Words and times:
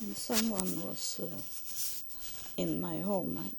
And 0.00 0.16
someone 0.16 0.80
was 0.82 1.20
uh, 1.22 2.62
in 2.62 2.80
my 2.80 3.00
home 3.00 3.50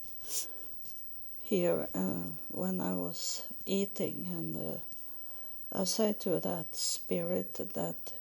here 1.43 1.87
uh, 1.93 2.23
when 2.49 2.81
I 2.81 2.93
was 2.95 3.43
eating, 3.67 4.25
and 4.31 4.55
uh, 4.55 5.79
I 5.81 5.83
said 5.83 6.19
to 6.21 6.39
that 6.39 6.75
spirit 6.75 7.53
that 7.75 8.13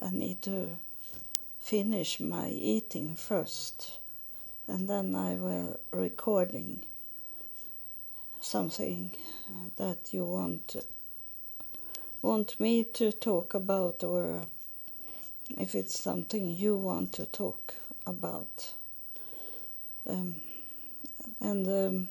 I 0.00 0.08
need 0.08 0.40
to 0.42 0.78
finish 1.60 2.20
my 2.20 2.48
eating 2.48 3.16
first, 3.16 3.98
and 4.66 4.88
then 4.88 5.14
I 5.14 5.34
will 5.34 5.78
recording 5.90 6.84
something 8.40 9.10
that 9.76 10.14
you 10.14 10.24
want 10.24 10.76
want 12.22 12.58
me 12.58 12.84
to 12.84 13.12
talk 13.12 13.52
about 13.52 14.02
or 14.02 14.46
if 15.56 15.74
it's 15.74 15.98
something 16.00 16.50
you 16.50 16.76
want 16.76 17.12
to 17.14 17.26
talk 17.26 17.74
about. 18.06 18.72
Um, 20.06 20.36
and 21.40 21.66
um, 21.66 22.08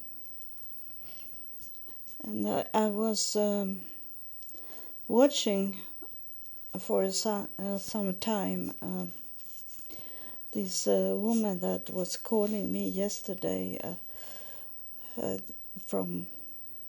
and 2.23 2.47
I, 2.47 2.65
I 2.73 2.87
was 2.87 3.35
um, 3.35 3.81
watching 5.07 5.77
for 6.79 7.09
some, 7.11 7.47
uh, 7.57 7.77
some 7.77 8.13
time 8.15 8.73
uh, 8.81 9.05
this 10.51 10.87
uh, 10.87 11.13
woman 11.15 11.59
that 11.59 11.89
was 11.89 12.17
calling 12.17 12.71
me 12.71 12.89
yesterday 12.89 13.79
uh, 13.83 15.21
uh, 15.21 15.37
from 15.85 16.27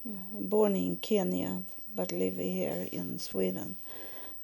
uh, 0.06 0.40
born 0.40 0.74
in 0.74 0.96
Kenya 0.96 1.62
but 1.94 2.12
live 2.12 2.36
here 2.36 2.88
in 2.92 3.18
Sweden 3.18 3.76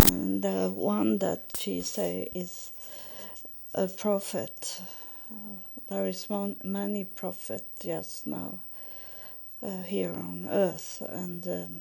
and 0.04 0.42
the 0.42 0.70
one 0.70 1.18
that 1.18 1.52
she 1.58 1.80
say 1.80 2.28
is 2.34 2.70
a 3.74 3.88
prophet. 3.88 4.82
Uh, 5.30 5.56
there 5.88 6.06
is 6.06 6.28
many 6.62 7.04
prophets 7.04 7.84
just 7.84 8.26
now 8.26 8.59
uh, 9.62 9.82
here 9.82 10.12
on 10.12 10.46
earth, 10.51 11.02
and 11.09 11.46
um, 11.48 11.80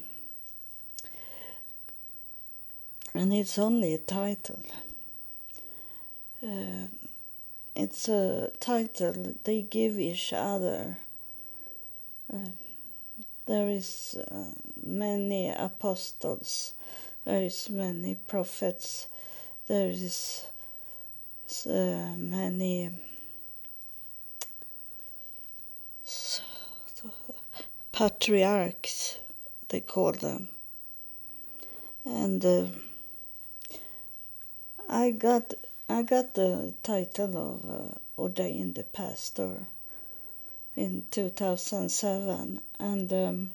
and 3.13 3.33
it's 3.33 3.57
only 3.57 3.93
a 3.93 3.99
title. 3.99 4.63
Uh, 6.43 6.87
it's 7.75 8.07
a 8.07 8.51
title 8.59 9.35
they 9.43 9.61
give 9.61 9.99
each 9.99 10.33
other. 10.33 10.97
Uh, 12.33 12.49
there 13.45 13.69
is 13.69 14.17
uh, 14.31 14.45
many 14.85 15.49
apostles 15.49 16.73
there 17.25 17.43
is 17.43 17.69
many 17.69 18.15
prophets. 18.15 19.07
There 19.67 19.89
is 19.89 20.45
uh, 21.65 22.15
many 22.17 22.91
patriarchs, 27.91 29.19
they 29.69 29.79
call 29.79 30.11
them. 30.11 30.49
And 32.05 32.43
uh, 32.43 32.65
I 34.89 35.11
got 35.11 35.53
I 35.87 36.01
got 36.01 36.33
the 36.33 36.73
title 36.83 37.37
of 37.37 37.69
uh, 37.69 38.21
ordained 38.21 38.83
pastor 38.93 39.67
in 40.75 41.03
2007, 41.11 42.61
and 42.79 43.13
um, 43.13 43.51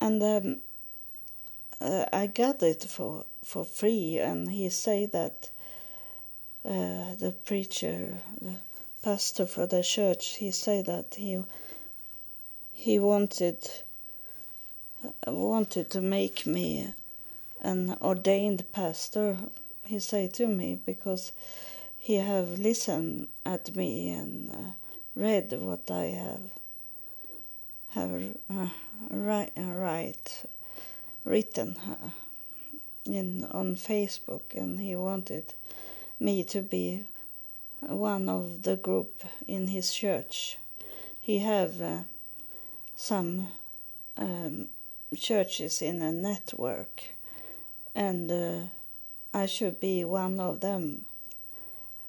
and 0.00 0.22
um, 0.22 0.60
uh, 1.84 2.06
I 2.12 2.26
got 2.26 2.62
it 2.62 2.84
for 2.84 3.26
for 3.44 3.64
free, 3.64 4.18
and 4.18 4.50
he 4.50 4.70
say 4.70 5.04
that 5.06 5.50
uh, 6.64 7.14
the 7.20 7.34
preacher, 7.44 8.18
the 8.40 8.54
pastor 9.02 9.44
for 9.44 9.66
the 9.66 9.82
church, 9.82 10.36
he 10.36 10.50
said 10.50 10.86
that 10.86 11.14
he 11.16 11.42
he 12.72 12.98
wanted 12.98 13.58
wanted 15.26 15.90
to 15.90 16.00
make 16.00 16.46
me 16.46 16.94
an 17.60 17.96
ordained 18.00 18.64
pastor. 18.72 19.36
He 19.82 19.98
said 19.98 20.32
to 20.34 20.46
me 20.46 20.78
because 20.86 21.32
he 21.98 22.14
have 22.14 22.58
listened 22.58 23.28
at 23.44 23.76
me 23.76 24.08
and 24.10 24.50
uh, 24.50 24.70
read 25.14 25.52
what 25.52 25.90
I 25.90 26.04
have 26.04 26.50
have 27.90 28.22
uh, 28.50 28.68
right 29.10 30.44
written 31.24 31.76
uh, 31.88 32.10
in 33.06 33.44
on 33.50 33.76
Facebook, 33.76 34.54
and 34.54 34.80
he 34.80 34.96
wanted 34.96 35.54
me 36.18 36.44
to 36.44 36.62
be 36.62 37.04
one 37.80 38.28
of 38.28 38.62
the 38.62 38.76
group 38.76 39.24
in 39.46 39.68
his 39.68 39.92
church. 39.92 40.58
He 41.20 41.38
have 41.40 41.80
uh, 41.80 41.98
some 42.96 43.48
um, 44.16 44.68
churches 45.16 45.82
in 45.82 46.02
a 46.02 46.12
network, 46.12 47.02
and 47.94 48.30
uh, 48.30 48.58
I 49.32 49.46
should 49.46 49.80
be 49.80 50.04
one 50.04 50.40
of 50.40 50.60
them. 50.60 51.04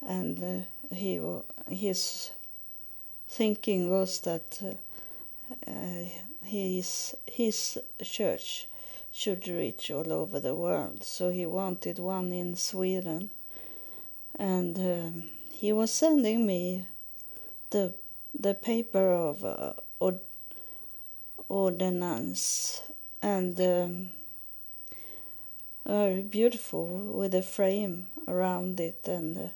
And 0.07 0.43
uh, 0.43 0.95
he 0.95 1.19
his 1.69 2.31
thinking 3.27 3.89
was 3.89 4.19
that 4.21 4.61
uh, 5.67 5.71
his 6.43 7.15
his 7.25 7.79
church 8.03 8.67
should 9.15 9.47
reach 9.47 9.89
all 9.89 10.11
over 10.11 10.41
the 10.41 10.53
world. 10.53 11.01
So 11.01 11.29
he 11.29 11.45
wanted 11.45 11.99
one 11.99 12.33
in 12.33 12.57
Sweden. 12.57 13.29
And 14.37 14.77
um, 14.77 15.29
he 15.49 15.71
was 15.71 15.93
sending 15.93 16.45
me 16.45 16.85
the, 17.69 17.93
the 18.37 18.53
paper 18.53 19.09
of 19.09 19.45
uh, 19.45 19.73
ord- 20.01 20.19
ordinance 21.47 22.81
and 23.21 23.59
um, 23.61 24.09
very 25.85 26.21
beautiful 26.21 26.85
with 26.85 27.33
a 27.33 27.41
frame 27.41 28.07
around 28.27 28.79
it 28.79 29.07
and 29.07 29.37
uh, 29.37 29.47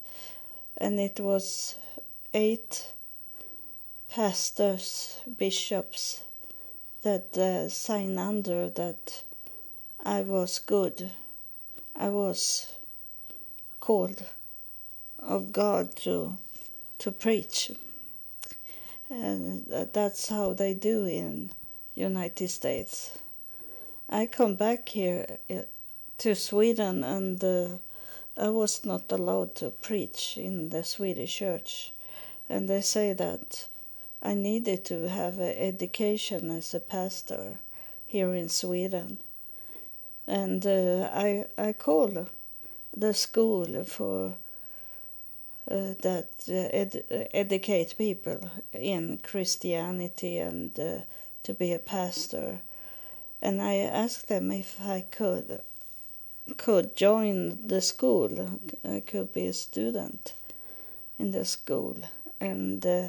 and 0.77 0.99
it 0.99 1.19
was 1.19 1.75
eight 2.33 2.87
pastors 4.09 5.19
bishops 5.37 6.21
that 7.01 7.37
uh, 7.37 7.67
signed 7.67 8.17
under 8.19 8.69
that 8.69 9.23
I 10.05 10.21
was 10.21 10.59
good. 10.59 11.11
I 11.95 12.09
was 12.09 12.71
called 13.81 14.23
of 15.19 15.51
God 15.51 15.95
to 15.97 16.37
to 16.99 17.11
preach. 17.11 17.71
And 19.09 19.65
that's 19.93 20.29
how 20.29 20.53
they 20.53 20.73
do 20.73 21.05
in 21.05 21.49
United 21.95 22.49
States. 22.49 23.17
I 24.09 24.25
come 24.25 24.55
back 24.55 24.89
here 24.89 25.37
to 26.19 26.35
Sweden 26.35 27.03
and 27.03 27.43
uh, 27.43 27.67
I 28.37 28.49
was 28.49 28.85
not 28.85 29.11
allowed 29.11 29.55
to 29.55 29.71
preach 29.71 30.37
in 30.37 30.69
the 30.69 30.83
Swedish 30.83 31.37
church. 31.37 31.91
And 32.47 32.69
they 32.69 32.81
say 32.81 33.13
that 33.13 33.67
I 34.21 34.33
needed 34.33 34.85
to 34.85 35.09
have 35.09 35.39
education 35.39 36.51
as 36.51 36.73
a 36.73 36.79
pastor 36.79 37.59
here 38.05 38.33
in 38.33 38.49
Sweden 38.49 39.19
and 40.29 40.65
uh, 40.67 41.09
I 41.11 41.45
I 41.57 41.73
call 41.73 42.27
the 42.95 43.13
school 43.13 43.83
for 43.83 44.35
uh, 45.71 45.93
that 46.01 46.29
uh, 46.47 46.69
ed 46.71 47.03
educate 47.33 47.97
people 47.97 48.39
in 48.71 49.17
Christianity 49.23 50.37
and 50.37 50.79
uh, 50.79 50.99
to 51.43 51.53
be 51.53 51.73
a 51.73 51.79
pastor, 51.79 52.59
and 53.41 53.59
I 53.61 53.77
asked 53.77 54.27
them 54.27 54.51
if 54.51 54.79
I 54.81 55.01
could 55.01 55.61
could 56.57 56.95
join 56.95 57.67
the 57.67 57.81
school. 57.81 58.59
I 58.85 58.99
could 58.99 59.33
be 59.33 59.47
a 59.47 59.53
student 59.53 60.33
in 61.17 61.31
the 61.31 61.45
school, 61.45 61.97
and 62.39 62.85
uh, 62.85 63.07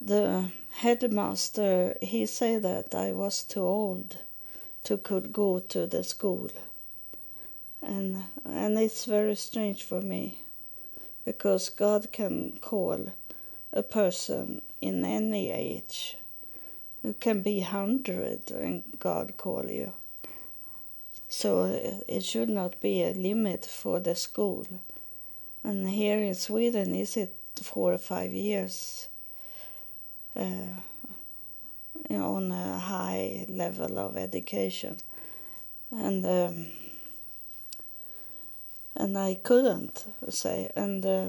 the 0.00 0.50
headmaster 0.70 1.96
he 2.00 2.24
said 2.24 2.62
that 2.62 2.94
I 2.94 3.12
was 3.12 3.44
too 3.44 3.60
old 3.60 4.16
to 4.86 4.96
could 4.96 5.32
go 5.32 5.58
to 5.58 5.84
the 5.86 6.04
school. 6.04 6.48
And 7.82 8.22
and 8.44 8.78
it's 8.78 9.04
very 9.04 9.34
strange 9.34 9.82
for 9.82 10.00
me 10.00 10.38
because 11.24 11.70
God 11.70 12.12
can 12.12 12.58
call 12.60 13.12
a 13.72 13.82
person 13.82 14.62
in 14.80 15.04
any 15.04 15.50
age. 15.50 16.16
You 17.02 17.14
can 17.18 17.42
be 17.42 17.60
hundred 17.60 18.50
and 18.50 18.84
God 19.00 19.36
call 19.36 19.66
you. 19.70 19.92
So 21.28 21.64
it 22.08 22.22
should 22.22 22.48
not 22.48 22.80
be 22.80 23.02
a 23.02 23.12
limit 23.12 23.64
for 23.64 23.98
the 23.98 24.14
school. 24.14 24.66
And 25.64 25.88
here 25.88 26.18
in 26.18 26.34
Sweden, 26.34 26.94
is 26.94 27.16
it 27.16 27.34
four 27.60 27.92
or 27.92 27.98
five 27.98 28.32
years? 28.32 29.08
Uh, 30.36 30.78
on 32.10 32.52
a 32.52 32.78
high 32.78 33.46
level 33.48 33.98
of 33.98 34.16
education. 34.16 34.96
And 35.90 36.24
um, 36.26 36.66
and 38.96 39.18
I 39.18 39.34
couldn't 39.34 40.04
say, 40.30 40.70
and 40.74 41.04
uh, 41.04 41.26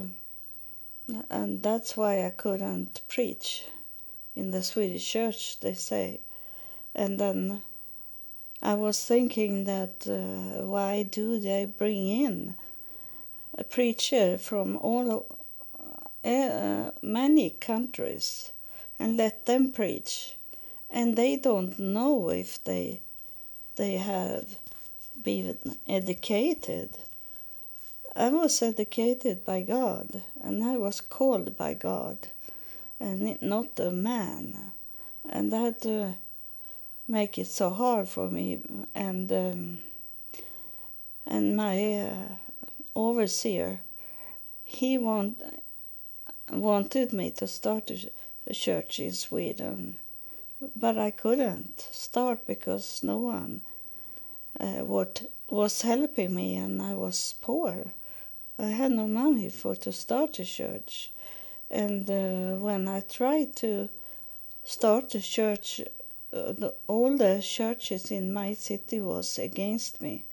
and 1.30 1.62
that's 1.62 1.98
why 1.98 2.26
I 2.26 2.30
couldn't 2.30 3.02
preach 3.08 3.66
in 4.36 4.52
the 4.52 4.64
Swedish 4.64 5.12
church. 5.12 5.60
They 5.60 5.74
say, 5.74 6.20
and 6.96 7.20
then 7.20 7.62
I 8.62 8.74
was 8.74 9.04
thinking 9.04 9.66
that 9.66 10.08
uh, 10.08 10.66
why 10.66 11.04
do 11.04 11.40
they 11.40 11.66
bring 11.66 12.08
in 12.08 12.56
a 13.58 13.64
preacher 13.64 14.38
from 14.38 14.78
all 14.78 15.26
uh, 16.24 16.92
many 17.02 17.50
countries 17.52 18.52
and 19.00 19.18
let 19.18 19.46
them 19.46 19.72
preach, 19.72 20.37
and 20.90 21.16
they 21.16 21.36
don't 21.36 21.78
know 21.78 22.30
if 22.30 22.64
they 22.64 23.02
they 23.76 23.98
have 23.98 24.58
been 25.24 25.58
educated 25.88 26.90
I 28.20 28.30
was 28.30 28.64
educated 28.64 29.46
by 29.46 29.62
God 29.62 30.24
and 30.42 30.64
I 30.64 30.76
was 30.76 31.02
called 31.02 31.56
by 31.56 31.76
God 31.76 32.18
and 33.00 33.40
not 33.44 33.80
a 33.80 33.92
man. 33.92 34.72
And 35.30 35.52
that 35.52 35.86
uh, 35.86 36.14
make 37.08 37.38
it 37.38 37.46
so 37.46 37.70
hard 37.70 38.10
for 38.10 38.28
me. 38.28 38.62
And 38.96 39.32
um, 39.32 39.82
and 41.28 41.56
my 41.56 41.94
uh, 41.94 42.36
overseer, 42.96 43.82
he 44.64 44.98
want, 44.98 45.40
wanted 46.52 47.14
me 47.14 47.30
to 47.32 47.46
start 47.46 47.92
a, 47.92 48.10
a 48.48 48.54
church 48.54 49.00
in 49.00 49.12
Sweden, 49.12 49.98
but 50.76 50.98
I 50.98 51.12
couldn't 51.12 51.80
start 51.92 52.46
because 52.48 53.02
no 53.04 53.18
one 53.18 53.62
uh, 54.60 54.84
what 54.84 55.30
was 55.50 55.82
helping 55.84 56.34
me, 56.36 56.56
and 56.56 56.82
I 56.82 56.94
was 56.94 57.36
poor. 57.42 57.86
I 58.60 58.68
had 58.68 58.92
no 58.92 59.08
money 59.08 59.50
for 59.50 59.76
to 59.76 59.92
start 59.92 60.40
a 60.40 60.46
church. 60.46 61.12
And 61.70 62.10
uh, 62.10 62.56
when 62.58 62.88
I 62.88 63.02
tried 63.02 63.56
to 63.58 63.90
start 64.64 65.14
a 65.16 65.22
church, 65.22 65.82
uh, 66.34 66.52
the, 66.54 66.74
all 66.88 67.16
the 67.18 67.42
churches 67.42 68.12
in 68.12 68.34
my 68.34 68.54
city 68.54 69.00
was 69.00 69.38
against 69.38 70.02
me 70.02 70.26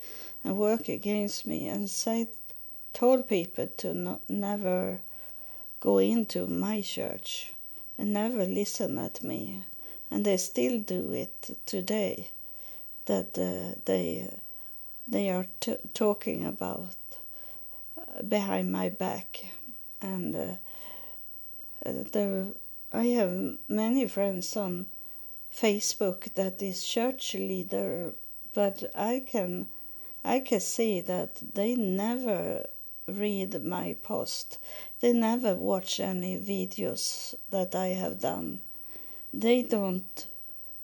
and 0.43 0.57
work 0.57 0.89
against 0.89 1.45
me 1.45 1.67
and 1.67 1.89
said, 1.89 2.27
told 2.93 3.27
people 3.27 3.67
to 3.77 4.19
never 4.29 4.99
go 5.79 5.97
into 5.97 6.47
my 6.47 6.81
church 6.81 7.53
and 7.97 8.13
never 8.13 8.45
listen 8.45 8.97
at 8.97 9.23
me. 9.23 9.63
And 10.11 10.25
they 10.25 10.37
still 10.37 10.79
do 10.79 11.11
it 11.11 11.57
today, 11.65 12.29
that 13.05 13.37
uh, 13.37 13.79
they, 13.85 14.29
they 15.07 15.29
are 15.29 15.47
t- 15.59 15.77
talking 15.93 16.45
about 16.45 16.95
behind 18.27 18.71
my 18.71 18.89
back, 18.89 19.45
and 20.01 20.35
uh, 20.35 20.55
there 21.85 22.45
I 22.93 23.05
have 23.07 23.57
many 23.67 24.07
friends 24.07 24.55
on 24.55 24.85
Facebook 25.53 26.33
that 26.35 26.61
is 26.61 26.83
church 26.83 27.33
leader, 27.33 28.13
but 28.53 28.91
I 28.95 29.23
can 29.25 29.67
I 30.23 30.39
can 30.39 30.59
see 30.59 31.01
that 31.01 31.35
they 31.53 31.75
never 31.75 32.67
read 33.07 33.63
my 33.63 33.95
post. 34.01 34.57
They 35.01 35.13
never 35.13 35.55
watch 35.55 35.99
any 35.99 36.39
videos 36.39 37.35
that 37.51 37.75
I 37.75 37.87
have 37.87 38.19
done. 38.19 38.61
They 39.37 39.63
don't. 39.63 40.27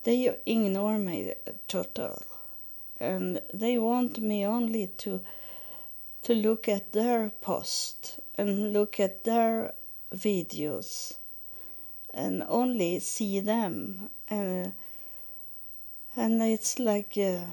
They 0.02 0.36
ignore 0.44 0.98
me 0.98 1.32
total, 1.68 2.22
and 3.00 3.40
they 3.54 3.78
want 3.78 4.18
me 4.18 4.44
only 4.44 4.88
to 4.98 5.20
to 6.24 6.34
look 6.34 6.68
at 6.68 6.92
their 6.92 7.30
post 7.40 8.20
and 8.36 8.72
look 8.74 9.00
at 9.00 9.24
their 9.24 9.72
videos 10.14 11.14
and 12.12 12.44
only 12.46 13.00
see 13.00 13.40
them 13.40 14.10
and 14.28 14.72
and 16.14 16.42
it's 16.42 16.78
like 16.78 17.16
a, 17.16 17.46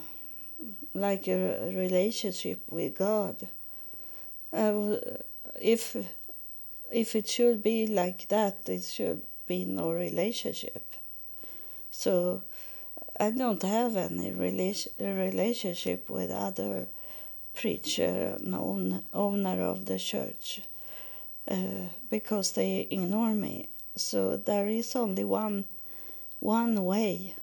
like 0.94 1.30
a 1.30 1.72
relationship 1.74 2.60
with 2.70 2.98
God. 2.98 3.48
Uh, 4.52 4.98
if 5.62 5.96
if 6.92 7.16
it 7.16 7.30
should 7.30 7.64
be 7.64 7.88
like 7.88 8.28
that, 8.28 8.68
it 8.68 8.84
should 8.84 9.22
be 9.50 9.66
no 9.66 9.92
relationship. 9.92 10.94
So 11.92 12.44
I 13.20 13.32
don't 13.32 13.64
have 13.64 13.98
any 13.98 14.32
relation, 14.32 14.94
relationship 15.00 16.10
with 16.10 16.32
other 16.32 16.86
preacher 17.54 18.38
and 18.38 19.04
owner 19.12 19.62
of 19.64 19.86
the 19.86 20.00
church 20.00 20.62
uh, 21.50 21.90
because 22.10 22.54
they 22.54 22.88
ignore 22.92 23.34
me. 23.34 23.68
So 23.96 24.38
there 24.38 24.68
is 24.68 24.96
only 24.96 25.26
one 25.26 25.66
one 26.40 26.86
way. 26.86 27.36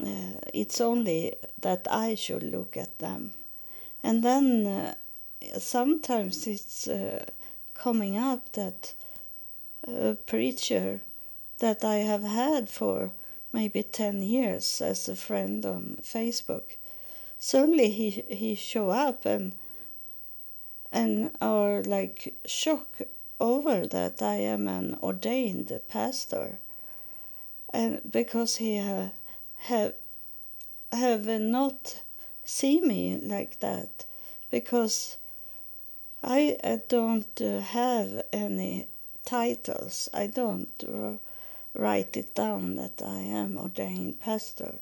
Uh, 0.00 0.40
it's 0.54 0.80
only 0.80 1.34
that 1.60 1.86
I 1.90 2.16
should 2.16 2.42
look 2.42 2.76
at 2.76 2.98
them, 2.98 3.32
and 4.02 4.22
then 4.24 4.66
uh, 4.66 4.94
sometimes 5.58 6.46
it's 6.46 6.88
uh, 6.88 7.24
coming 7.74 8.16
up 8.16 8.52
that 8.52 8.94
a 9.86 10.14
preacher 10.14 11.00
that 11.58 11.84
I 11.84 11.96
have 11.96 12.22
had 12.22 12.68
for 12.68 13.10
maybe 13.52 13.82
10 13.82 14.22
years 14.22 14.80
as 14.80 15.08
a 15.08 15.16
friend 15.16 15.64
on 15.64 15.98
Facebook. 16.02 16.76
Suddenly 17.38 17.90
he 17.90 18.10
he 18.28 18.54
show 18.54 18.90
up 18.90 19.24
and 19.24 19.54
and 20.90 21.30
are 21.40 21.82
like 21.82 22.34
shocked 22.44 23.02
over 23.40 23.86
that 23.86 24.20
I 24.22 24.36
am 24.36 24.66
an 24.66 24.98
ordained 25.02 25.72
pastor, 25.88 26.58
and 27.72 28.00
because 28.10 28.56
he 28.56 28.78
ha, 28.78 29.10
have 29.58 29.94
have 30.92 31.26
not 31.26 32.00
seen 32.44 32.88
me 32.88 33.18
like 33.18 33.60
that, 33.60 34.04
because 34.50 35.16
I, 36.22 36.56
I 36.64 36.80
don't 36.88 37.40
uh, 37.40 37.60
have 37.60 38.22
any 38.32 38.88
titles. 39.28 40.08
I 40.14 40.26
don't 40.26 40.82
write 41.74 42.16
it 42.16 42.34
down 42.34 42.76
that 42.76 43.02
I 43.04 43.20
am 43.20 43.58
ordained 43.58 44.20
pastor 44.20 44.76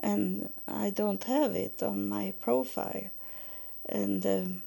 and 0.00 0.52
I 0.66 0.90
don't 0.90 1.22
have 1.24 1.54
it 1.54 1.84
on 1.84 2.08
my 2.08 2.34
profile. 2.40 3.10
And 3.88 4.26
um, 4.26 4.62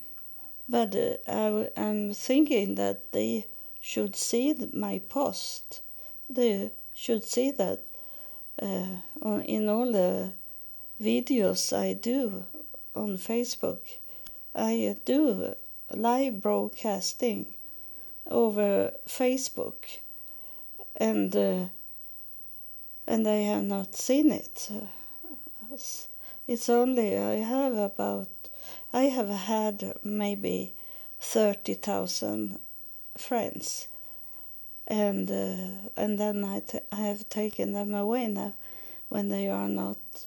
but 0.69 0.95
uh, 0.95 1.17
I, 1.27 1.69
I'm 1.75 2.13
thinking 2.13 2.75
that 2.75 3.11
they 3.11 3.45
should 3.81 4.15
see 4.15 4.55
my 4.71 5.01
post. 5.09 5.81
They 6.29 6.71
should 6.93 7.25
see 7.25 7.51
that 7.51 7.81
uh, 8.61 9.41
in 9.45 9.67
all 9.67 9.91
the 9.91 10.31
videos 11.01 11.75
I 11.77 11.93
do 11.93 12.45
on 12.95 13.17
Facebook, 13.17 13.81
I 14.55 14.95
do 15.05 15.55
live 15.91 16.41
broadcasting 16.41 17.53
over 18.29 18.93
Facebook, 19.07 19.99
and 20.95 21.35
uh, 21.35 21.65
and 23.07 23.27
I 23.27 23.41
have 23.51 23.63
not 23.63 23.95
seen 23.95 24.31
it 24.31 24.69
it's 26.49 26.67
only 26.67 27.15
I 27.15 27.35
have 27.35 27.77
about 27.77 28.27
I 28.91 29.03
have 29.03 29.29
had 29.29 29.93
maybe 30.03 30.73
thirty 31.19 31.75
thousand 31.75 32.59
friends, 33.15 33.87
and 34.87 35.29
uh, 35.29 35.91
and 35.95 36.17
then 36.17 36.43
I, 36.43 36.61
t- 36.61 36.79
I 36.91 37.01
have 37.01 37.29
taken 37.29 37.73
them 37.73 37.93
away 37.93 38.27
now 38.27 38.53
when 39.09 39.29
they 39.29 39.47
are 39.47 39.69
not 39.69 40.25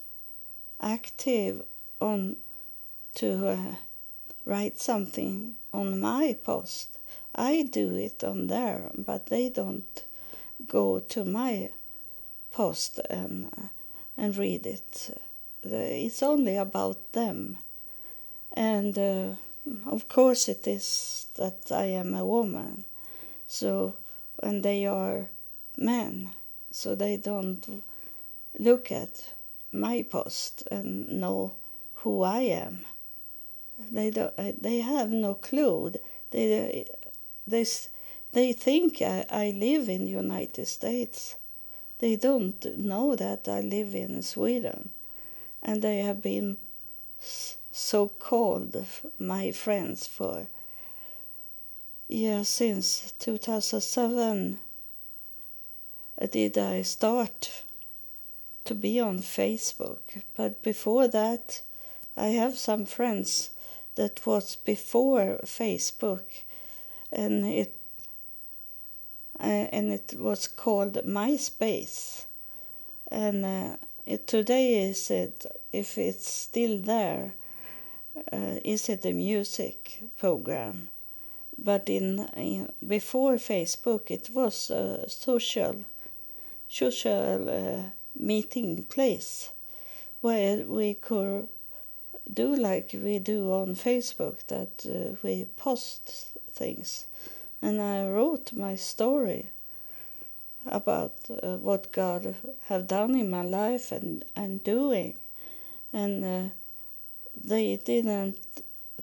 active 0.79 1.63
on 1.99 2.37
to 3.15 3.47
uh, 3.49 3.75
write 4.45 4.79
something 4.79 5.55
on 5.73 5.99
my 5.99 6.37
post. 6.41 6.92
I 7.35 7.63
do 7.63 7.95
it 7.95 8.23
on 8.23 8.47
there, 8.47 8.91
but 8.95 9.27
they 9.27 9.49
don't 9.49 10.03
go 10.67 10.99
to 10.99 11.25
my 11.25 11.69
post 12.51 12.99
and 13.09 13.47
uh, 13.57 13.67
and 14.15 14.37
read 14.37 14.67
it 14.67 15.11
it's 15.65 16.23
only 16.23 16.57
about 16.57 17.13
them. 17.13 17.57
And 18.51 18.97
uh, 18.97 19.35
of 19.85 20.07
course, 20.07 20.47
it 20.49 20.67
is 20.67 21.27
that 21.35 21.71
I 21.71 21.85
am 21.85 22.13
a 22.13 22.25
woman. 22.25 22.83
So, 23.47 23.95
and 24.41 24.63
they 24.63 24.85
are 24.85 25.29
men. 25.77 26.31
So 26.71 26.95
they 26.95 27.17
don't 27.17 27.83
look 28.59 28.91
at 28.91 29.25
my 29.71 30.03
post 30.03 30.63
and 30.69 31.09
know 31.09 31.53
who 31.95 32.23
I 32.23 32.41
am. 32.41 32.85
They 33.91 34.11
don't, 34.11 34.33
uh, 34.37 34.51
they 34.59 34.79
have 34.79 35.09
no 35.09 35.33
clue. 35.33 35.93
They 36.31 36.85
they 37.45 37.65
they 38.31 38.53
think 38.53 39.01
I, 39.01 39.25
I 39.29 39.49
live 39.51 39.89
in 39.89 40.07
United 40.07 40.67
States. 40.67 41.35
They 41.99 42.15
don't 42.15 42.77
know 42.77 43.15
that 43.15 43.47
I 43.47 43.61
live 43.61 43.93
in 43.95 44.21
Sweden. 44.21 44.89
And 45.61 45.81
they 45.81 45.99
have 45.99 46.21
been 46.21 46.57
so 47.71 48.07
called 48.07 48.85
my 49.17 49.51
friends 49.51 50.05
for 50.05 50.47
yeah 52.07 52.43
since 52.43 53.13
2007 53.19 54.59
uh, 56.21 56.27
did 56.27 56.57
I 56.57 56.81
start 56.81 57.63
to 58.65 58.75
be 58.75 58.99
on 58.99 59.19
Facebook. 59.19 60.21
But 60.35 60.61
before 60.61 61.07
that 61.07 61.61
I 62.15 62.27
have 62.27 62.57
some 62.57 62.85
friends 62.85 63.49
that 63.95 64.25
was 64.25 64.55
before 64.57 65.39
Facebook 65.45 66.43
and 67.13 67.45
it 67.45 67.73
uh, 69.39 69.67
and 69.71 69.91
it 69.91 70.13
was 70.17 70.47
called 70.47 70.93
MySpace. 71.05 72.25
And 73.09 73.45
uh, 73.45 73.77
it, 74.05 74.27
today 74.27 74.89
is 74.89 75.11
it 75.11 75.45
if 75.71 75.97
it's 75.97 76.29
still 76.29 76.77
there 76.77 77.33
uh, 78.31 78.59
is 78.63 78.89
it 78.89 79.05
a 79.05 79.11
music 79.11 80.03
program? 80.17 80.89
But 81.57 81.89
in, 81.89 82.27
in 82.35 82.71
before 82.85 83.35
Facebook 83.35 84.09
it 84.09 84.29
was 84.33 84.69
a 84.69 85.09
social 85.09 85.83
social 86.69 87.49
uh, 87.49 87.83
meeting 88.15 88.83
place 88.83 89.49
where 90.21 90.63
we 90.65 90.95
could 90.95 91.47
do 92.33 92.55
like 92.55 92.91
we 92.93 93.19
do 93.19 93.51
on 93.51 93.75
Facebook 93.75 94.37
that 94.47 94.85
uh, 94.85 95.15
we 95.21 95.45
post 95.57 96.32
things. 96.53 97.05
And 97.61 97.81
I 97.81 98.07
wrote 98.07 98.53
my 98.53 98.75
story 98.75 99.47
about 100.65 101.13
uh, 101.29 101.57
what 101.57 101.91
God 101.91 102.35
have 102.65 102.87
done 102.87 103.15
in 103.15 103.29
my 103.29 103.43
life 103.43 103.91
and 103.91 104.23
and 104.35 104.63
doing. 104.63 105.15
And 105.91 106.23
uh, 106.23 106.49
they 107.43 107.77
didn't 107.77 108.37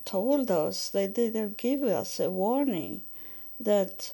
told 0.04 0.50
us 0.50 0.90
they 0.90 1.06
didn't 1.06 1.56
give 1.56 1.82
us 1.82 2.20
a 2.20 2.30
warning 2.30 3.02
that 3.58 4.12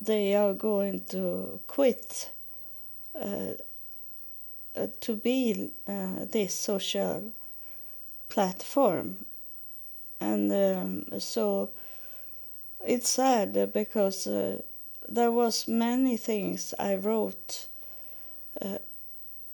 they 0.00 0.34
are 0.34 0.54
going 0.54 1.02
to 1.04 1.60
quit 1.66 2.30
uh, 3.20 3.54
uh, 4.74 4.86
to 5.00 5.14
be 5.16 5.70
uh, 5.86 6.24
this 6.30 6.54
social 6.54 7.32
platform. 8.28 9.26
And 10.20 10.52
um, 10.52 11.20
so 11.20 11.70
it's 12.84 13.08
sad 13.08 13.72
because 13.72 14.26
uh, 14.26 14.60
there 15.08 15.30
was 15.30 15.68
many 15.68 16.16
things 16.16 16.74
I 16.78 16.96
wrote 16.96 17.66
uh, 18.60 18.78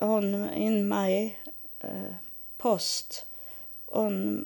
on 0.01 0.33
in 0.33 0.87
my 0.87 1.35
uh, 1.83 2.13
post 2.57 3.25
on 3.91 4.45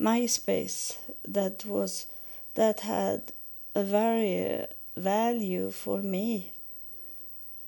MySpace 0.00 0.96
that 1.26 1.64
was 1.66 2.06
that 2.54 2.80
had 2.80 3.32
a 3.74 3.82
very 3.82 4.66
value 4.96 5.70
for 5.70 5.98
me 5.98 6.52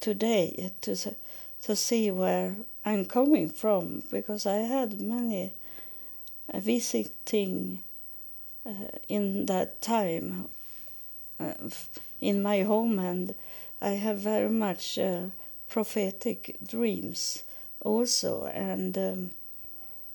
today 0.01 0.73
to 0.81 0.97
to 1.63 1.77
see 1.77 2.11
where 2.11 2.57
I'm 2.85 3.05
coming 3.05 3.49
from 3.49 4.03
because 4.11 4.47
I 4.47 4.59
had 4.59 5.01
many 5.01 5.53
uh, 6.53 6.61
visiting 6.61 7.83
uh, 8.67 8.99
in 9.09 9.47
that 9.47 9.81
time 9.81 10.49
uh, 11.39 11.55
in 12.21 12.43
my 12.43 12.63
home 12.63 12.99
and 12.99 13.35
I 13.81 13.91
have 13.91 14.19
very 14.19 14.51
much 14.51 14.99
uh, 14.99 15.23
prophetic 15.69 16.57
dreams 16.67 17.45
also 17.81 18.47
and 18.47 18.97
um, 18.99 19.31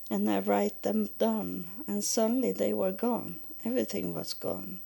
and 0.09 0.29
I 0.29 0.39
write 0.39 0.83
them 0.83 1.09
down 1.17 1.65
and 1.87 2.03
suddenly 2.03 2.51
they 2.51 2.73
were 2.73 2.91
gone. 2.91 3.39
Everything 3.63 4.13
was 4.13 4.33
gone. 4.33 4.79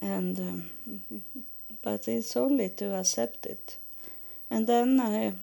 And 0.00 0.38
um, 0.38 0.70
but 1.82 2.08
it's 2.08 2.36
only 2.36 2.70
to 2.70 2.94
accept 2.94 3.44
it. 3.46 3.76
And 4.50 4.66
then 4.66 5.00
I 5.00 5.34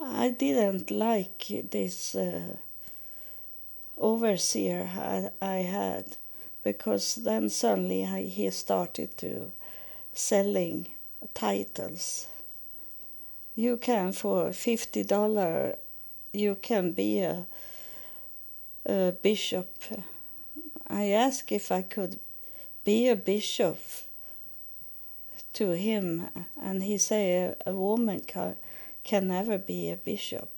I 0.00 0.30
didn't 0.30 0.90
like 0.90 1.46
this 1.70 2.14
uh, 2.14 2.56
overseer 3.98 4.90
I, 4.96 5.30
I 5.40 5.56
had 5.56 6.16
because 6.62 7.16
then 7.16 7.48
suddenly 7.48 8.04
I, 8.04 8.22
he 8.22 8.50
started 8.50 9.16
to 9.18 9.52
selling 10.12 10.88
titles. 11.34 12.26
You 13.56 13.76
can 13.76 14.12
for 14.12 14.52
fifty 14.52 15.04
dollar, 15.04 15.76
you 16.32 16.56
can 16.60 16.92
be 16.92 17.20
a, 17.20 17.46
a 18.86 19.12
bishop. 19.22 19.70
I 20.88 21.10
asked 21.10 21.52
if 21.52 21.70
I 21.70 21.82
could 21.82 22.18
be 22.84 23.08
a 23.08 23.16
bishop 23.16 23.78
to 25.54 25.70
him, 25.70 26.28
and 26.60 26.82
he 26.82 26.98
said 26.98 27.56
a, 27.64 27.72
woman 27.72 28.20
can, 28.20 28.56
can 29.04 29.28
never 29.28 29.56
be 29.56 29.90
a 29.90 29.96
bishop. 29.96 30.50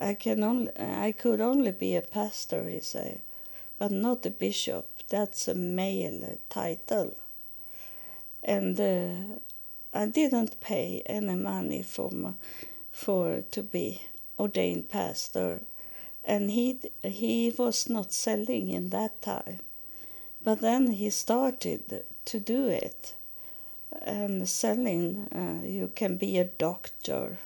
I 0.00 0.14
can 0.14 0.42
only, 0.44 0.70
I 0.78 1.12
could 1.12 1.40
only 1.40 1.72
be 1.72 1.96
a 1.96 2.02
pastor, 2.02 2.68
he 2.68 2.80
said, 2.80 3.20
but 3.78 3.90
not 3.90 4.24
a 4.26 4.30
bishop. 4.30 4.86
That's 5.08 5.48
a 5.48 5.54
male 5.54 6.38
title. 6.48 7.16
And 8.42 8.80
uh, 8.80 9.38
I 9.92 10.06
didn't 10.06 10.60
pay 10.60 11.02
any 11.06 11.34
money 11.34 11.82
for 11.82 12.10
my, 12.10 12.32
for 12.92 13.42
to 13.50 13.62
be 13.62 14.02
ordained 14.38 14.88
pastor, 14.88 15.60
and 16.24 16.50
he 16.50 16.78
he 17.02 17.52
was 17.56 17.88
not 17.88 18.12
selling 18.12 18.68
in 18.68 18.90
that 18.90 19.20
time. 19.20 19.60
But 20.42 20.60
then 20.60 20.92
he 20.92 21.10
started 21.10 22.04
to 22.24 22.40
do 22.40 22.68
it, 22.68 23.14
and 24.00 24.48
selling. 24.48 25.28
Uh, 25.34 25.66
you 25.66 25.90
can 25.94 26.16
be 26.16 26.38
a 26.38 26.44
doctor 26.44 27.38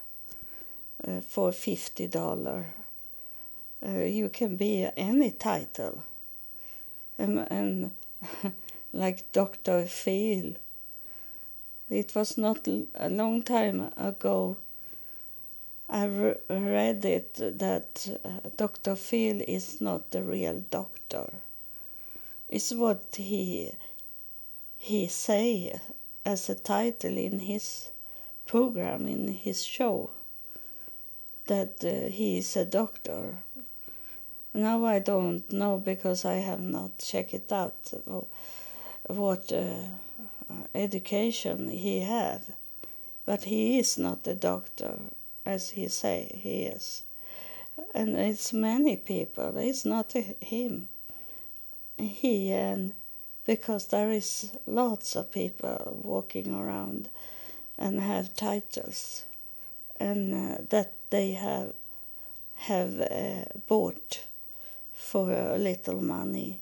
uh, 1.07 1.21
for 1.21 1.53
fifty 1.53 2.07
dollar. 2.07 2.67
Uh, 3.87 4.05
you 4.05 4.29
can 4.29 4.57
be 4.57 4.89
any 4.97 5.31
title, 5.31 6.03
and, 7.19 7.47
and 7.51 7.91
like 8.93 9.31
Doctor 9.33 9.85
Phil. 9.87 10.55
It 11.89 12.15
was 12.17 12.37
not 12.37 12.67
a 12.67 13.09
long 13.09 13.43
time 13.43 13.93
ago. 13.97 14.57
I 15.89 16.07
re- 16.07 16.35
read 16.49 17.05
it 17.05 17.35
that 17.59 18.19
uh, 18.25 18.49
Dr. 18.57 18.97
Phil 18.97 19.41
is 19.47 19.81
not 19.81 20.11
the 20.11 20.23
real 20.23 20.65
doctor. 20.71 21.31
It's 22.49 22.73
what 22.73 23.05
he 23.17 23.73
he 24.79 25.07
say 25.07 25.79
as 26.25 26.49
a 26.49 26.57
title 26.57 27.17
in 27.17 27.39
his 27.39 27.91
program 28.47 29.07
in 29.07 29.29
his 29.29 29.65
show 29.65 30.11
that 31.47 31.85
uh, 31.85 32.09
he 32.11 32.39
is 32.39 32.57
a 32.57 32.65
doctor. 32.65 33.39
Now 34.55 34.85
I 34.85 34.99
don't 34.99 35.51
know 35.53 35.79
because 35.79 36.25
I 36.25 36.37
have 36.37 36.61
not 36.61 36.99
checked 36.99 37.35
it 37.35 37.53
out 37.53 37.93
what 39.07 39.53
uh, 39.53 39.75
education 40.75 41.69
he 41.69 42.01
have, 42.01 42.43
but 43.25 43.45
he 43.45 43.79
is 43.79 43.99
not 43.99 44.27
a 44.27 44.35
doctor 44.35 44.99
as 45.45 45.71
he 45.71 45.89
say 45.89 46.39
he 46.43 46.63
is, 46.63 47.05
and 47.95 48.17
it's 48.17 48.53
many 48.53 48.97
people. 48.97 49.57
It's 49.59 49.85
not 49.85 50.13
him. 50.13 50.89
He 51.99 52.53
and 52.53 52.93
because 53.47 53.87
there 53.87 54.11
is 54.11 54.53
lots 54.67 55.15
of 55.15 55.31
people 55.31 56.01
walking 56.03 56.53
around 56.53 57.09
and 57.79 58.01
have 58.01 58.35
titles 58.35 59.25
and 60.01 60.35
uh, 60.35 60.59
that 60.71 60.93
they 61.11 61.33
have 61.33 61.73
have 62.57 63.01
uh, 63.01 63.45
bought 63.67 64.25
for 64.95 65.31
a 65.31 65.59
little 65.59 66.03
money. 66.03 66.61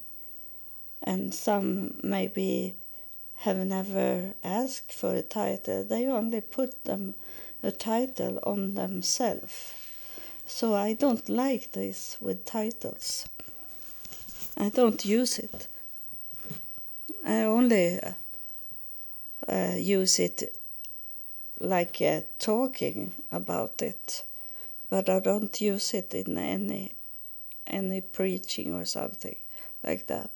And 1.02 1.34
some 1.34 1.94
maybe 2.02 2.74
have 3.36 3.58
never 3.58 4.34
asked 4.42 4.92
for 4.92 5.14
a 5.14 5.22
title. 5.22 5.84
They 5.84 6.06
only 6.06 6.40
put 6.40 6.84
them 6.84 7.14
a 7.62 7.70
title 7.70 8.38
on 8.42 8.74
themselves. 8.74 9.74
So 10.46 10.74
i 10.74 10.92
don't 10.92 11.28
like 11.28 11.72
this 11.72 12.18
with 12.20 12.44
titles. 12.44 13.26
I 14.56 14.68
don't 14.68 15.04
use 15.04 15.38
it. 15.38 15.68
I 17.26 17.42
only 17.42 18.00
uh, 19.48 19.74
use 19.76 20.18
it 20.18 20.54
like 21.58 22.00
uh, 22.02 22.20
talking 22.38 23.12
about 23.32 23.80
it, 23.82 24.22
but 24.94 25.08
I 25.08 25.18
don't 25.18 25.60
use 25.60 25.92
it 25.92 26.14
in 26.14 26.38
any 26.38 26.92
any 27.66 28.00
preaching 28.00 28.72
or 28.72 28.84
something 28.84 29.34
like 29.82 30.06
that. 30.06 30.30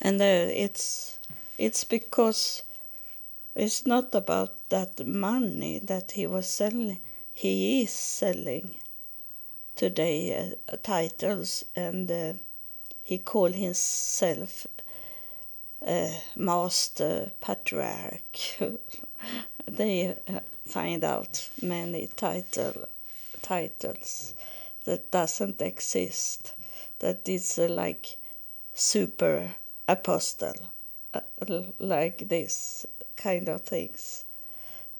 And 0.00 0.20
uh, 0.20 0.50
it's 0.64 1.20
it's 1.56 1.84
because 1.84 2.64
it's 3.54 3.86
not 3.86 4.12
about 4.12 4.68
that 4.70 5.06
money 5.06 5.78
that 5.78 6.10
he 6.10 6.26
was 6.26 6.48
selling. 6.48 6.98
He 7.32 7.82
is 7.82 7.92
selling 7.92 8.74
today 9.76 10.16
uh, 10.34 10.76
titles, 10.82 11.64
and 11.76 12.10
uh, 12.10 12.32
he 13.04 13.18
called 13.18 13.54
himself 13.54 14.66
uh, 15.86 16.08
master 16.36 17.30
patriarch. 17.40 18.38
they 19.66 20.16
uh, 20.28 20.40
find 20.64 21.04
out 21.04 21.48
many 21.60 22.08
title 22.16 22.88
titles 23.42 24.34
that 24.84 25.10
doesn't 25.10 25.60
exist. 25.60 26.54
That 27.00 27.28
is 27.28 27.58
uh, 27.58 27.68
like 27.68 28.16
super 28.74 29.54
apostle, 29.88 30.54
like 31.78 32.28
this 32.28 32.86
kind 33.16 33.48
of 33.48 33.62
things 33.62 34.24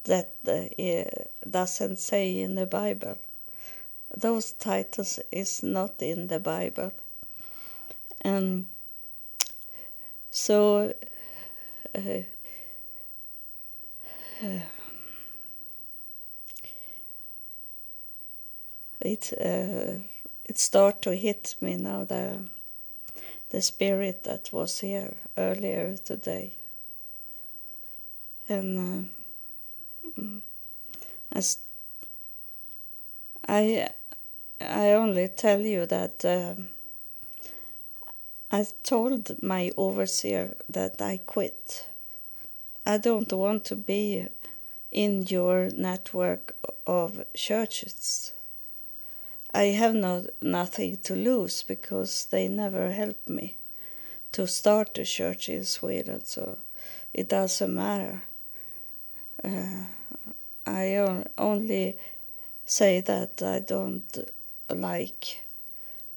that 0.04 0.30
doesn't 1.48 1.98
say 1.98 2.40
in 2.40 2.56
the 2.56 2.66
Bible. 2.66 3.18
Those 4.14 4.52
titles 4.52 5.20
is 5.30 5.62
not 5.62 6.02
in 6.02 6.26
the 6.26 6.40
Bible, 6.40 6.92
and 8.20 8.66
so. 10.32 10.92
Uh, 11.94 12.22
it 19.04 19.32
uh, 19.40 20.00
it 20.44 20.58
start 20.58 21.02
to 21.02 21.14
hit 21.14 21.54
me 21.60 21.76
now 21.76 22.04
the 22.04 22.38
the 23.50 23.60
spirit 23.60 24.24
that 24.24 24.50
was 24.52 24.80
here 24.80 25.14
earlier 25.36 25.96
today 26.04 26.52
and 28.48 29.10
uh, 30.16 30.22
as 31.32 31.58
I 33.46 33.88
I 34.60 34.92
only 34.92 35.28
tell 35.28 35.60
you 35.60 35.86
that 35.86 36.24
uh, 36.24 36.54
I 38.54 38.66
told 38.82 39.42
my 39.42 39.72
overseer 39.78 40.54
that 40.68 41.00
I 41.00 41.20
quit. 41.24 41.86
I 42.84 42.98
don't 42.98 43.32
want 43.32 43.64
to 43.66 43.76
be 43.76 44.28
in 44.90 45.22
your 45.22 45.70
network 45.74 46.54
of 46.86 47.24
churches. 47.32 48.34
I 49.54 49.64
have 49.80 49.94
no 49.94 50.26
nothing 50.42 50.98
to 51.04 51.14
lose 51.14 51.62
because 51.62 52.26
they 52.26 52.46
never 52.46 52.92
helped 52.92 53.26
me 53.26 53.56
to 54.32 54.46
start 54.46 54.98
a 54.98 55.04
church 55.06 55.48
in 55.48 55.64
Sweden, 55.64 56.22
so 56.26 56.58
it 57.14 57.30
doesn't 57.30 57.74
matter. 57.74 58.22
Uh, 59.42 59.84
I 60.66 61.24
only 61.38 61.96
say 62.66 63.00
that 63.00 63.42
I 63.42 63.60
don't 63.60 64.28
like 64.68 65.40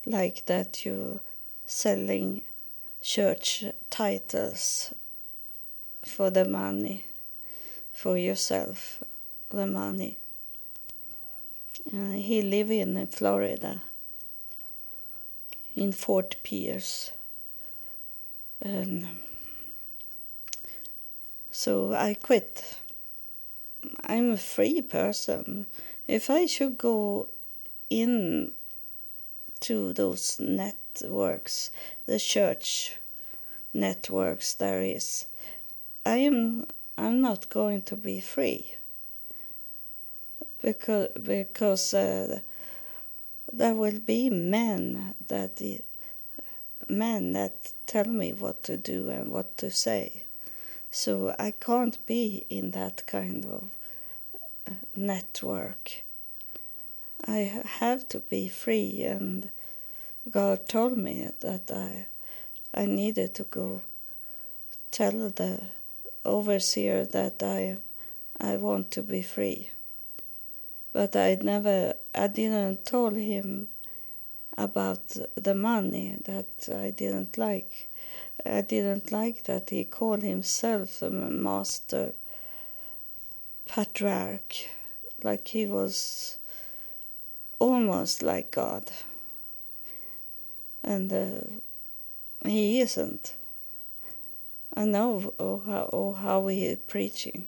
like 0.05 0.45
that 0.47 0.85
you 0.85 1.21
selling 1.65 2.41
church 3.01 3.65
titles 3.89 4.93
for 6.03 6.29
the 6.29 6.45
money 6.45 7.05
for 7.93 8.17
yourself 8.17 9.03
the 9.49 9.65
money. 9.65 10.17
Uh, 11.93 12.11
he 12.11 12.41
live 12.41 12.71
in 12.71 13.07
Florida 13.07 13.81
in 15.75 15.91
Fort 15.91 16.35
Pierce. 16.43 17.11
And 18.61 19.07
so 21.51 21.93
I 21.93 22.15
quit. 22.15 22.77
I'm 24.03 24.31
a 24.31 24.37
free 24.37 24.81
person. 24.81 25.67
If 26.07 26.29
I 26.29 26.45
should 26.45 26.77
go 26.77 27.29
in 27.89 28.51
to 29.61 29.93
those 29.93 30.39
networks, 31.01 31.71
the 32.05 32.19
church 32.19 32.95
networks 33.73 34.53
there 34.53 34.81
is, 34.81 35.25
I 36.05 36.17
am 36.17 36.65
I'm 36.97 37.19
not 37.19 37.49
going 37.49 37.81
to 37.83 37.95
be 37.95 38.19
free 38.21 38.75
because 40.61 41.09
because 41.21 41.93
uh, 41.93 42.39
there 43.51 43.75
will 43.75 43.99
be 43.99 44.29
men 44.29 45.13
that 45.27 45.61
men 46.87 47.33
that 47.33 47.73
tell 47.85 48.05
me 48.05 48.31
what 48.31 48.63
to 48.63 48.77
do 48.77 49.09
and 49.09 49.31
what 49.31 49.57
to 49.57 49.71
say. 49.71 50.23
So 50.91 51.35
I 51.37 51.51
can't 51.51 51.97
be 52.05 52.45
in 52.49 52.71
that 52.71 53.05
kind 53.05 53.45
of 53.45 53.63
uh, 54.67 54.71
network. 54.95 56.03
I 57.27 57.63
have 57.79 58.07
to 58.09 58.19
be 58.19 58.47
free, 58.47 59.03
and 59.03 59.49
God 60.29 60.67
told 60.67 60.97
me 60.97 61.29
that 61.41 61.69
I, 61.71 62.07
I 62.73 62.87
needed 62.87 63.35
to 63.35 63.43
go 63.43 63.81
tell 64.89 65.29
the 65.29 65.61
overseer 66.23 67.05
that 67.05 67.43
I, 67.43 67.77
I 68.39 68.57
want 68.57 68.89
to 68.91 69.03
be 69.03 69.21
free. 69.21 69.69
But 70.93 71.15
I 71.15 71.37
never, 71.39 71.93
I 72.15 72.27
didn't 72.27 72.85
tell 72.85 73.11
him 73.11 73.67
about 74.57 75.15
the 75.35 75.53
money 75.53 76.17
that 76.23 76.69
I 76.75 76.89
didn't 76.89 77.37
like. 77.37 77.87
I 78.43 78.61
didn't 78.61 79.11
like 79.11 79.43
that 79.43 79.69
he 79.69 79.83
called 79.83 80.23
himself 80.23 81.03
a 81.03 81.11
master 81.11 82.13
patriarch, 83.67 84.69
like 85.23 85.49
he 85.49 85.67
was 85.67 86.37
almost 87.59 88.23
like 88.23 88.49
God. 88.49 88.89
And 90.85 91.11
uh, 91.11 92.47
he 92.47 92.79
isn't. 92.79 93.33
I 94.77 94.85
know 94.85 95.33
oh, 95.39 95.61
how, 95.65 95.89
oh, 95.91 96.13
how 96.13 96.47
he 96.47 96.65
is 96.65 96.77
preaching. 96.87 97.47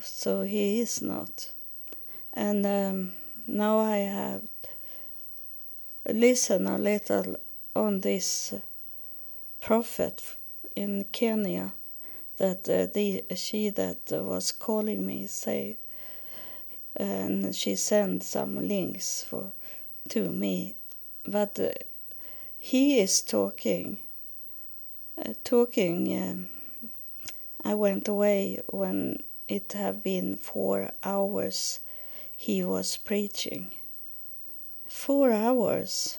So 0.00 0.42
he 0.42 0.80
is 0.80 1.02
not. 1.02 1.50
And 2.32 2.64
um, 2.64 3.12
now 3.46 3.78
I 3.78 3.98
have 3.98 4.42
listened 6.06 6.66
a 6.66 6.78
little 6.78 7.36
on 7.76 8.00
this 8.00 8.54
prophet 9.60 10.22
in 10.74 11.04
Kenya 11.12 11.72
that 12.36 12.68
uh, 12.68 12.86
the 12.92 13.24
she 13.36 13.70
that 13.70 13.98
was 14.10 14.52
calling 14.52 15.06
me 15.06 15.26
say 15.26 15.76
and 16.96 17.54
she 17.54 17.74
sent 17.76 18.22
some 18.22 18.68
links 18.68 19.24
for 19.24 19.52
to 20.08 20.28
me 20.28 20.74
but 21.26 21.58
uh, 21.58 21.70
he 22.64 22.98
is 22.98 23.20
talking. 23.20 23.98
Uh, 25.18 25.34
talking 25.44 25.98
um, 26.18 26.48
I 27.62 27.74
went 27.74 28.08
away 28.08 28.62
when 28.68 29.22
it 29.48 29.74
had 29.74 30.02
been 30.02 30.38
4 30.38 30.90
hours 31.02 31.80
he 32.34 32.64
was 32.64 32.96
preaching. 32.96 33.72
4 34.88 35.30
hours? 35.30 36.16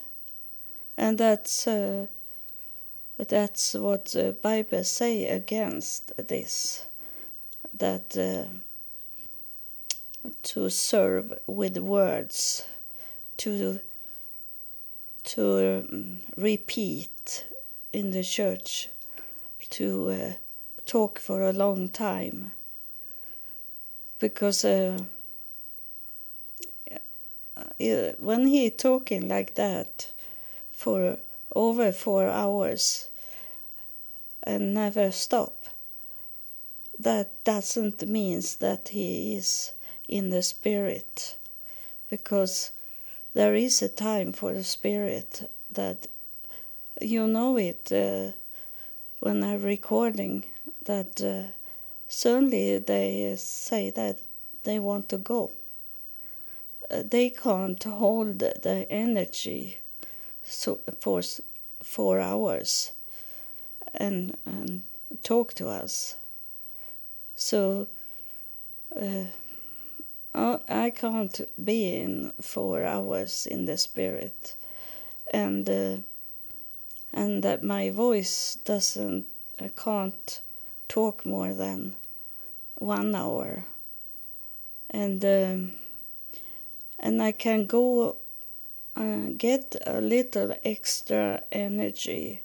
And 0.96 1.18
that's 1.18 1.66
uh, 1.66 2.06
that's 3.18 3.74
what 3.74 4.06
the 4.06 4.36
Bible 4.40 4.84
say 4.84 5.26
against 5.26 6.16
this, 6.28 6.86
that 7.74 8.16
uh, 8.16 8.46
to 10.44 10.70
serve 10.70 11.40
with 11.48 11.80
words, 11.80 12.68
to 13.38 13.80
to 15.26 15.86
um, 15.90 16.20
repeat 16.38 17.46
in 17.92 18.12
the 18.12 18.24
church, 18.24 18.90
to 19.70 20.10
uh, 20.10 20.34
talk 20.86 21.20
for 21.20 21.44
a 21.44 21.54
long 21.54 21.90
time, 21.90 22.52
because 24.20 24.64
uh, 24.66 25.00
when 28.20 28.48
he 28.48 28.70
talking 28.70 29.28
like 29.28 29.56
that 29.56 30.12
for 30.72 31.18
over 31.56 31.92
four 31.92 32.28
hours 32.28 33.10
and 34.44 34.74
never 34.74 35.12
stop. 35.12 35.66
That 37.00 37.44
doesn't 37.44 38.08
mean 38.08 38.42
that 38.60 38.90
he 38.90 39.36
is 39.36 39.74
in 40.08 40.30
the 40.30 40.44
spirit, 40.44 41.36
because 42.10 42.72
there 43.36 43.54
is 43.54 43.82
a 43.84 43.90
time 43.90 44.32
for 44.32 44.54
the 44.54 44.64
spirit 44.64 45.48
that 45.70 46.08
you 47.00 47.28
know 47.28 47.58
it 47.58 47.92
uh, 47.92 48.32
when 49.20 49.44
I'm 49.44 49.62
recording 49.62 50.46
that 50.86 51.22
uh, 51.22 51.52
suddenly 52.08 52.80
they 52.80 53.36
say 53.38 53.92
that 53.92 54.18
they 54.64 54.80
want 54.80 55.10
to 55.10 55.18
go. 55.18 55.52
Uh, 56.90 57.04
they 57.06 57.30
can't 57.30 57.84
hold 57.84 58.40
the 58.40 58.88
energy 58.90 59.80
so 60.44 60.80
for 61.00 61.22
four 61.84 62.20
hours 62.20 62.92
and 63.94 64.36
and 64.46 64.84
talk 65.24 65.54
to 65.56 65.68
us 65.68 66.16
So 67.36 67.88
uh, 68.96 69.26
I 70.38 70.90
can't 70.90 71.42
be 71.64 71.96
in 71.96 72.34
four 72.42 72.84
hours 72.84 73.48
in 73.48 73.64
the 73.66 73.78
spirit, 73.78 74.56
and 75.34 75.70
uh, 75.70 75.98
and 77.14 77.42
that 77.42 77.64
my 77.64 77.90
voice 77.90 78.58
doesn't 78.66 79.28
I 79.62 79.70
can't 79.70 80.42
talk 80.90 81.26
more 81.26 81.54
than 81.54 81.96
one 82.76 83.16
hour, 83.16 83.64
and 84.90 85.24
um, 85.24 85.72
and 87.00 87.24
I 87.24 87.32
can 87.32 87.66
go 87.66 88.18
uh, 88.98 89.30
get 89.38 89.78
a 89.86 90.02
little 90.02 90.54
extra 90.66 91.44
energy 91.54 92.42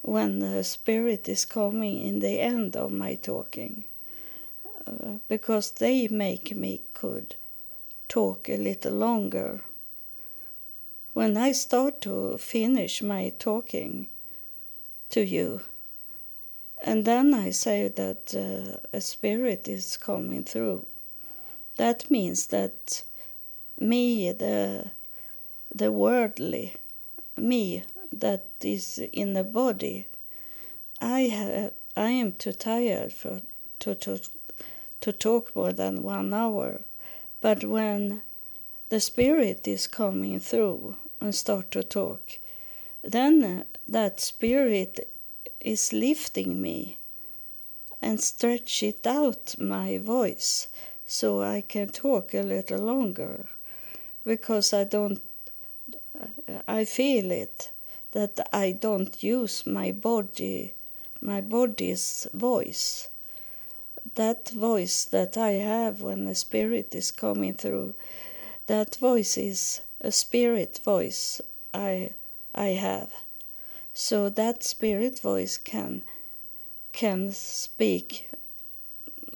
when 0.00 0.38
the 0.38 0.64
spirit 0.64 1.28
is 1.28 1.44
coming 1.44 2.00
in 2.00 2.20
the 2.20 2.40
end 2.40 2.76
of 2.76 2.90
my 2.90 3.14
talking 3.16 3.84
because 5.28 5.70
they 5.72 6.08
make 6.08 6.54
me 6.56 6.82
could 6.94 7.36
talk 8.08 8.48
a 8.48 8.56
little 8.56 8.92
longer 8.92 9.60
when 11.12 11.36
i 11.36 11.52
start 11.52 12.00
to 12.00 12.36
finish 12.38 13.02
my 13.02 13.32
talking 13.38 14.08
to 15.08 15.24
you 15.24 15.60
and 16.82 17.04
then 17.04 17.34
i 17.34 17.50
say 17.50 17.88
that 17.88 18.34
uh, 18.34 18.78
a 18.92 19.00
spirit 19.00 19.68
is 19.68 19.96
coming 19.96 20.44
through 20.44 20.86
that 21.76 22.10
means 22.10 22.46
that 22.48 23.04
me 23.78 24.32
the 24.32 24.90
the 25.74 25.92
worldly 25.92 26.74
me 27.36 27.84
that 28.12 28.44
is 28.60 28.98
in 29.12 29.34
the 29.34 29.44
body. 29.44 30.06
I 31.00 31.22
have, 31.22 31.72
I 31.96 32.10
am 32.10 32.32
too 32.32 32.52
tired 32.52 33.12
for 33.12 33.40
to 33.80 33.94
to 33.94 34.20
to 35.00 35.12
talk 35.12 35.54
more 35.56 35.72
than 35.72 36.02
one 36.02 36.34
hour, 36.34 36.82
but 37.40 37.64
when 37.64 38.22
the 38.88 39.00
spirit 39.00 39.66
is 39.66 39.86
coming 39.86 40.40
through 40.40 40.96
and 41.20 41.34
start 41.34 41.70
to 41.70 41.82
talk, 41.82 42.38
then 43.02 43.42
uh, 43.42 43.64
that 43.88 44.20
spirit 44.20 45.08
is 45.60 45.92
lifting 45.92 46.60
me 46.60 46.98
and 48.02 48.20
stretch 48.20 48.82
it 48.82 49.06
out 49.06 49.54
my 49.58 49.98
voice 49.98 50.68
so 51.06 51.42
I 51.42 51.60
can 51.60 51.90
talk 51.90 52.34
a 52.34 52.42
little 52.42 52.80
longer 52.80 53.46
because 54.24 54.72
I 54.72 54.84
don't 54.84 55.20
uh, 56.20 56.26
I 56.68 56.84
feel 56.84 57.30
it 57.30 57.70
that 58.12 58.48
I 58.52 58.72
don't 58.72 59.22
use 59.22 59.66
my 59.66 59.92
body, 59.92 60.74
my 61.20 61.40
body's 61.40 62.26
voice. 62.34 63.08
That 64.14 64.50
voice 64.50 65.04
that 65.04 65.36
I 65.36 65.52
have 65.52 66.02
when 66.02 66.24
the 66.24 66.34
spirit 66.34 66.94
is 66.94 67.10
coming 67.10 67.54
through, 67.54 67.94
that 68.66 68.96
voice 68.96 69.36
is 69.36 69.80
a 70.00 70.12
spirit 70.12 70.80
voice 70.84 71.40
I 71.72 72.14
I 72.54 72.68
have. 72.68 73.12
So 73.94 74.28
that 74.28 74.62
spirit 74.62 75.20
voice 75.20 75.56
can 75.56 76.02
can 76.92 77.32
speak 77.32 78.28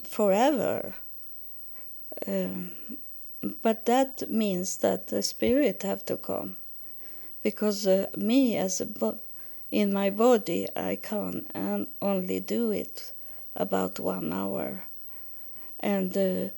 forever. 0.03 0.95
Um, 2.27 2.73
but 3.63 3.87
that 3.87 4.31
means 4.31 4.79
that 4.79 5.09
the 5.09 5.23
spirit 5.23 5.83
have 5.83 6.05
to 6.07 6.17
come 6.17 6.57
because 7.43 7.87
uh, 7.87 8.07
me 8.17 8.57
as 8.57 8.81
a 8.81 8.87
bo- 8.87 9.19
in 9.71 9.93
my 9.93 10.11
body 10.11 10.67
I 10.75 10.97
can 10.97 11.47
and 11.55 11.87
only 12.01 12.41
do 12.41 12.71
it 12.71 13.13
about 13.57 14.01
one 14.01 14.33
hour, 14.33 14.85
and 15.81 16.17
uh, 16.17 16.49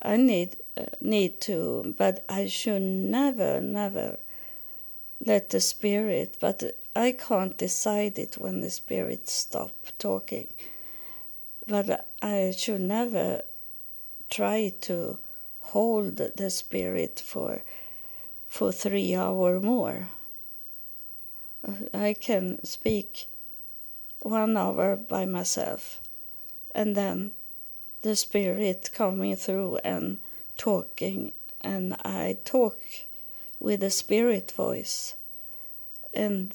I 0.00 0.16
need 0.16 0.56
uh, 0.76 0.86
need 1.00 1.40
to, 1.42 1.94
but 1.98 2.24
I 2.28 2.46
should 2.46 2.82
never 2.82 3.60
never 3.60 4.18
let 5.24 5.50
the 5.50 5.60
spirit. 5.60 6.36
But 6.40 6.76
I 6.94 7.12
can't 7.12 7.56
decide 7.56 8.18
it 8.18 8.36
when 8.38 8.60
the 8.60 8.70
spirit 8.70 9.28
stop 9.28 9.72
talking. 9.98 10.48
But 11.66 12.08
I 12.20 12.52
should 12.56 12.80
never 12.80 13.42
try 14.28 14.72
to 14.82 15.18
hold 15.60 16.16
the 16.16 16.50
spirit 16.50 17.22
for 17.24 17.62
for 18.48 18.72
three 18.72 19.14
hour 19.14 19.60
more. 19.60 20.08
I 21.94 22.14
can 22.14 22.62
speak 22.64 23.28
one 24.20 24.56
hour 24.56 24.96
by 24.96 25.24
myself 25.26 26.01
and 26.74 26.96
then 26.96 27.32
the 28.02 28.16
spirit 28.16 28.90
coming 28.92 29.36
through 29.36 29.76
and 29.84 30.18
talking 30.56 31.32
and 31.60 31.94
I 32.04 32.38
talk 32.44 32.78
with 33.60 33.82
a 33.82 33.90
spirit 33.90 34.50
voice. 34.50 35.14
And 36.12 36.50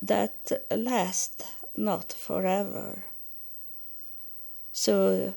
that 0.00 0.52
lasts 0.70 1.44
not 1.76 2.12
forever. 2.12 3.04
So 4.72 5.34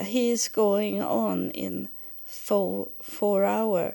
he 0.00 0.30
is 0.30 0.48
going 0.48 1.02
on 1.02 1.50
in 1.50 1.88
for 2.24 2.88
four 3.02 3.44
hour, 3.44 3.94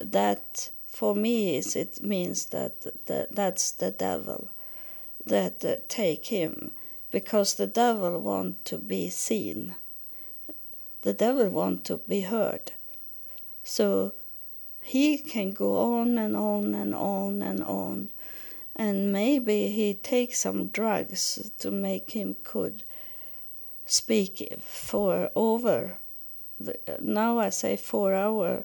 that 0.00 0.70
for 0.86 1.14
me 1.14 1.56
is 1.56 1.76
it 1.76 2.02
means 2.02 2.46
that, 2.46 3.06
that 3.06 3.34
that's 3.34 3.70
the 3.72 3.90
devil 3.90 4.48
that 5.26 5.64
uh, 5.64 5.76
take 5.88 6.26
him 6.26 6.70
because 7.14 7.54
the 7.54 7.66
devil 7.66 8.20
want 8.20 8.52
to 8.64 8.76
be 8.78 9.02
seen 9.08 9.74
the 11.02 11.16
devil 11.24 11.48
want 11.48 11.84
to 11.84 11.96
be 12.08 12.22
heard 12.22 12.72
so 13.62 14.12
he 14.80 15.06
can 15.18 15.50
go 15.50 15.70
on 15.98 16.18
and 16.18 16.36
on 16.36 16.74
and 16.74 16.94
on 16.94 17.42
and 17.42 17.62
on 17.62 18.10
and 18.76 19.12
maybe 19.12 19.58
he 19.68 19.94
takes 19.94 20.40
some 20.40 20.66
drugs 20.78 21.50
to 21.58 21.70
make 21.70 22.10
him 22.10 22.36
could 22.42 22.82
speak 23.86 24.34
for 24.60 25.30
over 25.36 25.98
now 27.00 27.38
I 27.38 27.50
say 27.50 27.76
four 27.76 28.14
hour. 28.14 28.64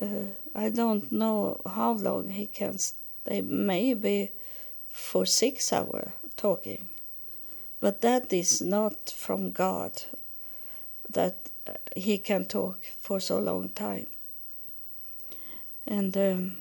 Uh, 0.00 0.32
I 0.54 0.70
don't 0.70 1.10
know 1.10 1.60
how 1.66 1.92
long 1.92 2.28
he 2.28 2.46
can 2.46 2.78
stay. 2.78 3.40
Maybe 3.40 4.32
for 4.88 5.26
six 5.26 5.72
hour 5.72 6.12
talking, 6.36 6.88
but 7.80 8.02
that 8.02 8.32
is 8.32 8.60
not 8.60 9.10
from 9.10 9.50
God. 9.50 10.02
That 11.08 11.50
uh, 11.66 11.72
he 11.96 12.18
can 12.18 12.44
talk 12.44 12.78
for 13.00 13.20
so 13.20 13.38
long 13.38 13.70
time. 13.70 14.06
And 15.86 16.16
um, 16.16 16.56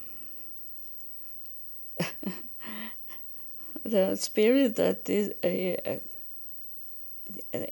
the 3.84 4.16
spirit 4.16 4.76
that 4.78 5.10
is 5.10 5.34
uh, 5.44 5.92
uh 5.94 6.00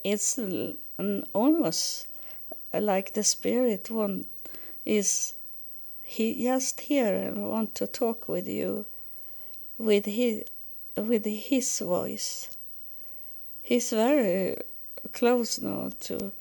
it's 0.04 0.38
almost 1.32 2.06
like 2.72 3.12
the 3.14 3.24
spirit 3.24 3.90
one 3.90 4.26
is 4.84 5.34
he 6.02 6.42
just 6.42 6.82
here 6.82 7.14
and 7.14 7.48
want 7.48 7.74
to 7.74 7.86
talk 7.86 8.28
with 8.28 8.48
you 8.48 8.86
with 9.78 10.06
his 10.06 10.44
with 10.96 11.24
his 11.24 11.78
voice 11.78 12.48
he's 13.68 13.90
very 13.90 14.56
close 15.12 15.60
now 15.60 15.90
to 16.00 16.32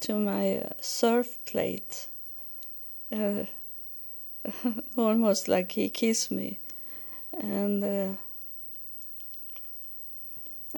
to 0.00 0.14
my 0.14 0.62
surf 0.80 1.36
plate. 1.44 2.06
Uh, 3.10 3.46
almost 4.96 5.48
like 5.48 5.72
he 5.72 5.88
kissed 5.88 6.30
me. 6.30 6.60
And 7.32 7.82
uh, 7.82 8.12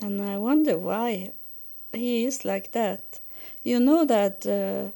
and 0.00 0.22
I 0.22 0.38
wonder 0.38 0.78
why 0.78 1.32
he 1.92 2.24
is 2.24 2.46
like 2.46 2.72
that. 2.72 3.20
You 3.62 3.78
know 3.78 4.06
that 4.06 4.46
uh, 4.46 4.92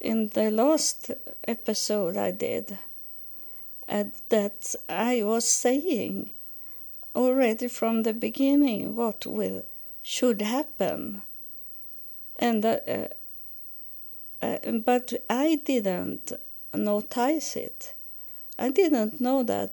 in 0.00 0.28
the 0.28 0.50
last 0.50 1.10
episode 1.46 2.16
I 2.16 2.30
did, 2.30 2.78
uh, 3.86 4.04
that 4.30 4.74
I 4.88 5.22
was 5.24 5.46
saying 5.46 6.30
already 7.14 7.68
from 7.68 8.04
the 8.04 8.14
beginning 8.14 8.96
what 8.96 9.26
will 9.26 9.64
should 10.08 10.40
happen, 10.40 11.20
and 12.38 12.64
uh, 12.64 12.78
uh, 14.40 14.56
but 14.82 15.12
I 15.28 15.56
didn't 15.56 16.32
notice 16.72 17.56
it. 17.56 17.92
I 18.58 18.70
didn't 18.70 19.20
know 19.20 19.42
that 19.42 19.72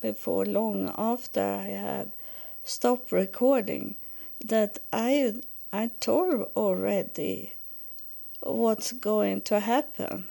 before 0.00 0.46
long 0.46 0.94
after 0.96 1.42
I 1.42 1.70
have 1.88 2.10
stopped 2.62 3.10
recording 3.10 3.96
that 4.44 4.78
I 4.92 5.34
I 5.72 5.90
told 5.98 6.48
already 6.54 7.54
what's 8.38 8.92
going 8.92 9.42
to 9.50 9.58
happen 9.58 10.28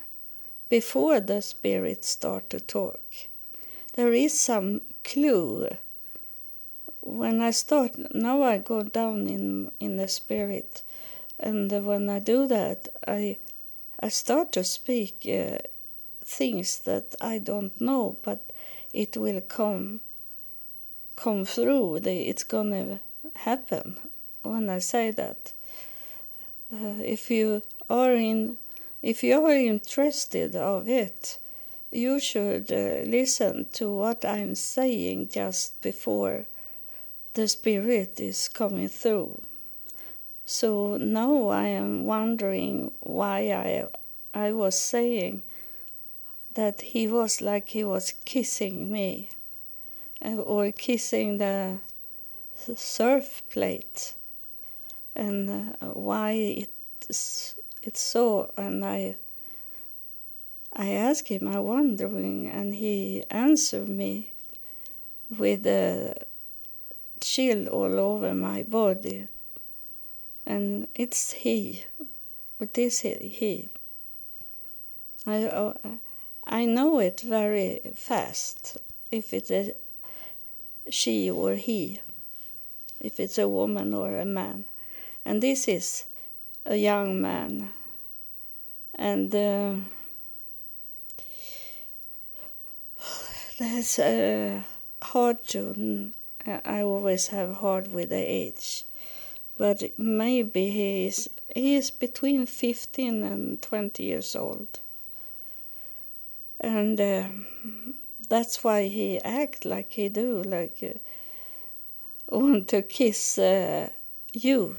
before 0.70 1.20
the 1.20 1.42
spirits 1.42 2.08
start 2.08 2.50
to 2.52 2.62
talk. 2.62 3.04
There 3.96 4.14
is 4.14 4.40
some 4.40 4.80
clue 5.04 5.68
when 7.02 7.42
I 7.42 7.52
start 7.52 7.96
now, 8.14 8.44
I 8.44 8.60
go 8.60 8.84
down 8.84 9.28
in 9.28 9.72
in 9.80 9.98
the 9.98 10.08
spirit, 10.08 10.84
and 11.40 11.72
when 11.86 12.10
I 12.10 12.20
do 12.20 12.48
that, 12.48 12.90
I 13.08 13.38
I 14.00 14.10
start 14.10 14.52
to 14.54 14.64
speak 14.64 15.28
uh, 15.28 15.58
things 16.24 16.80
that 16.80 17.16
I 17.20 17.40
don't 17.40 17.80
know, 17.82 18.18
but 18.24 18.40
it 18.94 19.18
will 19.18 19.42
come 19.42 20.02
come 21.16 21.46
through. 21.46 21.98
It's 22.04 22.44
gonna 22.44 23.00
happen 23.36 23.98
when 24.44 24.70
I 24.70 24.80
say 24.80 25.12
that. 25.12 25.54
Uh, 26.74 27.02
if 27.04 27.30
you 27.30 27.64
are 27.90 28.14
in, 28.14 28.58
if 29.02 29.24
you 29.24 29.44
are 29.44 29.56
interested 29.56 30.56
of 30.56 30.88
it, 30.88 31.38
you 31.92 32.20
should 32.20 32.72
uh, 32.72 33.10
listen 33.10 33.66
to 33.74 33.92
what 33.92 34.24
I'm 34.24 34.56
saying 34.56 35.30
just 35.30 35.82
before 35.82 36.46
the 37.34 37.48
spirit 37.48 38.20
is 38.20 38.48
coming 38.48 38.90
through. 38.90 39.42
So 40.46 40.98
now 40.98 41.48
I 41.48 41.68
am 41.68 42.06
wondering 42.06 42.92
why 43.00 43.52
I 43.52 43.88
I 44.34 44.52
was 44.52 44.78
saying 44.78 45.44
that 46.56 46.82
he 46.82 47.08
was 47.08 47.42
like 47.42 47.70
he 47.70 47.84
was 47.84 48.14
kissing 48.26 48.92
me 48.92 49.30
uh, 50.24 50.36
or 50.36 50.72
kissing 50.72 51.38
the 51.38 51.78
surf 52.76 53.42
plate 53.50 54.14
and 55.16 55.50
uh, 55.50 55.88
why 55.88 56.32
it's 57.10 57.56
it's 57.82 58.02
so 58.02 58.52
and 58.58 58.84
I 58.84 59.16
I 60.74 60.92
asked 60.92 61.30
him 61.30 61.48
I 61.48 61.60
wondering 61.60 62.48
and 62.48 62.76
he 62.76 63.24
answered 63.30 63.90
me 63.90 64.32
with 65.30 65.66
a 65.66 66.26
chill 67.22 67.68
all 67.68 68.00
over 68.00 68.34
my 68.34 68.64
body 68.64 69.28
and 70.46 70.88
it's 70.96 71.32
he 71.32 71.86
what 72.62 72.78
is 72.78 73.00
he, 73.00 73.16
he. 73.28 73.70
I, 75.26 75.46
uh, 75.46 75.74
I 76.46 76.66
know 76.66 77.00
it 77.00 77.22
very 77.22 77.82
fast 77.96 78.78
if 79.10 79.34
it's 79.34 79.50
a 79.50 79.74
she 80.92 81.32
or 81.32 81.56
he, 81.56 82.02
if 83.00 83.20
it's 83.20 83.40
a 83.40 83.48
woman 83.48 83.96
or 83.96 84.16
a 84.20 84.26
man. 84.26 84.66
And 85.26 85.42
this 85.42 85.68
is 85.68 86.06
a 86.64 86.76
young 86.76 87.20
man. 87.20 87.72
And 88.94 89.34
uh, 89.34 89.76
that's 93.58 93.98
uh, 93.98 94.62
hard 95.02 95.44
to, 95.48 96.12
I 96.46 96.82
always 96.82 97.28
have 97.28 97.56
hard 97.56 97.94
with 97.94 98.10
the 98.10 98.16
age. 98.16 98.86
But 99.58 99.98
maybe 99.98 100.70
he 100.70 101.08
is, 101.08 101.30
he 101.54 101.76
is 101.76 101.92
between 101.92 102.46
15 102.46 103.24
and 103.24 103.62
20 103.62 104.04
years 104.04 104.36
old 104.36 104.80
and 106.62 107.02
uh, 107.02 107.24
that's 108.30 108.64
why 108.64 108.88
he 108.88 109.20
act 109.20 109.66
like 109.66 109.92
he 109.92 110.08
do, 110.08 110.44
like 110.44 110.78
uh, 110.84 112.38
want 112.38 112.68
to 112.70 112.82
kiss 112.84 113.38
uh, 113.38 113.90
you. 114.32 114.76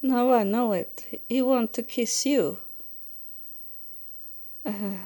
Now 0.00 0.32
I 0.32 0.44
know 0.44 0.72
it. 0.72 1.20
He 1.28 1.42
want 1.42 1.72
to 1.74 1.82
kiss 1.82 2.24
you. 2.24 2.58
Uh, 4.64 4.98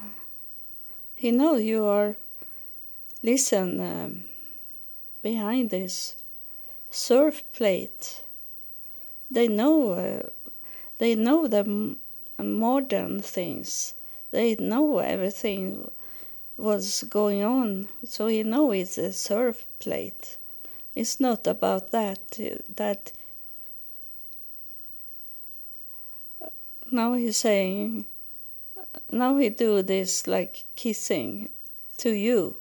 he 1.16 1.30
know 1.30 1.56
you 1.56 1.84
are. 1.86 2.16
Listen, 3.22 3.80
um, 3.80 4.24
behind 5.22 5.70
this 5.70 6.16
surf 6.90 7.42
plate, 7.52 8.22
they 9.30 9.48
know. 9.48 9.92
Uh, 9.92 10.28
they 10.98 11.14
know 11.14 11.46
the 11.46 11.96
modern 12.38 13.20
things 13.20 13.94
they 14.30 14.54
know 14.56 14.98
everything 14.98 15.90
was 16.56 17.02
going 17.04 17.42
on, 17.42 17.88
so 18.04 18.26
he 18.26 18.42
know 18.42 18.70
it's 18.70 18.98
a 18.98 19.12
surf 19.12 19.66
plate. 19.78 20.36
It's 20.94 21.18
not 21.18 21.46
about 21.46 21.90
that. 21.90 22.38
Uh, 22.38 22.58
that 22.76 23.12
uh, 26.42 26.48
now 26.90 27.14
he's 27.14 27.38
saying, 27.38 28.04
uh, 28.76 28.98
now 29.10 29.36
he 29.38 29.48
do 29.48 29.82
this 29.82 30.26
like 30.26 30.64
kissing 30.76 31.48
to 31.98 32.10
you, 32.10 32.56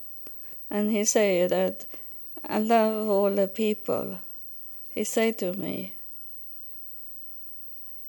and 0.71 0.89
he 0.89 1.03
say 1.03 1.45
that 1.45 1.85
I 2.47 2.59
love 2.59 3.09
all 3.09 3.31
the 3.31 3.47
people. 3.47 4.19
He 4.89 5.03
say 5.03 5.31
to 5.33 5.53
me, 5.53 5.93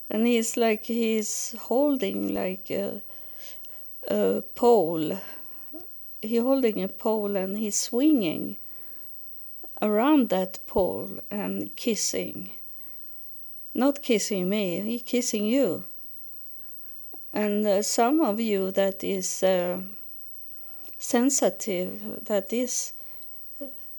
and 0.09 0.27
he's 0.27 0.57
like 0.57 0.85
he's 0.85 1.55
holding 1.57 2.33
like. 2.33 2.69
A, 2.71 3.01
a 4.07 4.43
pole. 4.55 5.17
He's 6.21 6.41
holding 6.41 6.83
a 6.83 6.87
pole 6.87 7.35
and 7.35 7.57
he's 7.57 7.79
swinging 7.79 8.57
around 9.81 10.29
that 10.29 10.59
pole 10.67 11.19
and 11.29 11.75
kissing. 11.75 12.51
Not 13.73 14.01
kissing 14.01 14.49
me, 14.49 14.81
he's 14.81 15.03
kissing 15.03 15.45
you. 15.45 15.85
And 17.33 17.65
uh, 17.65 17.81
some 17.81 18.21
of 18.21 18.39
you 18.39 18.71
that 18.71 19.03
is 19.03 19.41
uh, 19.41 19.79
sensitive, 20.99 22.25
that 22.25 22.51
is, 22.51 22.93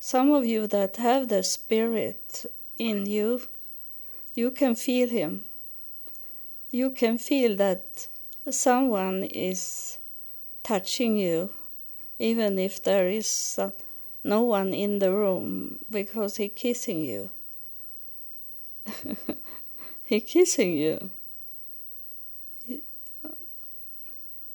some 0.04 0.32
of 0.32 0.44
you 0.44 0.66
that 0.66 0.96
have 0.96 1.28
the 1.28 1.44
spirit 1.44 2.44
in 2.76 3.06
you, 3.06 3.40
you 4.34 4.50
can 4.50 4.74
feel 4.74 5.08
him. 5.08 5.44
You 6.72 6.90
can 6.90 7.18
feel 7.18 7.54
that 7.58 8.08
someone 8.50 9.22
is 9.22 9.98
touching 10.64 11.16
you, 11.16 11.50
even 12.18 12.58
if 12.58 12.82
there 12.82 13.06
is 13.06 13.60
no 14.24 14.42
one 14.42 14.74
in 14.74 14.98
the 14.98 15.12
room, 15.12 15.78
because 15.88 16.36
he 16.36 16.48
kissing 16.48 17.02
you. 17.02 17.30
he 20.04 20.20
kissing 20.20 20.72
you. 20.72 21.10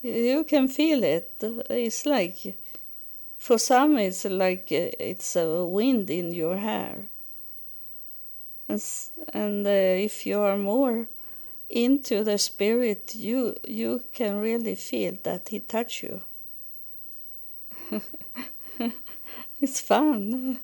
You 0.02 0.44
can 0.44 0.68
feel 0.68 1.06
it. 1.06 1.36
It's 1.70 2.06
like, 2.06 2.58
for 3.38 3.58
some, 3.58 3.98
it's 3.98 4.26
like 4.26 4.68
uh, 4.72 4.92
it's 5.00 5.36
a 5.36 5.66
wind 5.66 6.10
in 6.10 6.34
your 6.34 6.58
hair. 6.58 7.10
And, 8.70 8.82
and 9.34 9.66
uh, 9.68 9.70
if 9.70 10.26
you 10.26 10.40
are 10.40 10.58
more 10.58 11.08
into 11.70 12.24
the 12.24 12.38
spirit, 12.38 13.16
you 13.16 13.58
you 13.68 14.04
can 14.14 14.40
really 14.40 14.76
feel 14.76 15.18
that 15.24 15.50
he 15.50 15.60
touch 15.60 16.04
you. 16.04 16.22
it's 19.62 19.80
fun. 19.82 20.60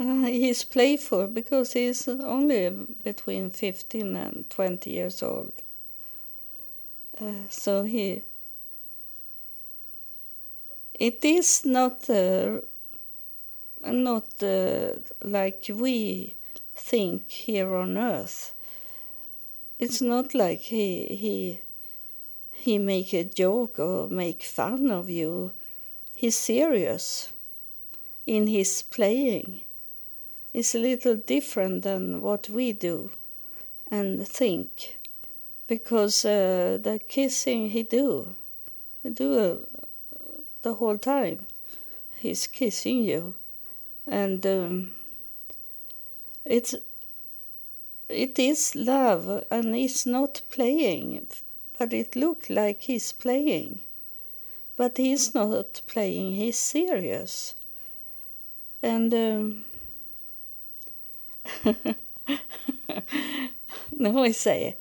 Uh, 0.00 0.24
he's 0.26 0.64
playful 0.64 1.28
because 1.28 1.74
he's 1.74 2.08
only 2.08 2.70
between 3.04 3.50
15 3.50 4.16
and 4.16 4.50
20 4.50 4.90
years 4.90 5.22
old. 5.22 5.52
Uh, 7.20 7.32
so 7.48 7.82
he. 7.84 8.22
It 11.00 11.24
is 11.24 11.64
not 11.64 12.08
uh, 12.08 12.60
not 13.82 14.28
uh, 14.42 14.92
like 15.24 15.68
we 15.74 16.34
think 16.76 17.28
here 17.28 17.74
on 17.74 17.98
earth 17.98 18.54
it's 19.80 20.02
not 20.02 20.34
like 20.34 20.60
he 20.60 21.06
he 21.06 21.60
he 22.52 22.78
make 22.78 23.14
a 23.14 23.24
joke 23.24 23.78
or 23.78 24.10
make 24.10 24.42
fun 24.42 24.90
of 24.90 25.08
you. 25.08 25.52
He's 26.14 26.36
serious 26.36 27.32
in 28.26 28.46
his 28.46 28.82
playing. 28.82 29.62
It's 30.52 30.74
a 30.74 30.78
little 30.78 31.16
different 31.16 31.84
than 31.84 32.20
what 32.20 32.50
we 32.50 32.72
do 32.72 33.10
and 33.90 34.28
think, 34.28 34.98
because 35.66 36.26
uh, 36.26 36.78
the 36.82 37.00
kissing 37.08 37.70
he 37.70 37.82
do, 37.82 38.34
he 39.02 39.08
do 39.08 39.66
the 40.62 40.74
whole 40.74 40.98
time. 40.98 41.46
He's 42.18 42.46
kissing 42.46 43.02
you, 43.04 43.34
and 44.06 44.44
um, 44.46 44.96
it's 46.44 46.74
it 48.10 48.38
is 48.38 48.74
love 48.74 49.44
and 49.50 49.74
he's 49.74 50.04
not 50.04 50.42
playing, 50.50 51.26
but 51.78 51.92
it 51.92 52.16
looked 52.16 52.50
like 52.50 52.82
he's 52.82 53.12
playing. 53.12 53.80
But 54.76 54.96
he's 54.96 55.34
not 55.34 55.80
playing, 55.86 56.34
he's 56.34 56.58
serious. 56.58 57.54
And 58.82 59.14
um, 59.14 59.64
now 63.96 64.22
I 64.22 64.32
say, 64.32 64.76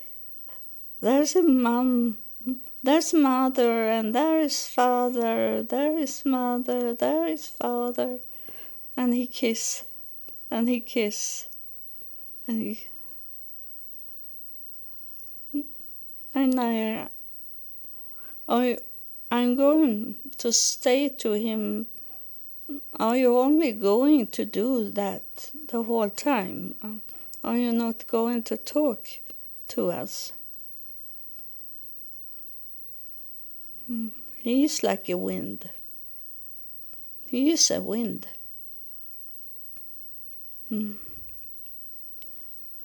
there's 1.02 1.36
a 1.36 1.44
mom, 1.44 2.18
there's 2.82 3.14
mother, 3.14 3.88
and 3.90 4.16
there 4.16 4.40
is 4.40 4.68
father, 4.68 5.64
there 5.64 5.98
is 5.98 6.26
mother, 6.26 6.94
there 6.94 7.28
is 7.28 7.48
father. 7.48 8.20
and 9.00 9.14
he 9.14 9.28
kiss, 9.28 9.86
and 10.52 10.68
he 10.68 10.82
kiss, 10.82 11.48
and 12.46 12.62
he. 12.62 12.88
And 16.36 16.60
I, 16.60 17.10
I, 18.48 18.78
I'm 19.32 19.56
going 19.56 20.16
to 20.38 20.52
say 20.52 21.08
to 21.08 21.32
him, 21.32 21.88
Are 23.00 23.16
you 23.16 23.38
only 23.38 23.72
going 23.72 24.28
to 24.28 24.44
do 24.44 24.92
that 24.92 25.52
the 25.70 25.84
whole 25.84 26.10
time? 26.10 26.76
Are 27.44 27.58
you 27.58 27.72
not 27.72 28.06
going 28.08 28.44
to 28.44 28.58
talk 28.58 29.08
to 29.70 29.92
us? 29.92 30.34
He 34.38 34.64
is 34.64 34.84
like 34.84 35.10
a 35.10 35.18
wind. 35.18 35.70
He 37.26 37.52
is 37.52 37.72
a 37.72 37.82
wind. 37.82 38.28
Hmm. 40.70 40.94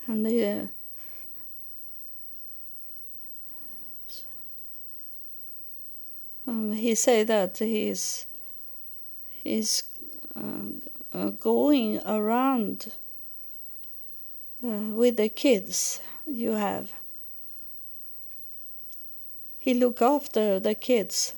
And 0.06 0.24
the, 0.24 0.44
uh, 0.46 0.66
um, 6.46 6.72
he 6.72 6.94
say 6.94 7.22
that 7.24 7.58
he's 7.58 8.26
he's 9.42 9.84
uh, 10.34 10.40
uh, 11.12 11.30
going 11.30 12.00
around 12.06 12.92
uh, 14.64 14.68
with 14.68 15.16
the 15.18 15.28
kids 15.28 16.00
you 16.26 16.52
have. 16.52 16.92
He 19.64 19.72
look 19.72 20.02
after 20.02 20.60
the 20.60 20.74
kids. 20.74 21.32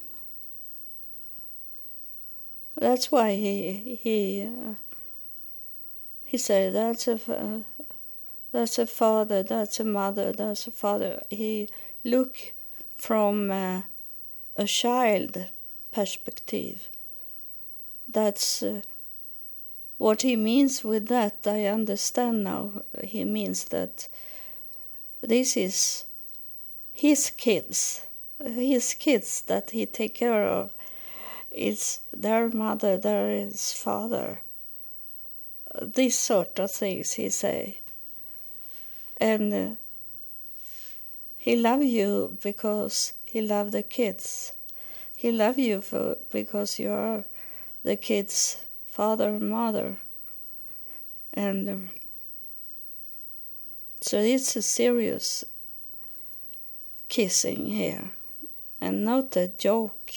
That's 2.75 3.13
why 3.13 3.37
he 3.37 4.01
he 4.03 4.43
uh, 4.43 4.75
he 6.25 6.37
said 6.37 6.75
that's 6.75 7.07
a 7.07 7.21
uh, 7.29 7.61
that's 8.51 8.81
a 8.81 8.87
father, 8.89 9.45
that's 9.45 9.79
a 9.79 9.85
mother, 9.85 10.33
that's 10.33 10.67
a 10.67 10.73
father. 10.73 11.23
He 11.31 11.69
look 12.03 12.53
from 12.97 13.53
uh, 13.53 13.83
a 14.57 14.65
child 14.65 15.47
perspective. 15.93 16.89
That's 18.09 18.61
uh, 18.61 18.81
what 19.99 20.23
he 20.23 20.35
means 20.35 20.83
with 20.83 21.07
that. 21.07 21.47
I 21.47 21.67
understand 21.67 22.43
now. 22.43 22.83
He 23.05 23.23
means 23.23 23.67
that 23.67 24.09
this 25.21 25.57
is 25.57 26.05
his 26.93 27.31
kids, 27.31 28.03
his 28.45 28.95
kids 28.95 29.41
that 29.43 29.71
he 29.71 29.87
take 29.87 30.15
care 30.15 30.47
of 30.47 30.71
it's 31.57 32.01
their 32.13 32.51
mother, 32.51 32.99
their 32.99 33.31
is 33.31 33.73
father. 33.73 34.43
These 35.81 36.19
sort 36.19 36.59
of 36.59 36.71
things 36.71 37.15
he 37.15 37.31
say. 37.31 37.79
And 39.17 39.53
uh, 39.53 39.71
he 41.39 41.57
love 41.57 41.83
you 41.83 42.37
because 42.43 43.15
he 43.25 43.41
love 43.41 43.71
the 43.73 43.83
kids. 43.83 44.53
He 45.17 45.33
love 45.33 45.59
you 45.59 45.81
for 45.81 46.19
because 46.31 46.79
you 46.79 46.91
are 46.91 47.25
the 47.83 47.97
kids' 47.97 48.63
father 48.87 49.31
and 49.31 49.49
mother. 49.49 49.97
And 51.33 51.69
um, 51.69 51.89
so 54.03 54.19
it's 54.19 54.57
a 54.57 54.63
serious 54.63 55.43
kissing 57.09 57.67
here 57.67 58.11
and 58.81 59.05
not 59.05 59.37
a 59.37 59.49
joke 59.49 60.13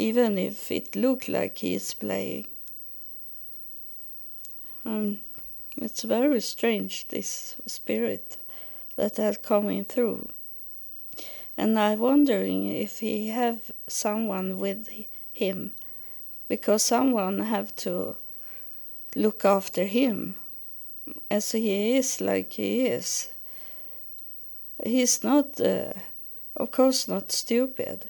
even 0.00 0.38
if 0.38 0.70
it 0.70 0.96
looked 0.96 1.28
like 1.28 1.58
he 1.58 1.74
is 1.74 1.92
playing. 1.92 2.46
Um, 4.84 5.18
it's 5.76 6.02
very 6.02 6.40
strange, 6.40 7.06
this 7.08 7.56
spirit 7.66 8.38
that 8.96 9.18
are 9.20 9.34
coming 9.34 9.84
through. 9.84 10.30
And 11.56 11.78
I'm 11.78 11.98
wondering 11.98 12.68
if 12.70 13.00
he 13.00 13.28
have 13.28 13.70
someone 13.86 14.58
with 14.58 14.88
him, 15.32 15.72
because 16.48 16.82
someone 16.82 17.40
have 17.40 17.76
to 17.76 18.16
look 19.14 19.44
after 19.44 19.84
him, 19.84 20.36
as 21.30 21.52
he 21.52 21.96
is 21.96 22.22
like 22.22 22.54
he 22.54 22.86
is. 22.86 23.28
He's 24.82 25.22
not, 25.22 25.60
uh, 25.60 25.92
of 26.60 26.70
course, 26.70 27.08
not 27.08 27.32
stupid 27.32 28.08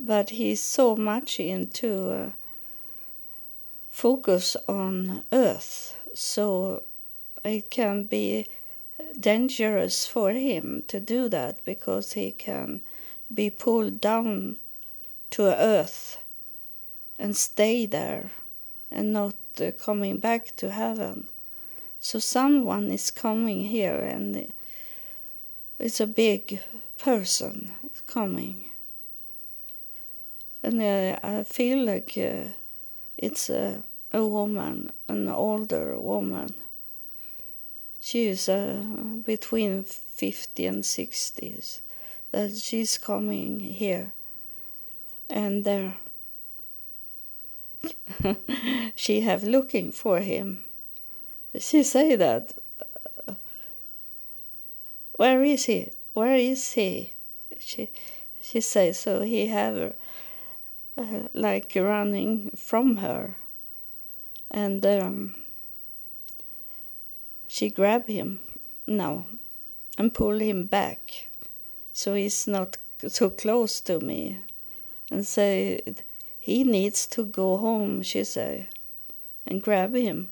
but 0.00 0.30
he's 0.30 0.60
so 0.60 0.96
much 0.96 1.38
into 1.38 2.10
uh, 2.10 2.30
focus 3.90 4.56
on 4.66 5.22
earth 5.32 5.94
so 6.14 6.82
it 7.44 7.70
can 7.70 8.04
be 8.04 8.46
dangerous 9.18 10.06
for 10.06 10.30
him 10.30 10.82
to 10.88 10.98
do 10.98 11.28
that 11.28 11.62
because 11.64 12.14
he 12.14 12.32
can 12.32 12.80
be 13.32 13.50
pulled 13.50 14.00
down 14.00 14.56
to 15.30 15.42
earth 15.42 16.16
and 17.18 17.36
stay 17.36 17.84
there 17.84 18.30
and 18.90 19.12
not 19.12 19.34
uh, 19.60 19.70
coming 19.72 20.18
back 20.18 20.56
to 20.56 20.70
heaven. 20.70 21.28
So 22.00 22.18
someone 22.18 22.90
is 22.90 23.10
coming 23.10 23.66
here 23.66 23.96
and 23.96 24.52
it's 25.78 26.00
a 26.00 26.06
big 26.06 26.60
person 27.02 27.72
coming 28.06 28.70
and 30.62 30.80
uh, 30.80 31.18
I 31.22 31.42
feel 31.44 31.84
like 31.84 32.12
uh, 32.16 32.50
it's 33.16 33.48
a, 33.50 33.82
a 34.12 34.24
woman, 34.24 34.90
an 35.08 35.28
older 35.28 35.98
woman. 35.98 36.54
She 38.00 38.28
is 38.28 38.48
uh, 38.48 38.82
between 39.24 39.84
50 39.84 40.66
and 40.66 40.84
60s. 40.84 41.80
That 42.32 42.56
she's 42.56 42.96
coming 42.96 43.58
here, 43.58 44.12
and 45.28 45.64
there 45.64 45.96
she 48.94 49.22
have 49.22 49.42
looking 49.42 49.90
for 49.90 50.20
him. 50.20 50.64
She 51.58 51.82
say 51.82 52.14
that. 52.14 52.54
Where 55.16 55.42
is 55.42 55.64
he? 55.64 55.90
Where 56.20 56.36
is 56.36 56.72
he? 56.72 57.14
She 57.58 57.88
she 58.42 58.60
say 58.60 58.92
so. 58.92 59.22
He 59.22 59.46
have 59.46 59.94
uh, 60.98 61.28
like 61.32 61.72
running 61.74 62.50
from 62.56 62.98
her. 62.98 63.36
And 64.50 64.84
um, 64.84 65.34
she 67.48 67.70
grab 67.70 68.06
him 68.06 68.40
now 68.86 69.24
and 69.96 70.12
pull 70.12 70.38
him 70.40 70.66
back 70.66 71.30
so 71.94 72.12
he's 72.12 72.46
not 72.46 72.76
so 73.08 73.30
close 73.30 73.80
to 73.80 73.98
me 74.00 74.40
and 75.10 75.26
say 75.26 75.80
he 76.38 76.64
needs 76.64 77.06
to 77.06 77.24
go 77.24 77.56
home 77.56 78.02
she 78.02 78.24
say 78.24 78.68
and 79.46 79.62
grab 79.62 79.94
him 79.94 80.28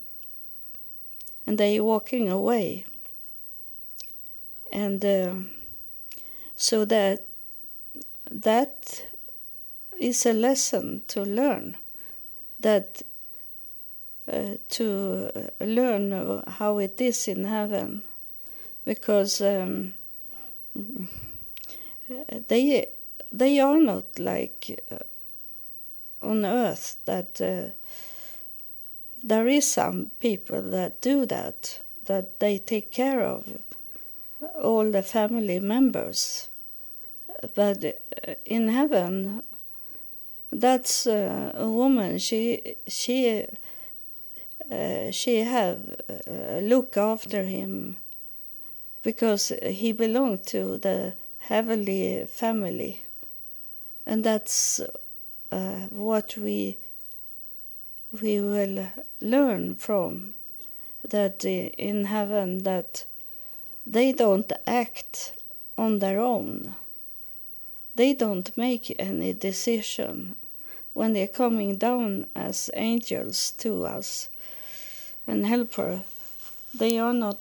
and 1.46 1.56
they 1.56 1.80
walking 1.80 2.28
away 2.28 2.84
and 4.70 5.04
uh, 5.04 5.34
so 6.58 6.84
that 6.84 7.24
that 8.30 9.04
is 10.00 10.26
a 10.26 10.32
lesson 10.32 11.02
to 11.06 11.22
learn 11.22 11.76
that 12.60 13.02
uh, 14.30 14.56
to 14.68 15.30
learn 15.60 16.42
how 16.46 16.78
it 16.78 17.00
is 17.00 17.28
in 17.28 17.44
heaven. 17.44 18.02
Because 18.84 19.40
um, 19.40 19.94
they 22.48 22.86
they 23.32 23.60
are 23.60 23.78
not 23.78 24.18
like 24.18 24.80
uh, 24.90 24.98
on 26.20 26.44
earth 26.44 26.96
that 27.04 27.40
uh, 27.40 27.70
there 29.22 29.46
is 29.46 29.70
some 29.70 30.10
people 30.18 30.62
that 30.62 31.00
do 31.00 31.24
that 31.26 31.80
that 32.06 32.40
they 32.40 32.58
take 32.58 32.90
care 32.90 33.20
of 33.20 33.44
all 34.62 34.90
the 34.90 35.02
family 35.02 35.60
members 35.60 36.48
but 37.54 37.84
uh, 37.84 38.34
in 38.44 38.68
heaven 38.68 39.42
that's 40.50 41.06
uh, 41.06 41.52
a 41.54 41.68
woman. 41.68 42.18
She 42.18 42.76
she 42.86 43.46
uh, 44.70 45.10
she 45.10 45.38
have 45.40 45.96
uh, 46.08 46.58
look 46.62 46.96
after 46.96 47.44
him 47.44 47.96
because 49.02 49.52
he 49.62 49.92
belonged 49.92 50.44
to 50.46 50.78
the 50.78 51.14
heavenly 51.38 52.26
family, 52.26 53.02
and 54.06 54.24
that's 54.24 54.80
uh, 55.52 55.86
what 55.90 56.36
we 56.36 56.78
we 58.20 58.40
will 58.40 58.88
learn 59.20 59.74
from 59.74 60.34
that 61.06 61.44
in 61.44 62.06
heaven 62.06 62.62
that 62.64 63.04
they 63.90 64.12
don't 64.12 64.52
act 64.66 65.32
on 65.76 65.98
their 65.98 66.20
own 66.20 66.74
they 67.98 68.14
don't 68.14 68.56
make 68.56 68.94
any 68.96 69.32
decision 69.32 70.36
when 70.94 71.14
they're 71.14 71.26
coming 71.26 71.76
down 71.76 72.26
as 72.34 72.70
angels 72.74 73.50
to 73.58 73.84
us. 73.84 74.28
and 75.26 75.44
helper, 75.46 76.02
they 76.72 76.96
are 76.98 77.12
not 77.12 77.38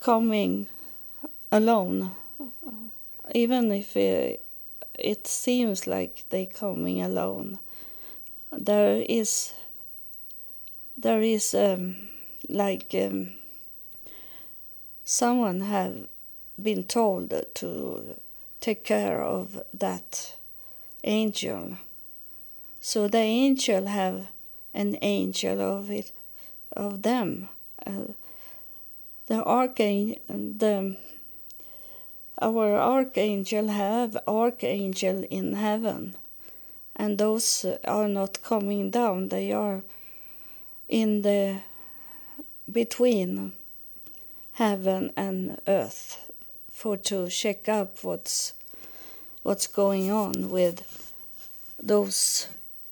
coming 0.00 0.66
alone, 1.50 2.10
even 3.34 3.72
if 3.72 3.96
it, 3.96 4.42
seems 5.26 5.86
like 5.86 6.24
they're 6.28 6.54
coming 6.64 7.00
alone. 7.00 7.58
There 8.52 9.02
is 9.08 9.54
there 10.96 11.22
is 11.22 11.54
um, 11.54 11.96
like 12.48 12.94
um, 12.94 13.32
someone 15.06 15.60
have 15.60 16.08
been 16.60 16.82
told 16.82 17.32
to 17.54 18.20
take 18.60 18.82
care 18.82 19.22
of 19.22 19.62
that 19.72 20.34
angel. 21.04 21.78
So 22.80 23.06
the 23.06 23.18
angel 23.18 23.86
have 23.86 24.26
an 24.74 24.98
angel 25.02 25.60
of 25.60 25.90
it, 25.90 26.10
of 26.72 27.02
them. 27.02 27.48
Uh, 27.86 28.14
the 29.28 29.44
archangel, 29.44 30.18
the 30.28 30.96
our 32.42 32.76
archangel 32.76 33.68
have 33.68 34.18
archangel 34.26 35.24
in 35.30 35.54
heaven, 35.54 36.14
and 36.96 37.16
those 37.16 37.64
are 37.84 38.08
not 38.08 38.42
coming 38.42 38.90
down. 38.90 39.28
They 39.28 39.52
are 39.52 39.82
in 40.88 41.22
the 41.22 41.60
between 42.70 43.52
heaven 44.56 45.12
and 45.18 45.60
earth 45.68 46.30
for 46.72 46.96
to 46.96 47.28
check 47.28 47.68
up 47.68 48.02
what's 48.02 48.54
what's 49.42 49.66
going 49.66 50.10
on 50.10 50.48
with 50.48 50.80
those 51.82 52.48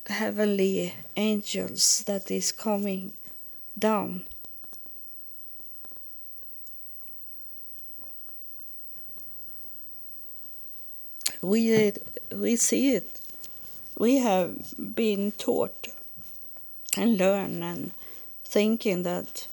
heavenly 0.06 0.94
angels 1.16 2.04
that 2.06 2.30
is 2.30 2.52
coming 2.52 3.14
down. 3.78 4.24
We 11.40 11.92
we 12.30 12.56
see 12.56 12.94
it. 12.94 13.20
We 13.98 14.18
have 14.18 14.74
been 14.94 15.32
taught 15.32 15.88
and 16.94 17.16
learn 17.16 17.62
and 17.62 17.92
thinking 18.44 19.02
that 19.04 19.48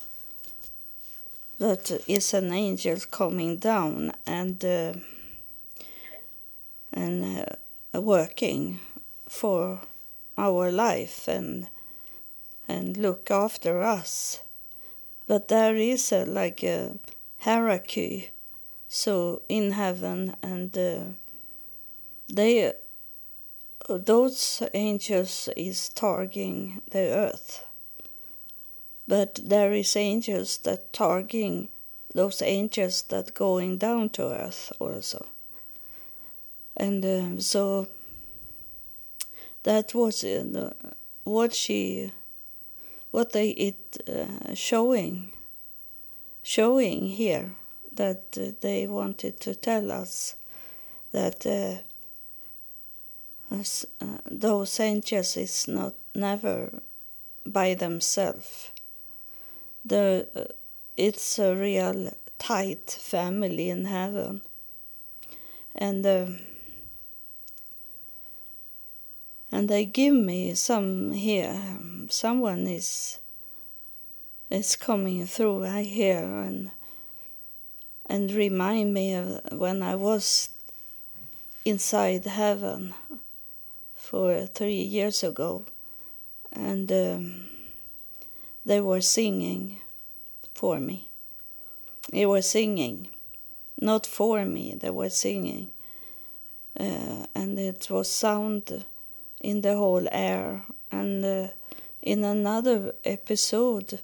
that 1.61 1.91
is 2.07 2.33
an 2.33 2.51
angel 2.51 2.97
coming 3.11 3.57
down 3.57 4.11
and 4.25 4.65
uh, 4.65 4.93
and 6.91 7.45
uh, 7.93 8.01
working 8.01 8.79
for 9.29 9.79
our 10.39 10.71
life 10.71 11.27
and 11.27 11.67
and 12.67 12.97
look 12.97 13.29
after 13.29 13.83
us. 13.83 14.41
But 15.27 15.49
there 15.49 15.75
is 15.75 16.11
a, 16.11 16.25
like 16.25 16.63
a 16.63 16.95
hierarchy. 17.41 18.31
So 18.87 19.43
in 19.47 19.71
heaven 19.71 20.35
and 20.41 20.75
uh, 20.75 20.99
they 22.27 22.73
those 23.87 24.63
angels 24.73 25.47
is 25.55 25.89
targeting 25.89 26.81
the 26.89 27.05
earth 27.25 27.63
but 29.11 29.39
there 29.43 29.73
is 29.73 29.97
angels 29.97 30.59
that 30.59 30.93
targeting 30.93 31.67
those 32.15 32.41
angels 32.41 33.01
that 33.09 33.33
going 33.33 33.77
down 33.77 34.09
to 34.09 34.23
earth 34.23 34.71
also 34.79 35.25
and 36.77 37.03
um, 37.05 37.41
so 37.41 37.87
that 39.63 39.93
was 39.93 40.23
uh, 40.23 40.71
what 41.25 41.53
she 41.53 42.11
what 43.11 43.33
they 43.33 43.49
it 43.49 43.97
uh, 44.07 44.53
showing 44.53 45.33
showing 46.41 47.07
here 47.09 47.51
that 47.91 48.23
uh, 48.37 48.51
they 48.61 48.87
wanted 48.87 49.41
to 49.41 49.53
tell 49.53 49.91
us 49.91 50.35
that 51.11 51.45
uh, 51.45 51.75
uh, 53.51 54.17
those 54.29 54.79
angels 54.79 55.35
is 55.35 55.67
not 55.67 55.93
never 56.15 56.81
by 57.45 57.73
themselves. 57.73 58.71
The 59.83 60.27
uh, 60.35 60.43
it's 60.95 61.39
a 61.39 61.55
real 61.55 62.13
tight 62.37 62.91
family 62.91 63.69
in 63.69 63.85
heaven, 63.85 64.41
and 65.75 66.05
um, 66.05 66.39
and 69.51 69.67
they 69.69 69.85
give 69.85 70.13
me 70.13 70.53
some 70.53 71.11
here. 71.11 71.59
Someone 72.09 72.67
is 72.67 73.19
is 74.49 74.75
coming 74.75 75.25
through. 75.25 75.65
I 75.65 75.83
hear 75.83 76.19
and 76.19 76.71
and 78.05 78.31
remind 78.31 78.93
me 78.93 79.13
of 79.13 79.39
when 79.51 79.81
I 79.81 79.95
was 79.95 80.49
inside 81.63 82.25
heaven 82.25 82.93
for 83.95 84.45
three 84.45 84.81
years 84.81 85.23
ago, 85.23 85.65
and 86.51 86.91
um, 86.91 87.50
they 88.65 88.81
were 88.81 89.01
singing 89.01 89.79
for 90.53 90.79
me. 90.79 91.07
They 92.11 92.25
were 92.25 92.41
singing, 92.41 93.09
not 93.79 94.05
for 94.05 94.45
me. 94.45 94.73
They 94.73 94.89
were 94.89 95.09
singing, 95.09 95.71
uh, 96.79 97.25
and 97.35 97.57
it 97.59 97.89
was 97.89 98.09
sound 98.09 98.85
in 99.39 99.61
the 99.61 99.75
whole 99.75 100.07
air. 100.11 100.63
And 100.91 101.23
uh, 101.23 101.47
in 102.01 102.23
another 102.23 102.93
episode, 103.05 103.99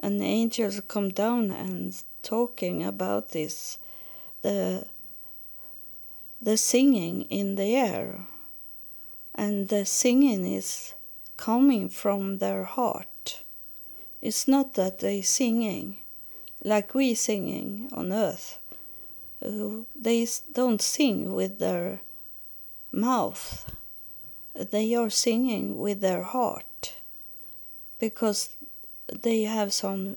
an 0.00 0.22
angel 0.22 0.70
come 0.88 1.10
down 1.10 1.50
and 1.50 1.94
talking 2.22 2.84
about 2.84 3.30
this, 3.30 3.78
the 4.42 4.86
the 6.40 6.56
singing 6.56 7.22
in 7.22 7.54
the 7.54 7.74
air 7.74 8.26
and 9.34 9.68
the 9.68 9.84
singing 9.84 10.46
is 10.46 10.94
coming 11.36 11.88
from 11.88 12.38
their 12.38 12.64
heart. 12.64 13.06
It's 14.26 14.48
not 14.48 14.74
that 14.74 14.98
they 14.98 15.22
singing 15.22 15.98
like 16.64 16.94
we 16.94 17.14
singing 17.14 17.88
on 17.92 18.12
earth. 18.12 18.58
Uh, 19.40 19.84
they 19.94 20.26
don't 20.52 20.82
sing 20.82 21.32
with 21.32 21.60
their 21.60 22.00
mouth. 22.90 23.72
They 24.52 24.96
are 24.96 25.10
singing 25.10 25.78
with 25.78 26.00
their 26.00 26.24
heart 26.24 26.94
because 28.00 28.50
they 29.06 29.42
have 29.42 29.72
some 29.72 30.16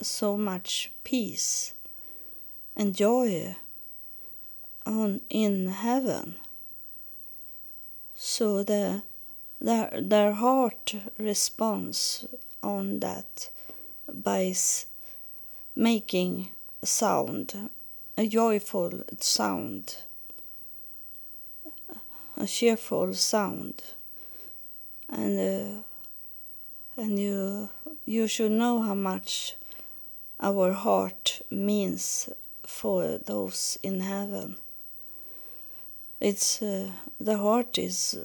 so 0.00 0.36
much 0.36 0.92
peace 1.02 1.74
and 2.76 2.94
joy 2.94 3.56
on 4.86 5.22
in 5.28 5.66
heaven 5.66 6.36
so 8.14 8.62
the 8.62 9.02
their 9.60 9.90
their 10.00 10.32
heart 10.34 10.94
responds 11.18 12.24
on 12.62 13.00
that 13.00 13.50
by 14.12 14.54
making 15.74 16.48
sound 16.82 17.70
a 18.16 18.26
joyful 18.26 19.02
sound 19.18 19.96
a 22.36 22.46
cheerful 22.46 23.12
sound 23.14 23.82
and 25.08 25.38
uh, 25.38 25.82
and 26.96 27.18
you 27.18 27.68
you 28.04 28.26
should 28.26 28.52
know 28.52 28.80
how 28.82 28.94
much 28.94 29.56
our 30.40 30.72
heart 30.72 31.42
means 31.50 32.30
for 32.64 33.18
those 33.18 33.78
in 33.82 34.00
heaven 34.00 34.56
it's 36.20 36.60
uh, 36.60 36.90
the 37.18 37.38
heart 37.38 37.78
is 37.78 38.18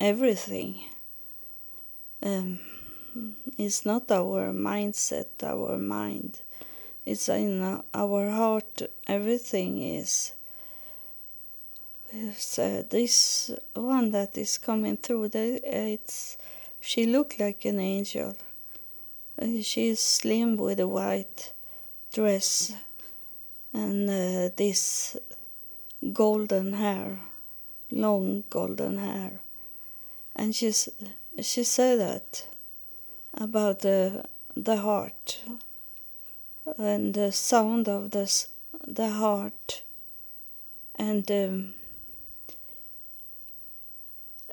everything. 0.00 0.80
Um, 2.22 2.60
it's 3.56 3.84
not 3.84 4.10
our 4.10 4.52
mindset, 4.52 5.42
our 5.42 5.78
mind. 5.78 6.40
It's 7.04 7.28
in 7.28 7.82
our 7.94 8.30
heart. 8.30 8.82
Everything 9.06 9.82
is. 9.82 10.32
It's, 12.12 12.58
uh, 12.58 12.82
this 12.88 13.50
one 13.74 14.10
that 14.12 14.36
is 14.36 14.58
coming 14.58 14.96
through. 14.96 15.30
It's 15.34 16.38
she 16.80 17.06
looked 17.06 17.40
like 17.40 17.64
an 17.64 17.80
angel. 17.80 18.36
Uh, 19.40 19.62
she 19.62 19.88
is 19.88 20.00
slim 20.00 20.56
with 20.56 20.80
a 20.80 20.88
white 20.88 21.52
dress 22.12 22.72
and 23.72 24.08
uh, 24.08 24.50
this 24.56 25.16
golden 26.12 26.72
hair, 26.72 27.18
long 27.90 28.44
golden 28.50 28.98
hair. 28.98 29.40
And 30.34 30.54
she, 30.54 30.72
she 31.40 31.64
said 31.64 32.00
that 32.00 32.46
about 33.34 33.80
the, 33.80 34.24
the 34.56 34.78
heart 34.78 35.40
and 36.76 37.14
the 37.14 37.32
sound 37.32 37.88
of 37.88 38.10
the, 38.10 38.46
the 38.86 39.08
heart 39.08 39.82
and 40.96 41.30
um, 41.30 41.74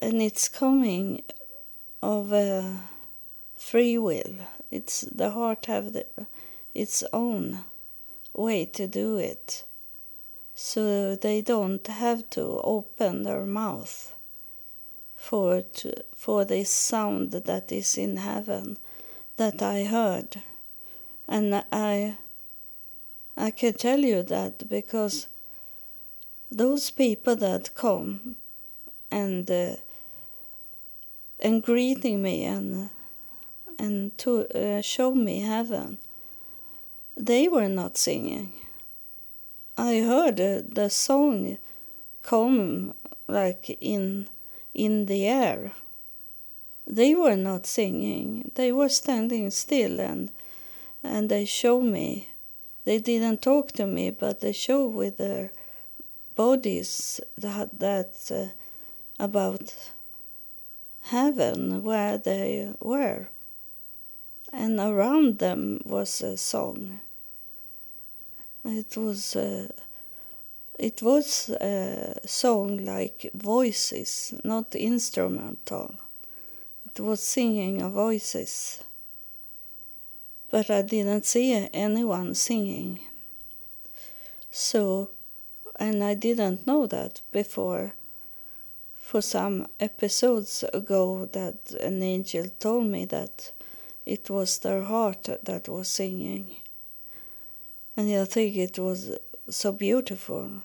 and 0.01 0.21
it's 0.21 0.47
coming 0.47 1.23
of 2.01 2.31
a 2.31 2.77
free 3.57 3.97
will 3.97 4.35
It's 4.71 5.01
the 5.01 5.31
heart 5.31 5.67
have 5.67 5.93
the, 5.93 6.05
its 6.73 7.03
own 7.13 7.61
way 8.33 8.65
to 8.65 8.87
do 8.87 9.17
it. 9.17 9.63
So 10.53 11.15
they 11.15 11.41
don't 11.41 11.85
have 11.87 12.29
to 12.31 12.59
open 12.63 13.23
their 13.23 13.45
mouth 13.45 14.14
for 15.25 15.61
to, 15.61 15.91
for 16.15 16.45
this 16.45 16.69
sound 16.69 17.31
that 17.31 17.71
is 17.71 17.97
in 17.97 18.17
heaven 18.17 18.77
that 19.37 19.59
I 19.59 19.83
heard. 19.85 20.41
And 21.27 21.63
I 21.71 22.17
I 23.35 23.49
can 23.49 23.73
tell 23.73 23.99
you 23.99 24.21
that 24.21 24.69
because 24.69 25.27
those 26.51 26.91
people 26.91 27.35
that 27.37 27.73
come 27.73 28.35
and 29.09 29.49
uh, 29.49 29.77
and 31.39 31.63
greeting 31.63 32.21
me 32.21 32.43
and 32.45 32.91
and 33.79 34.15
to 34.19 34.31
uh, 34.53 34.81
show 34.81 35.15
me 35.15 35.39
heaven, 35.39 35.97
they 37.17 37.47
were 37.47 37.67
not 37.67 37.97
singing. 37.97 38.53
I 39.75 40.01
heard 40.01 40.39
uh, 40.39 40.61
the 40.67 40.89
song 40.89 41.57
come 42.21 42.93
like 43.27 43.75
in 43.81 44.27
in 44.75 45.07
the 45.07 45.25
air. 45.25 45.71
They 46.85 47.15
were 47.15 47.35
not 47.35 47.65
singing. 47.65 48.51
They 48.55 48.71
were 48.71 48.89
standing 48.89 49.49
still 49.49 49.99
and 49.99 50.29
and 51.03 51.29
they 51.29 51.45
show 51.45 51.81
me. 51.81 52.29
They 52.83 52.99
didn't 52.99 53.41
talk 53.41 53.71
to 53.73 53.87
me, 53.87 54.11
but 54.11 54.41
they 54.41 54.51
show 54.51 54.85
with 54.85 55.17
their 55.17 55.51
bodies 56.35 57.19
that 57.37 57.79
that 57.79 58.13
uh, 58.29 58.47
about 59.23 59.73
heaven 61.03 61.83
where 61.83 62.17
they 62.17 62.73
were 62.79 63.29
and 64.51 64.79
around 64.79 65.39
them 65.39 65.79
was 65.85 66.21
a 66.21 66.35
song 66.37 66.99
it 68.65 68.97
was 68.97 69.35
uh, 69.35 69.67
it 70.77 71.01
was 71.01 71.49
a 71.49 72.19
song 72.25 72.83
like 72.85 73.31
voices 73.33 74.33
not 74.43 74.75
instrumental. 74.75 75.95
It 76.85 76.99
was 76.99 77.21
singing 77.21 77.81
of 77.81 77.93
voices. 77.93 78.83
But 80.51 80.69
i 80.69 80.81
didn't 80.81 81.25
see 81.25 81.69
anyone 81.73 82.35
singing. 82.35 82.99
So 84.51 85.09
and 85.77 86.03
i 86.03 86.13
didn't 86.13 86.67
know 86.67 86.87
that 86.87 87.21
before. 87.31 87.93
For 88.99 89.21
some 89.21 89.67
episodes 89.79 90.63
ago 90.73 91.29
that 91.31 91.71
an 91.79 92.01
angel 92.01 92.47
told 92.59 92.87
me 92.87 93.05
that 93.05 93.51
it 94.05 94.29
was 94.29 94.59
their 94.59 94.83
heart 94.83 95.29
that 95.43 95.67
was 95.69 95.87
singing. 95.87 96.57
And 97.97 98.13
I 98.13 98.25
think 98.25 98.55
it 98.57 98.77
was 98.77 99.17
so 99.49 99.71
beautiful. 99.71 100.61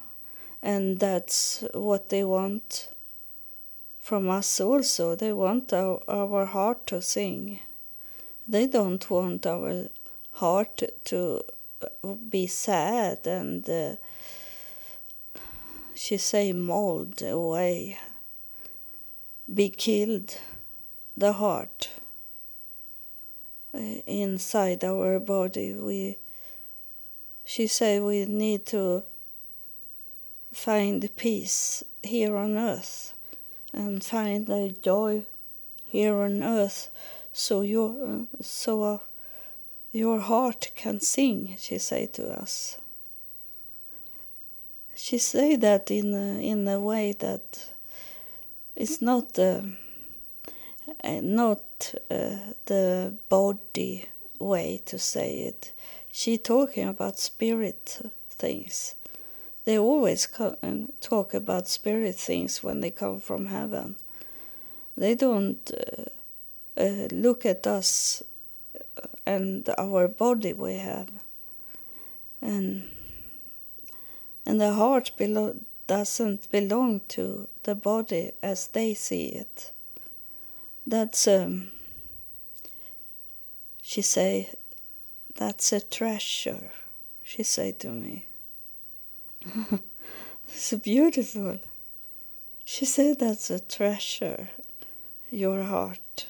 And 0.63 0.99
that's 1.01 1.65
what 1.75 2.11
they 2.11 2.25
want 2.25 2.89
from 4.01 4.29
us 4.29 4.61
also. 4.61 5.15
They 5.15 5.33
want 5.33 5.73
our, 5.73 6.03
our 6.09 6.47
heart 6.47 6.87
to 6.89 7.01
sing. 7.01 7.61
They 8.47 8.67
don't 8.67 9.09
want 9.11 9.47
our 9.47 9.89
heart 10.33 10.83
to 11.05 11.45
be 12.29 12.47
sad 12.47 13.27
and, 13.27 13.69
uh, 13.69 13.97
she 15.95 16.17
say, 16.17 16.53
mold 16.53 17.23
away 17.23 17.99
be 19.53 19.69
killed 19.69 20.39
the 21.17 21.33
heart 21.33 21.91
uh, 23.75 23.79
inside 24.07 24.85
our 24.85 25.19
body 25.19 25.75
we 25.75 26.17
she 27.51 27.67
said 27.67 28.01
we 28.01 28.25
need 28.27 28.65
to 28.65 29.03
find 30.53 31.11
peace 31.17 31.83
here 32.01 32.37
on 32.37 32.57
earth 32.57 33.13
and 33.73 34.05
find 34.05 34.47
the 34.47 34.73
joy 34.83 35.25
here 35.85 36.15
on 36.19 36.45
earth 36.45 36.91
so 37.33 37.63
your 37.63 38.27
so 38.41 38.83
uh, 38.85 38.99
your 39.91 40.21
heart 40.21 40.71
can 40.77 41.01
sing 41.01 41.57
she 41.59 41.77
say 41.77 42.07
to 42.07 42.25
us 42.41 42.79
she 44.95 45.19
say 45.19 45.57
that 45.57 45.91
in 45.91 46.15
a, 46.15 46.41
in 46.53 46.69
a 46.69 46.79
way 46.79 47.11
that 47.19 47.73
it's 48.77 49.03
not 49.03 49.37
uh, 49.41 49.63
not 51.03 51.95
uh, 52.09 52.37
the 52.67 53.13
body 53.29 54.09
way 54.41 54.81
to 54.87 54.99
say 54.99 55.41
it. 55.41 55.73
She 56.13 56.39
talking 56.39 56.89
about 56.89 57.19
spirit 57.19 58.01
things. 58.31 58.95
They 59.65 59.79
always 59.79 60.27
come, 60.27 60.93
talk 61.01 61.35
about 61.35 61.69
spirit 61.69 62.17
things 62.17 62.63
when 62.63 62.81
they 62.81 62.91
come 62.91 63.21
from 63.21 63.47
heaven. 63.47 63.97
They 64.97 65.15
don't 65.15 65.71
uh, 65.71 66.81
uh, 66.81 67.09
look 67.13 67.47
at 67.47 67.67
us 67.67 68.23
and 69.27 69.69
our 69.79 70.09
body 70.09 70.53
we 70.53 70.75
have, 70.75 71.11
and 72.43 72.89
and 74.47 74.61
the 74.61 74.73
heart 74.75 75.13
below 75.17 75.57
doesn't 75.87 76.51
belong 76.51 77.01
to 77.09 77.49
the 77.63 77.75
body 77.75 78.33
as 78.43 78.69
they 78.69 78.95
see 78.95 79.27
it. 79.27 79.71
That's 80.87 81.29
um, 81.29 81.71
she 83.83 84.03
say, 84.03 84.51
that's 85.41 85.73
a 85.73 85.81
treasure. 85.81 86.71
She 87.25 87.43
said 87.43 87.81
to 87.81 87.89
me. 87.89 88.27
it's 90.47 90.75
beautiful. 90.75 91.59
She 92.67 92.85
said 92.85 93.19
that's 93.19 93.49
a 93.49 93.61
treasure, 93.61 94.51
your 95.31 95.63
heart, 95.63 96.27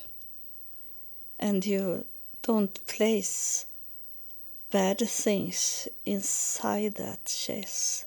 and 1.40 1.66
you 1.66 2.04
don't 2.42 2.86
place 2.86 3.66
bad 4.70 5.00
things 5.00 5.88
inside 6.06 6.94
that 6.94 7.24
chest 7.24 8.06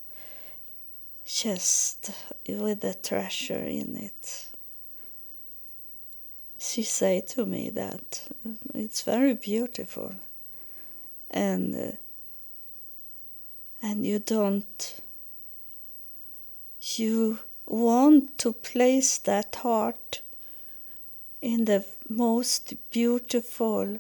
chest 1.26 2.12
with 2.48 2.80
the 2.82 2.94
treasure 2.94 3.66
in 3.82 3.98
it. 3.98 4.48
She 6.60 6.84
said 6.84 7.28
to 7.30 7.46
me 7.46 7.70
that 7.72 8.30
it's 8.74 9.02
very 9.02 9.34
beautiful, 9.34 10.14
and 11.34 11.98
and 13.82 14.06
you 14.06 14.20
don't 14.20 15.02
you 16.98 17.40
want 17.66 18.38
to 18.38 18.54
place 18.54 19.18
that 19.18 19.56
heart 19.56 20.22
in 21.42 21.66
the 21.66 21.84
most 22.08 22.74
beautiful, 22.92 24.00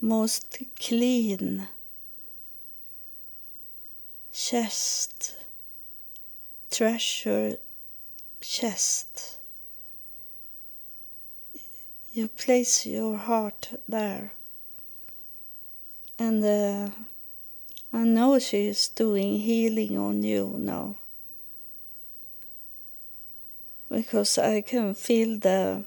most 0.00 0.58
clean 0.80 1.68
chest 4.32 5.34
treasure 6.70 7.56
chest. 8.40 9.38
You 12.12 12.28
place 12.28 12.86
your 12.86 13.16
heart 13.16 13.70
there. 13.88 14.32
And 16.18 16.44
uh, 16.44 16.90
I 17.92 18.04
know 18.04 18.38
she 18.38 18.66
is 18.66 18.88
doing 18.88 19.38
healing 19.38 19.96
on 19.96 20.22
you 20.22 20.56
now. 20.58 20.96
Because 23.88 24.36
I 24.38 24.60
can 24.60 24.94
feel 24.94 25.38
the 25.38 25.84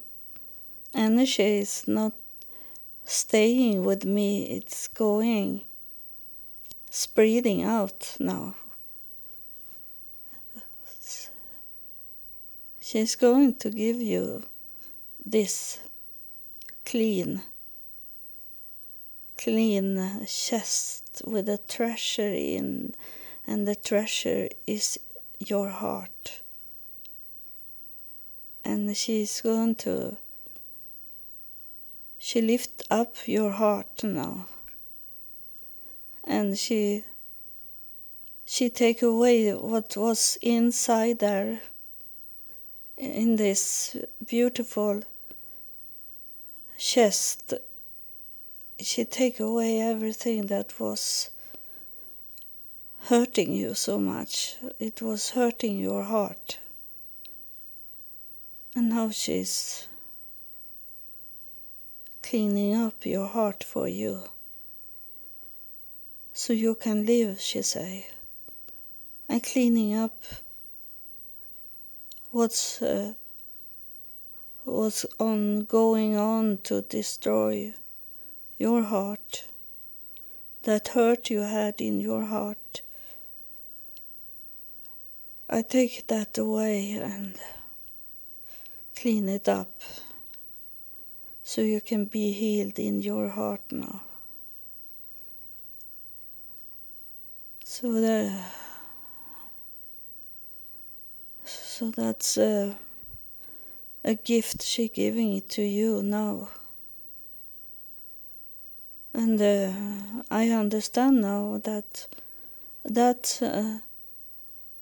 energy 0.94 1.60
is 1.60 1.88
not 1.88 2.14
staying 3.06 3.84
with 3.84 4.06
me, 4.06 4.46
it's 4.58 4.88
going, 4.88 5.62
spreading 6.90 7.64
out 7.64 8.16
now. 8.20 8.56
She's 12.80 13.16
going 13.16 13.56
to 13.56 13.70
give 13.70 14.02
you 14.02 14.44
this 15.26 15.80
clean, 16.86 17.42
clean 19.42 20.26
chest 20.28 21.22
with 21.26 21.50
a 21.50 21.58
treasure 21.58 22.34
in, 22.34 22.94
and 23.48 23.68
the 23.68 23.76
treasure 23.76 24.48
is 24.68 25.00
your 25.40 25.70
heart. 25.70 26.42
And 28.64 28.96
she's 28.96 29.42
going 29.42 29.76
to, 29.76 30.18
she 32.20 32.42
lift 32.42 32.84
up 32.92 33.16
your 33.26 33.52
heart 33.52 34.04
now. 34.04 34.46
And 36.24 36.58
she, 36.58 37.04
she 38.46 38.70
take 38.70 39.02
away 39.02 39.52
what 39.54 39.98
was 39.98 40.38
inside 40.42 41.18
there 41.20 41.62
in 42.96 43.38
this 43.38 43.98
beautiful 44.24 45.02
chest 46.78 47.56
she 48.82 49.06
take 49.06 49.40
away 49.40 49.80
everything 49.80 50.48
that 50.48 50.80
was 50.80 51.30
hurting 53.04 53.54
you 53.54 53.74
so 53.74 54.00
much. 54.00 54.58
It 54.80 55.02
was 55.02 55.32
hurting 55.32 55.80
your 55.80 56.04
heart. 56.04 56.60
And 58.76 58.90
now 58.90 59.10
she's 59.10 59.88
cleaning 62.22 62.76
up 62.76 63.06
your 63.06 63.28
heart 63.28 63.64
for 63.64 63.88
you. 63.88 64.24
So 66.34 66.54
you 66.54 66.76
can 66.76 67.06
live, 67.06 67.42
she 67.42 67.62
say. 67.62 68.08
And 69.28 69.44
cleaning 69.44 69.94
up 69.96 70.24
what's 72.32 72.82
uh, 72.82 73.14
what's 74.64 75.06
on 75.20 75.66
going 75.66 76.16
on 76.16 76.60
to 76.64 76.82
destroy 76.82 77.74
your 78.62 78.84
heart, 78.84 79.46
that 80.64 80.90
hurt 80.90 81.32
you 81.32 81.40
had 81.40 81.82
in 81.82 82.00
your 82.00 82.26
heart. 82.26 82.84
I 85.50 85.64
take 85.64 86.06
that 86.08 86.38
away 86.38 86.92
and 86.92 87.36
clean 88.96 89.28
it 89.28 89.50
up 89.50 89.74
so 91.44 91.62
you 91.62 91.82
can 91.82 92.06
be 92.06 92.32
healed 92.32 92.78
in 92.78 93.02
your 93.02 93.30
heart 93.30 93.64
now. 93.72 94.04
So 97.66 97.92
the 97.94 98.32
so 101.46 101.90
that's 101.90 102.38
a, 102.38 102.78
a 104.04 104.14
gift 104.14 104.62
she 104.62 104.88
giving 104.88 105.34
it 105.34 105.50
to 105.50 105.64
you 105.64 106.04
now. 106.04 106.50
And 109.14 109.42
uh, 109.42 109.72
I 110.30 110.50
understand 110.50 111.22
now 111.22 111.60
that 111.64 112.08
that 112.84 113.40
uh, 113.42 113.80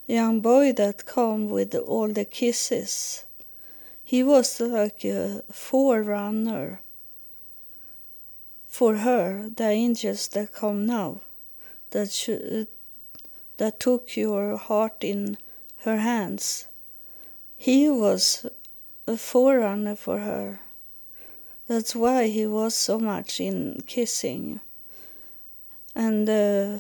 young 0.08 0.40
boy 0.40 0.74
that 0.74 1.06
come 1.06 1.50
with 1.50 1.76
all 1.76 2.08
the 2.08 2.26
kisses, 2.26 3.26
he 4.04 4.24
was 4.24 4.60
like 4.60 5.04
a 5.04 5.44
forerunner 5.52 6.82
for 8.68 8.98
her, 8.98 9.50
the 9.56 9.68
angels 9.68 10.28
that 10.30 10.54
come 10.54 10.86
now, 10.86 11.22
that 11.92 12.68
that 13.58 13.80
took 13.80 14.16
your 14.16 14.58
heart 14.58 15.04
in 15.04 15.38
her 15.80 15.98
hands. 15.98 16.68
He 17.58 17.90
was 17.90 18.46
a 19.08 19.18
forerunner 19.18 19.96
for 19.96 20.20
her. 20.20 20.62
That's 21.70 21.94
why 21.94 22.30
he 22.30 22.48
was 22.48 22.74
so 22.74 22.98
much 22.98 23.40
in 23.40 23.84
kissing. 23.86 24.60
And 25.94 26.28
uh, 26.28 26.80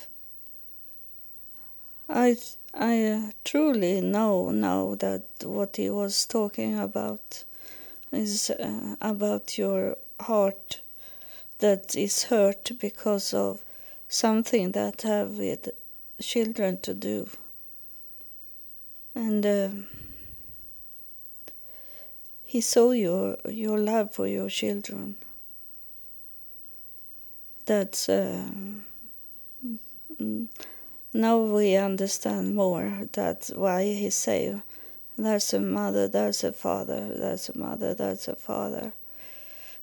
I, 2.10 2.36
I 2.74 3.06
uh, 3.06 3.32
truly 3.46 4.02
know 4.02 4.50
now 4.50 4.96
that 4.96 5.26
what 5.44 5.76
he 5.76 5.92
was 5.92 6.26
talking 6.26 6.80
about 6.80 7.44
is 8.12 8.50
uh, 8.50 8.96
about 9.00 9.60
your 9.60 9.96
heart 10.20 10.82
that 11.60 11.96
is 11.96 12.24
hurt 12.24 12.72
because 12.80 13.32
of 13.32 13.62
something 14.08 14.72
that 14.72 15.04
have 15.04 15.38
with 15.38 15.70
children 16.20 16.80
to 16.82 16.96
do. 16.96 17.30
And 19.14 19.46
uh, 19.46 19.70
he 22.50 22.62
saw 22.62 22.90
your 22.90 23.38
your 23.48 23.78
love 23.78 24.12
for 24.12 24.26
your 24.26 24.50
children. 24.50 25.16
That's 27.68 28.10
uh, 28.10 28.50
now 31.14 31.38
we 31.38 31.76
understand 31.76 32.56
more. 32.56 33.08
That's 33.12 33.52
why 33.52 33.84
he 33.84 34.10
say, 34.10 34.60
"There's 35.16 35.54
a 35.54 35.60
mother, 35.60 36.08
there's 36.08 36.44
a 36.44 36.52
father, 36.52 37.14
there's 37.14 37.50
a 37.50 37.56
mother, 37.56 37.94
there's 37.94 38.28
a 38.28 38.36
father." 38.36 38.94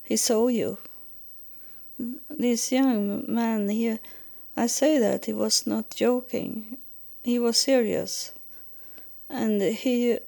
He 0.03 0.17
saw 0.17 0.49
you. 0.49 0.77
This 2.29 2.73
young 2.73 3.33
man, 3.33 3.69
here, 3.69 3.99
I 4.57 4.67
say 4.67 4.99
that 4.99 5.23
he 5.23 5.33
was 5.33 5.65
not 5.65 5.95
joking. 5.95 6.77
He 7.23 7.39
was 7.39 7.57
serious, 7.57 8.33
and 9.29 9.61
he 9.61 10.19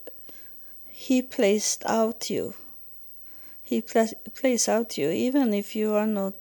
he 1.00 1.22
placed 1.22 1.86
out 1.86 2.30
you. 2.30 2.54
He 3.64 3.80
pla- 3.80 4.20
placed 4.36 4.68
out 4.68 4.98
you, 4.98 5.10
even 5.10 5.54
if 5.54 5.74
you 5.74 5.94
are 5.94 6.06
not 6.06 6.34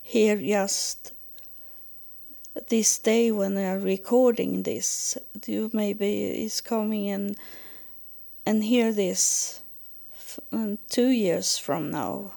here 0.00 0.36
just 0.36 1.12
this 2.68 2.96
day 3.00 3.32
when 3.32 3.58
I 3.58 3.64
are 3.64 3.78
recording 3.80 4.62
this. 4.62 5.18
You 5.44 5.70
maybe 5.72 6.44
is 6.44 6.60
coming 6.60 7.08
and 7.10 7.36
and 8.46 8.62
hear 8.62 8.92
this 8.92 9.60
f- 10.14 10.38
two 10.88 11.08
years 11.08 11.58
from 11.58 11.90
now 11.90 12.34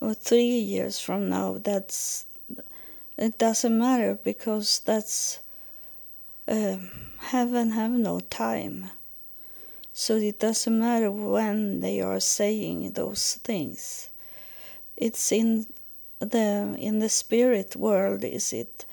or 0.00 0.14
three 0.14 0.58
years 0.74 1.00
from 1.00 1.28
now. 1.28 1.58
That's 1.58 2.24
it 3.18 3.36
doesn't 3.36 3.76
matter 3.76 4.16
because 4.22 4.78
that's 4.78 5.40
um, 6.46 6.92
heaven 7.18 7.72
have 7.72 7.90
no 7.90 8.20
time 8.20 8.92
so 9.98 10.16
it 10.16 10.38
doesn't 10.38 10.78
matter 10.78 11.10
when 11.10 11.80
they 11.80 12.02
are 12.02 12.20
saying 12.20 12.92
those 12.92 13.36
things. 13.42 14.10
It's 14.94 15.32
in 15.32 15.64
the 16.18 16.76
in 16.78 16.98
the 16.98 17.08
spirit 17.08 17.74
world 17.76 18.22
is 18.22 18.52
it 18.52 18.84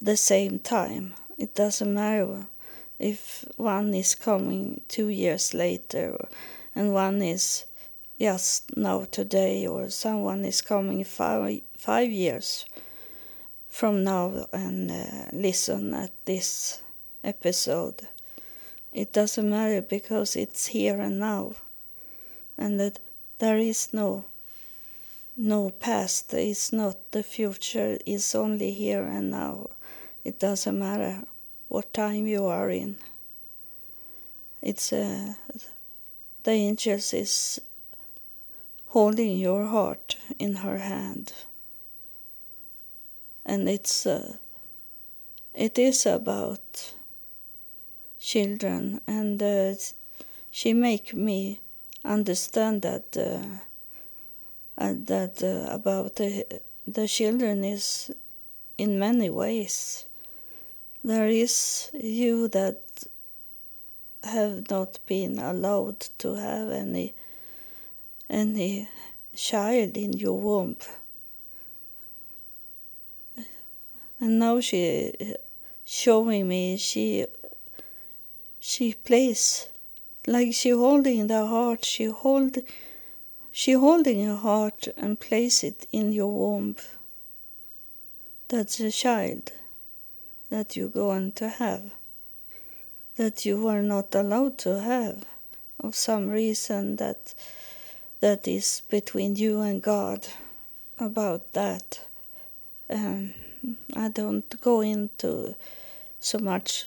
the 0.00 0.16
same 0.16 0.58
time. 0.58 1.14
It 1.38 1.54
doesn't 1.54 1.94
matter 1.94 2.48
if 2.98 3.44
one 3.56 3.94
is 3.94 4.16
coming 4.16 4.80
two 4.88 5.10
years 5.10 5.54
later 5.54 6.18
and 6.74 6.92
one 6.92 7.22
is 7.22 7.64
just 8.18 8.76
now 8.76 9.06
today 9.12 9.64
or 9.68 9.90
someone 9.90 10.44
is 10.44 10.60
coming 10.60 11.04
five, 11.04 11.60
five 11.76 12.10
years 12.10 12.66
from 13.68 14.02
now 14.02 14.48
and 14.52 14.90
uh, 14.90 15.26
listen 15.32 15.94
at 15.94 16.10
this 16.24 16.82
episode 17.22 18.08
it 18.92 19.12
doesn't 19.12 19.48
matter 19.48 19.80
because 19.80 20.36
it's 20.36 20.66
here 20.66 21.00
and 21.00 21.18
now. 21.18 21.54
And 22.58 22.78
that 22.78 22.98
there 23.38 23.58
is 23.58 23.92
no 23.92 24.26
no 25.36 25.70
past, 25.70 26.34
it's 26.34 26.72
not 26.72 26.96
the 27.12 27.22
future, 27.22 27.98
it's 28.04 28.34
only 28.34 28.72
here 28.72 29.02
and 29.02 29.30
now. 29.30 29.70
It 30.24 30.38
doesn't 30.38 30.78
matter 30.78 31.22
what 31.68 31.94
time 31.94 32.26
you 32.26 32.44
are 32.44 32.68
in. 32.70 32.96
It's 34.60 34.92
uh, 34.92 35.34
the 36.44 36.50
angels 36.50 37.14
is 37.14 37.60
holding 38.88 39.38
your 39.38 39.66
heart 39.66 40.16
in 40.38 40.56
her 40.56 40.78
hand. 40.78 41.32
And 43.44 43.68
it's 43.68 44.06
uh, 44.06 44.36
it 45.54 45.78
is 45.78 46.06
about 46.06 46.92
children, 48.22 49.00
and 49.06 49.42
uh, 49.42 49.74
she 50.50 50.72
make 50.72 51.12
me 51.12 51.60
understand 52.04 52.82
that 52.82 53.16
uh, 53.16 53.42
uh, 54.78 54.94
that 55.06 55.42
uh, 55.42 55.72
about 55.74 56.16
the, 56.16 56.46
the 56.86 57.08
children 57.08 57.64
is 57.64 58.12
in 58.78 58.98
many 58.98 59.28
ways. 59.28 60.04
There 61.04 61.28
is 61.28 61.90
you 61.92 62.46
that 62.48 62.80
have 64.22 64.70
not 64.70 65.00
been 65.06 65.40
allowed 65.40 66.00
to 66.18 66.34
have 66.34 66.70
any 66.70 67.14
any 68.30 68.88
child 69.34 69.96
in 69.96 70.12
your 70.12 70.38
womb. 70.38 70.76
And 74.20 74.38
now 74.38 74.60
she 74.60 75.12
showing 75.84 76.46
me 76.46 76.76
she 76.76 77.26
she 78.64 78.94
plays. 78.94 79.66
Like 80.24 80.54
she 80.54 80.70
holding 80.70 81.26
the 81.26 81.46
heart 81.46 81.84
she 81.84 82.04
hold 82.04 82.58
she 83.50 83.72
holding 83.72 84.20
your 84.20 84.36
heart 84.36 84.86
and 84.96 85.18
place 85.18 85.64
it 85.64 85.88
in 85.90 86.12
your 86.12 86.30
womb. 86.30 86.76
That's 88.46 88.78
a 88.78 88.92
child 88.92 89.50
that 90.48 90.76
you're 90.76 90.88
going 90.88 91.32
to 91.32 91.48
have 91.48 91.90
that 93.16 93.44
you 93.44 93.66
are 93.66 93.82
not 93.82 94.14
allowed 94.14 94.58
to 94.58 94.80
have 94.80 95.24
of 95.80 95.96
some 95.96 96.28
reason 96.30 96.96
that 96.96 97.34
that 98.20 98.46
is 98.46 98.82
between 98.88 99.34
you 99.34 99.60
and 99.60 99.82
God 99.82 100.28
about 100.98 101.52
that. 101.54 102.00
Um, 102.88 103.34
I 103.96 104.08
don't 104.08 104.48
go 104.60 104.82
into 104.82 105.56
so 106.20 106.38
much 106.38 106.86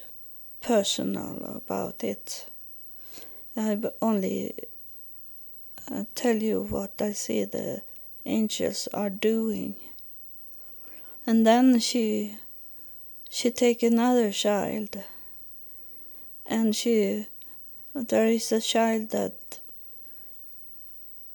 personal 0.66 1.62
about 1.64 2.04
it. 2.04 2.48
I 3.56 3.80
only 4.02 4.56
uh, 5.92 6.06
tell 6.16 6.36
you 6.36 6.64
what 6.64 7.00
I 7.00 7.12
see 7.12 7.46
the 7.46 7.84
angels 8.26 8.88
are 8.92 9.12
doing. 9.12 9.76
And 11.28 11.46
then 11.46 11.80
she 11.80 12.38
she 13.30 13.52
take 13.52 13.84
another 13.84 14.32
child. 14.32 15.04
And 16.48 16.76
she 16.76 17.28
there 17.94 18.26
is 18.26 18.52
a 18.52 18.60
child 18.60 19.12
that 19.12 19.60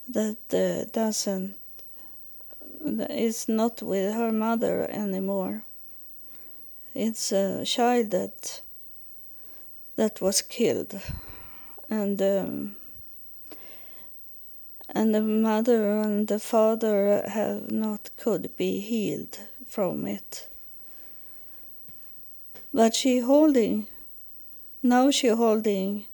that 0.09 0.39
uh, 0.53 0.91
doesn't 0.93 1.55
that 2.81 3.13
is 3.13 3.49
not 3.49 3.81
with 3.81 4.13
her 4.13 4.33
mother 4.33 4.91
anymore. 4.91 5.63
It's 6.95 7.31
a 7.31 7.65
child 7.65 8.11
that 8.11 8.63
that 10.01 10.23
was 10.23 10.41
killed. 10.41 10.99
And 11.91 12.23
um, 12.23 12.77
and 14.89 15.15
the 15.15 15.21
mother 15.21 16.01
and 16.01 16.27
the 16.27 16.39
father 16.39 17.23
have 17.29 17.71
not 17.71 18.09
could 18.17 18.57
be 18.57 18.81
healed 18.81 19.37
from 19.69 20.07
it. 20.07 20.49
But 22.73 22.95
she 22.95 23.19
holding 23.19 23.89
now 24.83 25.11
she 25.11 25.29
holding 25.29 26.07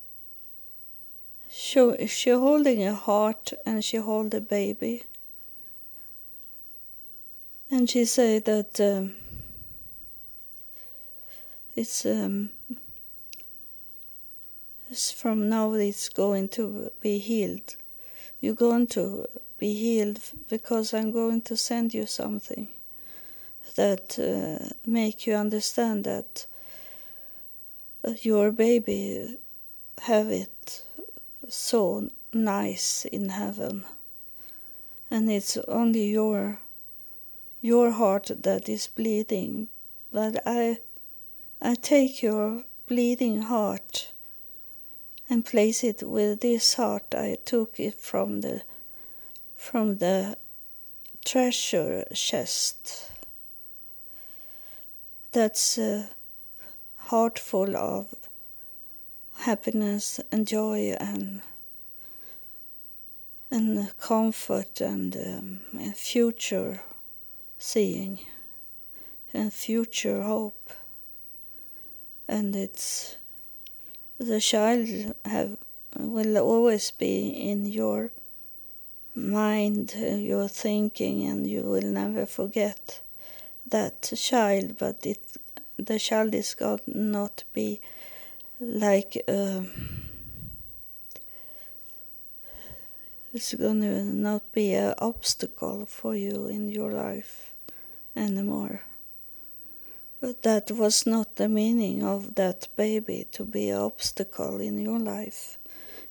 she, 1.48 2.06
she 2.08 2.30
holding 2.30 2.82
a 2.82 2.94
heart 2.94 3.52
and 3.64 3.84
she 3.84 3.98
hold 3.98 4.34
a 4.34 4.40
baby. 4.40 5.04
And 7.70 7.88
she 7.88 8.04
say 8.04 8.40
that 8.40 8.80
um, 8.80 9.14
it's 11.76 12.04
um, 12.04 12.50
from 14.96 15.48
now 15.48 15.72
it's 15.74 16.08
going 16.08 16.48
to 16.50 16.90
be 17.00 17.18
healed. 17.18 17.76
You're 18.40 18.54
going 18.54 18.86
to 18.88 19.26
be 19.58 19.74
healed 19.74 20.20
because 20.48 20.92
I'm 20.92 21.12
going 21.12 21.42
to 21.42 21.56
send 21.56 21.94
you 21.94 22.06
something 22.06 22.68
that 23.74 24.18
uh, 24.18 24.74
make 24.86 25.26
you 25.26 25.34
understand 25.34 26.04
that 26.04 26.46
your 28.22 28.52
baby 28.52 29.36
have 30.02 30.28
it 30.28 30.84
so 31.48 32.08
nice 32.32 33.04
in 33.06 33.30
heaven. 33.30 33.84
And 35.10 35.30
it's 35.30 35.56
only 35.68 36.06
your 36.06 36.60
your 37.60 37.90
heart 37.90 38.30
that 38.42 38.68
is 38.68 38.88
bleeding. 38.88 39.68
But 40.12 40.42
i 40.46 40.78
i 41.60 41.74
take 41.74 42.22
your 42.22 42.64
bleeding 42.86 43.42
heart 43.42 44.12
and 45.28 45.44
place 45.44 45.82
it 45.84 46.02
with 46.02 46.40
this 46.40 46.74
heart 46.74 47.14
i 47.14 47.36
took 47.44 47.78
it 47.80 47.94
from 47.94 48.40
the 48.40 48.62
from 49.56 49.98
the 49.98 50.36
treasure 51.26 52.04
chest. 52.14 53.10
That's 55.32 55.76
a 55.76 56.10
heart 56.98 57.36
full 57.36 57.76
of 57.76 58.14
happiness 59.38 60.20
and 60.30 60.46
joy 60.46 60.94
and 61.00 61.42
and 63.50 63.92
comfort 63.98 64.80
and, 64.80 65.16
um, 65.16 65.60
and 65.72 65.96
future 65.96 66.80
seeing 67.58 68.20
and 69.34 69.52
future 69.52 70.22
hope. 70.22 70.70
And 72.28 72.54
it's 72.54 73.16
the 74.18 74.40
child 74.40 74.88
have 75.24 75.56
will 75.98 76.36
always 76.38 76.90
be 76.90 77.28
in 77.28 77.66
your 77.66 78.10
mind 79.14 79.94
your 79.96 80.48
thinking 80.48 81.26
and 81.26 81.46
you 81.46 81.62
will 81.62 81.90
never 82.02 82.26
forget 82.26 83.00
that 83.66 84.12
child 84.16 84.76
but 84.78 85.04
it 85.06 85.20
the 85.78 85.98
child 85.98 86.34
is 86.34 86.54
going 86.54 86.80
not 86.86 87.44
be 87.52 87.80
like 88.60 89.22
uh, 89.28 89.60
it's 93.36 93.50
to 93.50 94.04
not 94.04 94.50
be 94.52 94.72
an 94.72 94.94
obstacle 94.98 95.84
for 95.84 96.16
you 96.16 96.46
in 96.46 96.70
your 96.70 96.90
life 96.90 97.52
anymore. 98.16 98.80
But 100.20 100.42
that 100.42 100.70
was 100.70 101.06
not 101.06 101.36
the 101.36 101.48
meaning 101.48 102.02
of 102.02 102.34
that 102.36 102.68
baby 102.76 103.26
to 103.32 103.44
be 103.44 103.70
an 103.70 103.80
obstacle 103.80 104.60
in 104.60 104.78
your 104.78 104.98
life. 104.98 105.58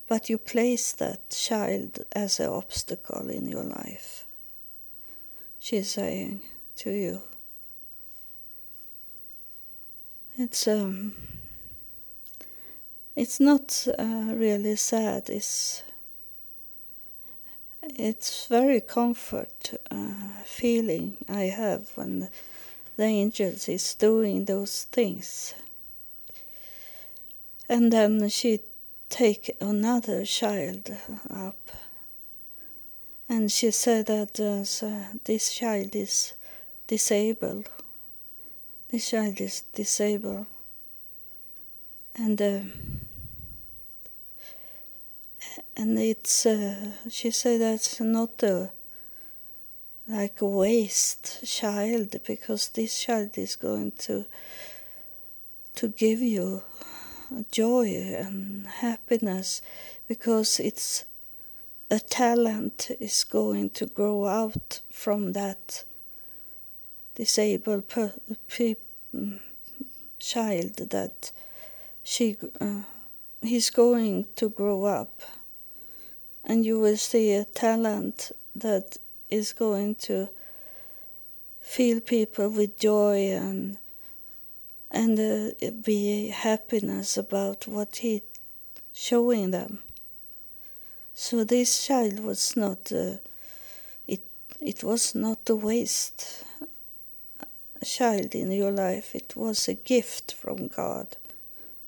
But 0.08 0.30
you 0.30 0.38
place 0.38 0.92
that 0.92 1.30
child 1.30 2.04
as 2.12 2.38
an 2.38 2.50
obstacle 2.50 3.28
in 3.28 3.48
your 3.48 3.64
life. 3.64 4.24
She's 5.58 5.90
saying 5.90 6.42
to 6.76 6.90
you. 6.90 7.22
It's 10.38 10.68
um 10.68 11.14
it's 13.16 13.40
not 13.40 13.88
uh, 13.98 14.34
really 14.34 14.76
sad. 14.76 15.30
It's 15.30 15.82
it's 17.82 18.46
very 18.46 18.80
comfort 18.80 19.72
uh, 19.90 20.42
feeling 20.44 21.16
I 21.28 21.44
have 21.44 21.90
when 21.94 22.28
the 22.96 23.04
angels 23.04 23.68
is 23.68 23.94
doing 23.94 24.44
those 24.44 24.84
things. 24.84 25.54
And 27.68 27.92
then 27.92 28.28
she 28.28 28.60
take 29.08 29.56
another 29.60 30.24
child 30.24 30.90
up, 31.30 31.70
and 33.28 33.50
she 33.50 33.70
said 33.70 34.06
that 34.06 34.38
uh, 34.40 35.18
this 35.24 35.52
child 35.52 35.94
is 35.94 36.32
disabled. 36.86 37.68
This 38.90 39.10
child 39.10 39.40
is 39.40 39.62
disabled, 39.74 40.46
and. 42.14 42.40
Uh, 42.40 42.60
and 45.76 45.98
it's 45.98 46.46
uh, 46.46 46.92
she 47.08 47.30
said 47.30 47.60
that's 47.60 48.00
not 48.00 48.42
a 48.42 48.70
like 50.08 50.40
a 50.40 50.46
waste 50.46 51.44
child 51.44 52.16
because 52.26 52.68
this 52.68 53.02
child 53.02 53.36
is 53.36 53.56
going 53.56 53.92
to 53.98 54.26
to 55.74 55.88
give 55.88 56.20
you 56.20 56.62
joy 57.50 57.86
and 58.18 58.66
happiness 58.66 59.60
because 60.08 60.60
it's 60.60 61.04
a 61.90 61.98
talent 61.98 62.90
is 63.00 63.24
going 63.24 63.70
to 63.70 63.86
grow 63.86 64.26
out 64.26 64.80
from 64.90 65.32
that 65.32 65.84
disabled 67.14 67.88
per, 67.88 68.12
pe, 68.48 68.76
child 70.18 70.76
that 70.90 71.32
she 72.02 72.36
uh, 72.60 72.82
he's 73.42 73.70
going 73.70 74.26
to 74.36 74.48
grow 74.48 74.84
up. 74.84 75.22
And 76.44 76.64
you 76.64 76.78
will 76.78 76.96
see 76.96 77.32
a 77.32 77.44
talent 77.44 78.30
that 78.54 78.98
is 79.30 79.52
going 79.52 79.94
to 79.94 80.28
fill 81.60 82.00
people 82.00 82.48
with 82.48 82.78
joy 82.78 83.32
and 83.32 83.76
and 84.90 85.18
uh, 85.18 85.70
be 85.84 86.28
happiness 86.28 87.16
about 87.16 87.66
what 87.66 87.96
he 87.96 88.22
showing 88.92 89.50
them. 89.50 89.80
So 91.14 91.44
this 91.44 91.86
child 91.86 92.20
was 92.20 92.56
not 92.56 92.92
uh, 92.92 93.18
it 94.06 94.22
it 94.60 94.84
was 94.84 95.14
not 95.14 95.50
a 95.50 95.56
waste 95.56 96.44
a 97.82 97.84
child 97.84 98.34
in 98.34 98.50
your 98.52 98.70
life. 98.70 99.14
It 99.14 99.34
was 99.36 99.68
a 99.68 99.74
gift 99.74 100.32
from 100.32 100.68
God, 100.68 101.16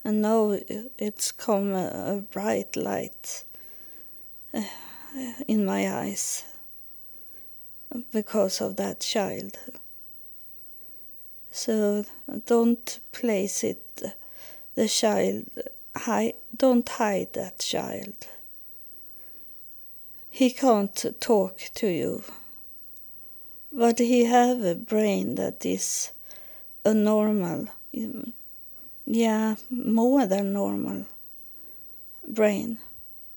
and 0.05 0.21
now 0.21 0.59
it's 0.99 1.31
come 1.33 1.73
a, 1.73 2.17
a 2.17 2.21
bright 2.21 2.77
light 2.77 3.45
uh, 4.53 4.63
in 5.47 5.65
my 5.65 5.91
eyes 5.91 6.45
because 8.13 8.61
of 8.61 8.77
that 8.77 9.01
child. 9.01 9.59
So 11.51 12.05
don't 12.47 13.01
place 13.13 13.65
it, 13.65 14.03
the 14.75 14.89
child, 14.89 15.47
hide, 15.97 16.35
don't 16.57 16.89
hide 16.89 17.33
that 17.33 17.59
child. 17.59 18.15
He 20.31 20.51
can't 20.51 21.05
talk 21.19 21.59
to 21.75 21.89
you, 21.89 22.23
but 23.73 23.99
he 23.99 24.27
have 24.27 24.63
a 24.63 24.77
brain 24.77 25.35
that 25.35 25.67
is 25.67 26.13
a 26.85 26.95
normal, 26.95 27.67
yeah, 29.05 29.57
more 29.69 30.27
than 30.27 30.53
normal 30.53 31.07
brain. 32.29 32.79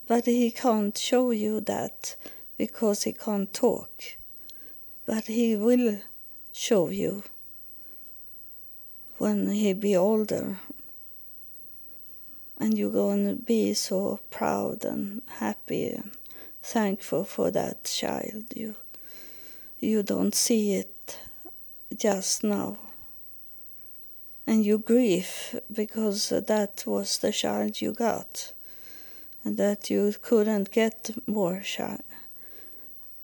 But 0.08 0.26
he 0.26 0.52
can't 0.52 0.96
show 0.98 1.32
you 1.32 1.62
that 1.62 2.16
because 2.58 3.04
he 3.04 3.14
can't 3.14 3.52
talk. 3.52 3.90
But 5.06 5.26
he 5.26 5.56
will 5.56 6.00
show 6.52 6.90
you 6.90 7.24
when 9.18 9.52
he 9.52 9.74
be 9.74 9.96
older. 9.96 10.58
And 12.60 12.78
you're 12.78 12.92
going 12.92 13.28
to 13.28 13.36
be 13.36 13.74
so 13.74 14.20
proud 14.30 14.86
and 14.86 15.24
happy 15.28 15.90
and 15.90 16.12
thankful 16.62 17.24
for 17.24 17.50
that 17.52 17.86
child. 17.86 18.46
You, 18.56 18.76
you 19.80 20.04
don't 20.04 20.36
see 20.36 20.74
it 20.74 21.18
just 21.96 22.44
now. 22.44 22.78
And 24.46 24.66
you 24.66 24.78
grieve 24.80 25.60
because 25.72 26.30
that 26.30 26.84
was 26.86 27.18
the 27.20 27.32
child 27.32 27.82
you 27.82 27.94
got, 27.94 28.54
and 29.44 29.58
that 29.58 29.90
you 29.90 30.14
couldn't 30.22 30.72
get 30.72 31.12
more 31.28 31.62
child, 31.62 32.04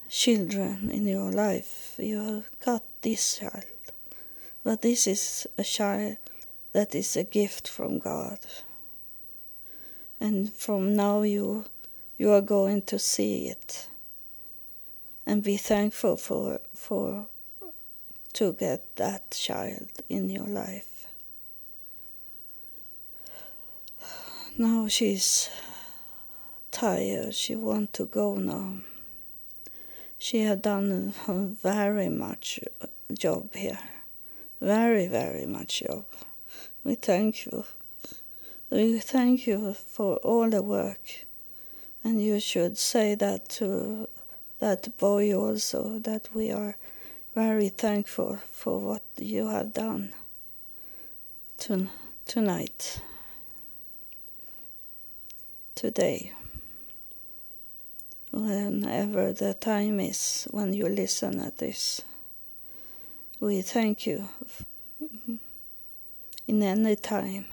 children 0.10 0.90
in 0.92 1.08
your 1.08 1.32
life. 1.32 1.96
You 1.98 2.24
have 2.24 2.60
got 2.60 2.84
this 3.02 3.38
child. 3.40 3.64
But 4.64 4.82
this 4.82 5.08
is 5.08 5.48
a 5.58 5.64
child 5.64 6.18
that 6.74 6.94
is 6.94 7.16
a 7.16 7.24
gift 7.24 7.68
from 7.68 8.00
God. 8.00 8.40
And 10.20 10.52
from 10.52 10.96
now 10.96 11.22
you 11.22 11.66
you 12.18 12.32
are 12.32 12.42
going 12.42 12.82
to 12.82 12.98
see 12.98 13.48
it 13.48 13.88
and 15.26 15.44
be 15.44 15.58
thankful 15.58 16.18
for 16.18 16.60
for 16.74 17.28
to 18.34 18.54
get 18.54 18.96
that 18.96 19.32
child 19.32 19.90
in 20.10 20.30
your 20.30 20.48
life. 20.48 21.08
Now 24.58 24.88
she's 24.88 25.50
tired. 26.72 27.36
She 27.36 27.56
want 27.56 27.94
to 27.94 28.06
go 28.06 28.36
now. 28.36 28.78
She 30.20 30.42
had 30.42 30.62
done 30.62 31.14
a 31.28 31.34
very 31.34 32.10
much 32.10 32.60
job 33.14 33.54
here. 33.54 33.80
Very, 34.60 35.08
very 35.08 35.46
much 35.46 35.80
job. 35.80 36.06
We 36.84 36.96
thank 36.96 37.46
you. 37.46 37.66
We 38.70 39.00
thank 39.00 39.46
you 39.48 39.74
for 39.74 40.18
all 40.18 40.50
the 40.50 40.62
work. 40.62 41.26
And 42.04 42.22
you 42.22 42.40
should 42.40 42.78
say 42.78 43.16
that 43.16 43.50
to 43.50 44.08
that 44.60 44.98
boy 44.98 45.34
also, 45.34 46.00
that 46.00 46.30
we 46.34 46.52
are 46.52 46.76
very 47.36 47.70
thankful 47.70 48.40
for 48.52 48.80
what 48.80 49.04
you 49.18 49.48
have 49.50 49.74
done 49.74 50.14
to, 51.60 51.88
tonight, 52.26 53.02
today, 55.76 56.34
whenever 58.38 59.34
the 59.34 59.54
time 59.54 60.00
is 60.00 60.48
when 60.52 60.74
you 60.74 60.88
listen 60.88 61.40
at 61.40 61.58
this. 61.58 62.02
We 63.40 63.62
thank 63.62 64.06
you 64.06 64.30
in 66.48 66.62
any 66.62 66.96
time. 66.96 67.46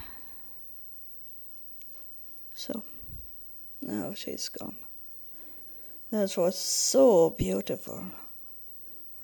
So 2.54 2.82
now 3.82 4.14
she's 4.14 4.48
gone. 4.48 4.76
That 6.10 6.36
was 6.36 6.58
so 6.58 7.30
beautiful. 7.30 8.04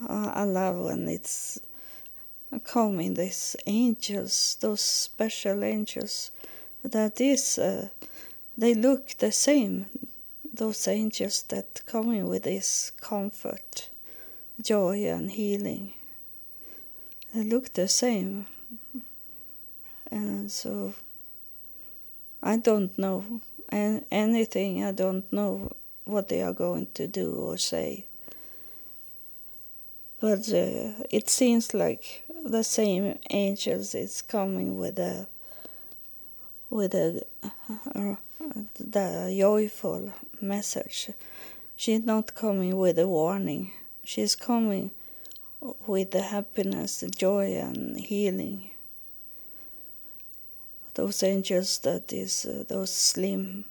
I 0.08 0.44
love 0.44 0.78
when 0.78 1.08
it's 1.08 1.60
coming, 2.64 3.14
these 3.14 3.54
angels, 3.66 4.56
those 4.60 4.80
special 4.80 5.62
angels. 5.62 6.30
That 6.82 7.20
is, 7.20 7.58
uh, 7.58 7.90
they 8.56 8.74
look 8.74 9.10
the 9.18 9.30
same, 9.30 9.86
those 10.60 10.86
angels 10.88 11.42
that 11.48 11.80
coming 11.86 12.28
with 12.28 12.42
this 12.42 12.92
comfort, 13.00 13.88
joy, 14.60 15.06
and 15.06 15.30
healing. 15.30 15.94
They 17.34 17.44
look 17.44 17.72
the 17.72 17.88
same. 17.88 18.44
And 20.10 20.52
so 20.52 20.92
I 22.42 22.58
don't 22.58 22.96
know 22.98 23.40
anything, 23.72 24.84
I 24.84 24.92
don't 24.92 25.32
know 25.32 25.72
what 26.04 26.28
they 26.28 26.42
are 26.42 26.52
going 26.52 26.88
to 26.92 27.06
do 27.06 27.32
or 27.32 27.56
say. 27.56 28.04
But 30.20 30.40
uh, 30.52 30.92
it 31.08 31.30
seems 31.30 31.72
like 31.72 32.22
the 32.44 32.64
same 32.64 33.18
angels 33.30 33.94
is 33.94 34.20
coming 34.20 34.78
with 34.78 34.98
a 34.98 35.26
with 36.68 36.94
a 36.94 37.22
uh, 37.94 38.16
the 38.78 39.34
joyful 39.38 40.12
message. 40.40 41.10
She's 41.76 42.04
not 42.04 42.34
coming 42.34 42.76
with 42.76 42.98
a 42.98 43.06
warning. 43.06 43.72
She's 44.04 44.36
coming 44.36 44.90
with 45.86 46.10
the 46.10 46.22
happiness, 46.22 47.00
the 47.00 47.08
joy, 47.10 47.54
and 47.54 47.98
healing. 47.98 48.70
Those 50.94 51.22
angels, 51.22 51.78
that 51.80 52.12
is, 52.12 52.44
uh, 52.44 52.64
those 52.68 52.92
slim 52.92 53.64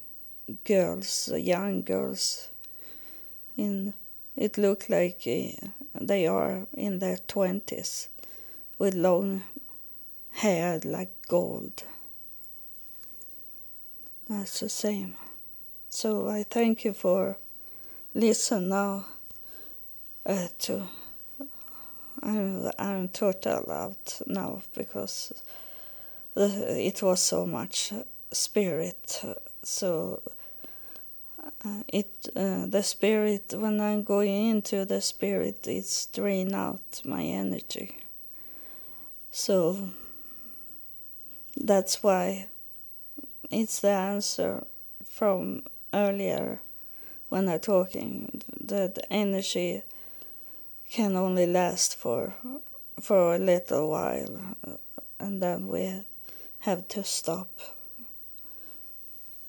girls, 0.66 1.32
young 1.36 1.84
girls. 1.84 2.48
In 3.58 3.94
it 4.36 4.58
looked 4.58 4.90
like 4.90 5.24
uh, 5.28 5.68
they 6.00 6.26
are 6.26 6.66
in 6.74 7.00
their 7.00 7.18
twenties, 7.28 8.08
with 8.78 8.96
long 8.96 9.44
hair 10.32 10.80
like 10.84 11.12
gold. 11.28 11.84
That's 14.30 14.60
the 14.60 14.70
same. 14.70 15.16
So 15.90 16.30
I 16.30 16.44
thank 16.44 16.86
you 16.86 16.94
for 16.94 17.38
listen 18.14 18.70
now 18.70 19.08
uh, 20.24 20.48
to. 20.60 20.84
I'm 22.22 22.70
I'm 22.78 23.08
total 23.08 23.72
out 23.72 24.22
now 24.28 24.62
because 24.76 25.34
it 26.36 27.02
was 27.02 27.22
so 27.22 27.48
much 27.48 27.92
spirit. 28.32 29.24
So 29.64 30.22
uh, 31.66 31.82
it 31.88 32.30
uh, 32.36 32.68
the 32.68 32.84
spirit 32.84 33.56
when 33.58 33.82
I'm 33.82 34.04
going 34.04 34.50
into 34.50 34.86
the 34.86 35.02
spirit 35.02 35.66
it's 35.68 36.06
drain 36.06 36.54
out 36.54 37.02
my 37.04 37.24
energy. 37.24 37.98
So 39.32 39.90
that's 41.58 42.04
why 42.04 42.50
it's 43.50 43.80
the 43.80 43.90
answer 43.90 44.64
from 45.06 45.64
earlier 45.94 46.60
when 47.30 47.50
I'm 47.50 47.60
talking 47.60 48.42
that 48.62 48.98
energy 49.10 49.84
can 50.90 51.16
only 51.16 51.46
last 51.46 51.96
for 51.96 52.34
for 53.00 53.36
a 53.36 53.40
little 53.40 53.90
while 53.90 54.56
and 55.20 55.42
then 55.42 55.68
we 55.68 56.04
have 56.60 56.88
to 56.90 57.04
stop. 57.04 57.50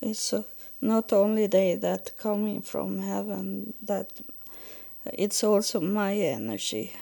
It's 0.00 0.32
a 0.32 0.44
not 0.80 1.12
only 1.12 1.46
they 1.46 1.74
that 1.74 2.16
coming 2.16 2.62
from 2.62 3.02
heaven 3.02 3.74
that 3.82 4.10
it's 5.12 5.44
also 5.44 5.80
my 5.80 6.14
energy 6.14 6.92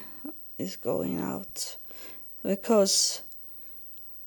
is 0.59 0.77
going 0.77 1.21
out 1.21 1.77
because 2.43 3.23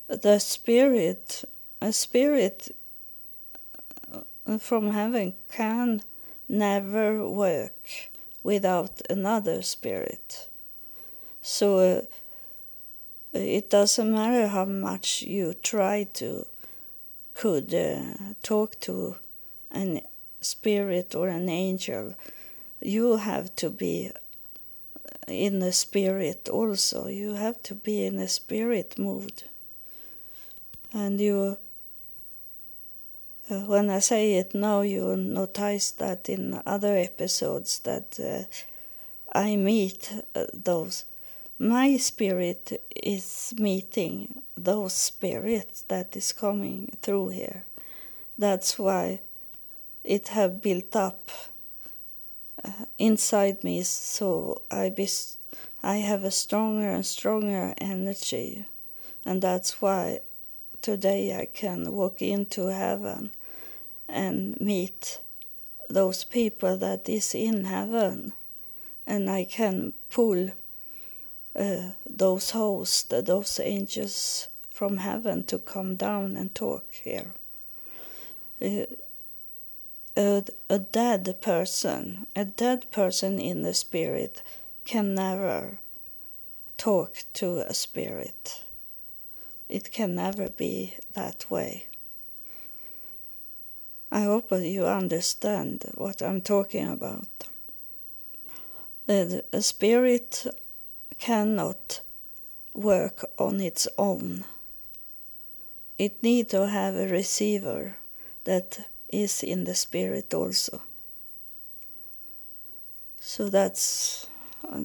the 0.07 0.39
spirit 0.39 1.43
a 1.82 1.92
spirit 1.92 2.76
from 4.60 4.92
heaven 4.92 5.34
can 5.50 6.02
never 6.48 7.28
work 7.28 8.10
without 8.44 9.02
another 9.10 9.62
spirit 9.62 10.48
so 11.42 11.80
uh, 11.80 12.02
it 13.34 13.70
doesn't 13.70 14.12
matter 14.12 14.48
how 14.48 14.66
much 14.66 15.22
you 15.22 15.54
try 15.54 16.04
to 16.04 16.46
could 17.34 17.74
uh, 17.74 18.34
talk 18.44 18.80
to 18.82 19.16
an 19.72 20.02
spirit 20.42 21.16
or 21.16 21.30
an 21.30 21.48
angel, 21.48 22.16
you 22.82 23.18
have 23.18 23.56
to 23.56 23.70
be 23.70 24.12
in 25.28 25.60
the 25.60 25.72
spirit 25.72 26.50
also. 26.50 27.08
You 27.08 27.36
have 27.36 27.62
to 27.64 27.76
be 27.76 28.06
in 28.06 28.18
a 28.18 28.28
spirit 28.28 28.98
mood. 28.98 29.44
And 30.94 31.22
you, 31.22 31.58
uh, 33.52 33.60
when 33.66 33.89
I 33.89 33.99
say 33.99 34.36
it 34.36 34.56
now, 34.56 34.82
you 34.82 35.16
notice 35.18 35.91
that 35.91 36.30
in 36.30 36.62
other 36.66 36.95
episodes 36.95 37.80
that 37.80 38.18
uh, 38.20 38.43
I 39.38 39.58
meet 39.58 40.14
uh, 40.34 40.45
those. 40.54 41.04
My 41.60 41.97
spirit 41.97 42.82
is 42.95 43.54
meeting 43.58 44.41
those 44.56 44.93
spirits 44.93 45.84
that 45.89 46.16
is 46.16 46.32
coming 46.32 46.97
through 47.02 47.30
here. 47.30 47.66
That's 48.38 48.80
why 48.80 49.20
it 50.04 50.30
have 50.30 50.62
built 50.62 50.95
up 50.95 51.30
uh, 52.64 52.86
inside 52.97 53.64
me 53.64 53.84
so 53.84 54.62
I 54.72 54.89
be 54.89 55.08
I 55.84 55.97
have 55.97 56.24
a 56.24 56.32
stronger 56.32 56.89
and 56.89 57.06
stronger 57.06 57.74
energy 57.78 58.66
and 59.26 59.41
that's 59.41 59.82
why 59.82 60.22
today 60.82 61.38
I 61.38 61.45
can 61.45 61.91
walk 61.91 62.22
into 62.22 62.68
heaven 62.68 63.32
and 64.12 64.59
meet 64.59 65.20
those 65.89 66.24
people 66.24 66.78
that 66.78 67.09
is 67.09 67.34
in 67.34 67.66
heaven 67.66 68.34
and 69.12 69.30
I 69.30 69.43
can 69.43 69.93
pull 70.09 70.51
uh, 71.53 71.91
those 72.05 72.51
hosts, 72.51 73.03
those 73.03 73.59
angels 73.59 74.47
from 74.70 74.97
heaven 74.97 75.43
to 75.45 75.59
come 75.59 75.95
down 75.95 76.38
and 76.38 76.53
talk 76.53 76.86
here. 76.93 77.34
Uh, 78.62 78.86
a, 80.16 80.43
a 80.70 80.80
dead 80.80 81.41
person, 81.41 82.28
a 82.36 82.45
dead 82.45 82.89
person 82.91 83.39
in 83.39 83.64
the 83.64 83.74
spirit, 83.74 84.41
can 84.86 85.14
never 85.14 85.80
talk 86.78 87.24
to 87.34 87.59
a 87.59 87.74
spirit. 87.74 88.62
It 89.68 89.91
can 89.91 90.16
never 90.16 90.49
be 90.49 90.95
that 91.14 91.49
way. 91.49 91.86
I 94.14 94.24
hope 94.24 94.51
you 94.51 94.86
understand 94.86 95.86
what 95.95 96.22
I'm 96.22 96.41
talking 96.41 96.86
about. 96.86 97.28
A 99.07 99.62
spirit 99.62 100.47
cannot 101.18 102.01
work 102.74 103.24
on 103.38 103.62
its 103.62 103.88
own. 103.97 104.43
It 105.97 106.22
needs 106.22 106.51
to 106.51 106.68
have 106.68 106.95
a 106.95 107.07
receiver 107.07 107.95
that 108.43 108.88
is 109.09 109.43
in 109.43 109.64
the 109.64 109.76
spirit 109.76 110.34
also. 110.34 110.82
So 113.20 113.47
that's 113.49 114.28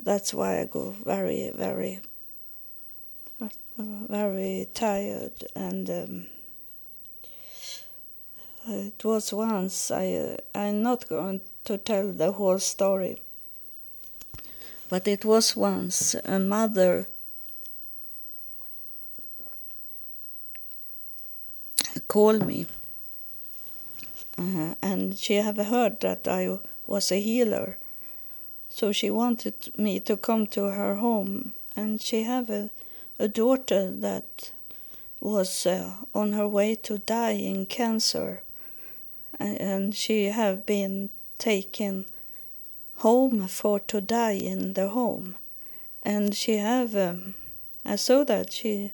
that's 0.05 0.33
why 0.33 0.61
I 0.61 0.67
go 0.67 0.91
very 1.05 1.51
very 1.55 2.01
very 3.79 4.69
tired 4.73 5.45
and. 5.55 5.91
Um, 5.91 6.27
it 8.69 9.05
was 9.05 9.33
once 9.33 9.91
I 9.91 10.39
I'm 10.55 10.83
not 10.83 11.09
going 11.09 11.41
to 11.65 11.79
tell 11.79 12.11
the 12.13 12.33
whole 12.33 12.59
story, 12.59 13.21
but 14.89 15.07
it 15.07 15.25
was 15.25 15.57
once 15.57 16.15
a 16.25 16.39
mother 16.39 17.07
called 22.09 22.47
me, 22.47 22.67
uh, 24.39 24.75
and 24.83 25.17
she 25.17 25.35
had 25.35 25.57
heard 25.57 26.01
that 26.01 26.27
I 26.27 26.59
was 26.87 27.13
a 27.13 27.21
healer, 27.21 27.79
so 28.69 28.93
she 28.93 29.11
wanted 29.11 29.55
me 29.79 30.01
to 30.01 30.17
come 30.17 30.47
to 30.49 30.71
her 30.71 30.97
home, 30.97 31.55
and 31.77 32.01
she 32.01 32.25
have 32.25 32.51
a, 32.51 32.71
a 33.19 33.29
daughter 33.29 33.91
that 33.91 34.51
was 35.21 35.67
uh, 35.67 35.91
on 36.15 36.33
her 36.33 36.49
way 36.49 36.75
to 36.75 36.99
die 36.99 37.33
in 37.33 37.67
cancer 37.67 38.43
and 39.39 39.95
she 39.95 40.27
have 40.27 40.67
been 40.67 41.11
taken 41.39 42.07
home 42.97 43.47
for 43.49 43.81
to 43.81 44.01
die 44.01 44.33
in 44.33 44.73
the 44.73 44.89
home. 44.89 45.37
And 46.03 46.35
she 46.35 46.57
have 46.59 46.95
um, 46.97 47.35
i 47.85 47.97
saw 47.97 48.25
that 48.25 48.53
she 48.53 48.93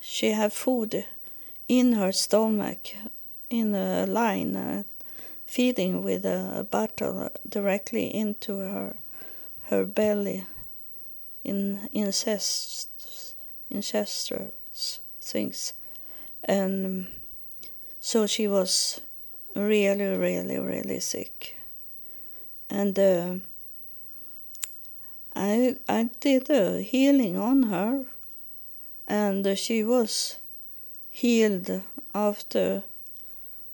she 0.00 0.32
have 0.32 0.52
food 0.52 1.06
in 1.68 1.92
her 1.92 2.12
stomach 2.12 2.94
in 3.48 3.74
a 3.74 4.06
line 4.06 4.56
uh, 4.56 4.82
feeding 5.46 6.02
with 6.02 6.24
a, 6.26 6.58
a, 6.60 6.64
bottle 6.64 7.30
directly 7.48 8.14
into 8.14 8.58
her 8.58 8.96
her 9.64 9.84
belly 9.84 10.44
in 11.42 11.88
incest 11.92 12.88
incestuous 13.70 15.00
things. 15.20 15.72
And 16.44 16.86
um, 16.86 17.06
so 18.00 18.26
she 18.26 18.46
was 18.46 19.00
really, 19.54 20.16
really, 20.16 20.58
really 20.58 21.00
sick. 21.00 21.56
And 22.70 22.98
uh, 22.98 23.34
I, 25.34 25.76
I 25.88 26.08
did 26.20 26.50
a 26.50 26.80
healing 26.80 27.36
on 27.36 27.64
her, 27.64 28.04
and 29.06 29.56
she 29.58 29.84
was 29.84 30.38
healed 31.10 31.82
after 32.14 32.82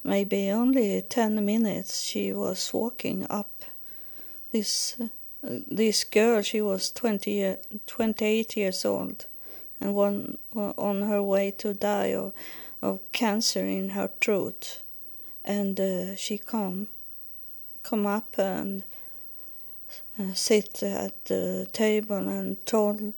maybe 0.03 0.51
only 0.51 1.03
10 1.03 1.45
minutes. 1.45 2.03
She 2.03 2.33
was 2.33 2.73
walking 2.73 3.27
up. 3.31 3.65
This, 4.51 4.97
uh, 5.01 5.07
this 5.71 6.05
girl, 6.05 6.43
she 6.43 6.61
was 6.61 6.91
20, 6.91 7.57
28 7.87 8.57
years 8.57 8.85
old 8.85 9.27
and 9.81 9.95
one 9.95 10.39
on 10.55 11.03
her 11.03 11.23
way 11.23 11.51
to 11.53 11.73
die 11.73 12.15
of, 12.15 12.33
of 12.83 13.01
cancer 13.13 13.65
in 13.65 13.91
her 13.91 14.11
throat 14.21 14.81
and 15.51 15.81
uh, 15.81 16.15
she 16.17 16.39
come 16.39 16.87
come 17.83 18.07
up 18.07 18.39
and 18.39 18.85
uh, 20.19 20.33
sit 20.33 20.83
at 20.83 21.25
the 21.25 21.67
table 21.73 22.29
and 22.29 22.65
told 22.67 23.15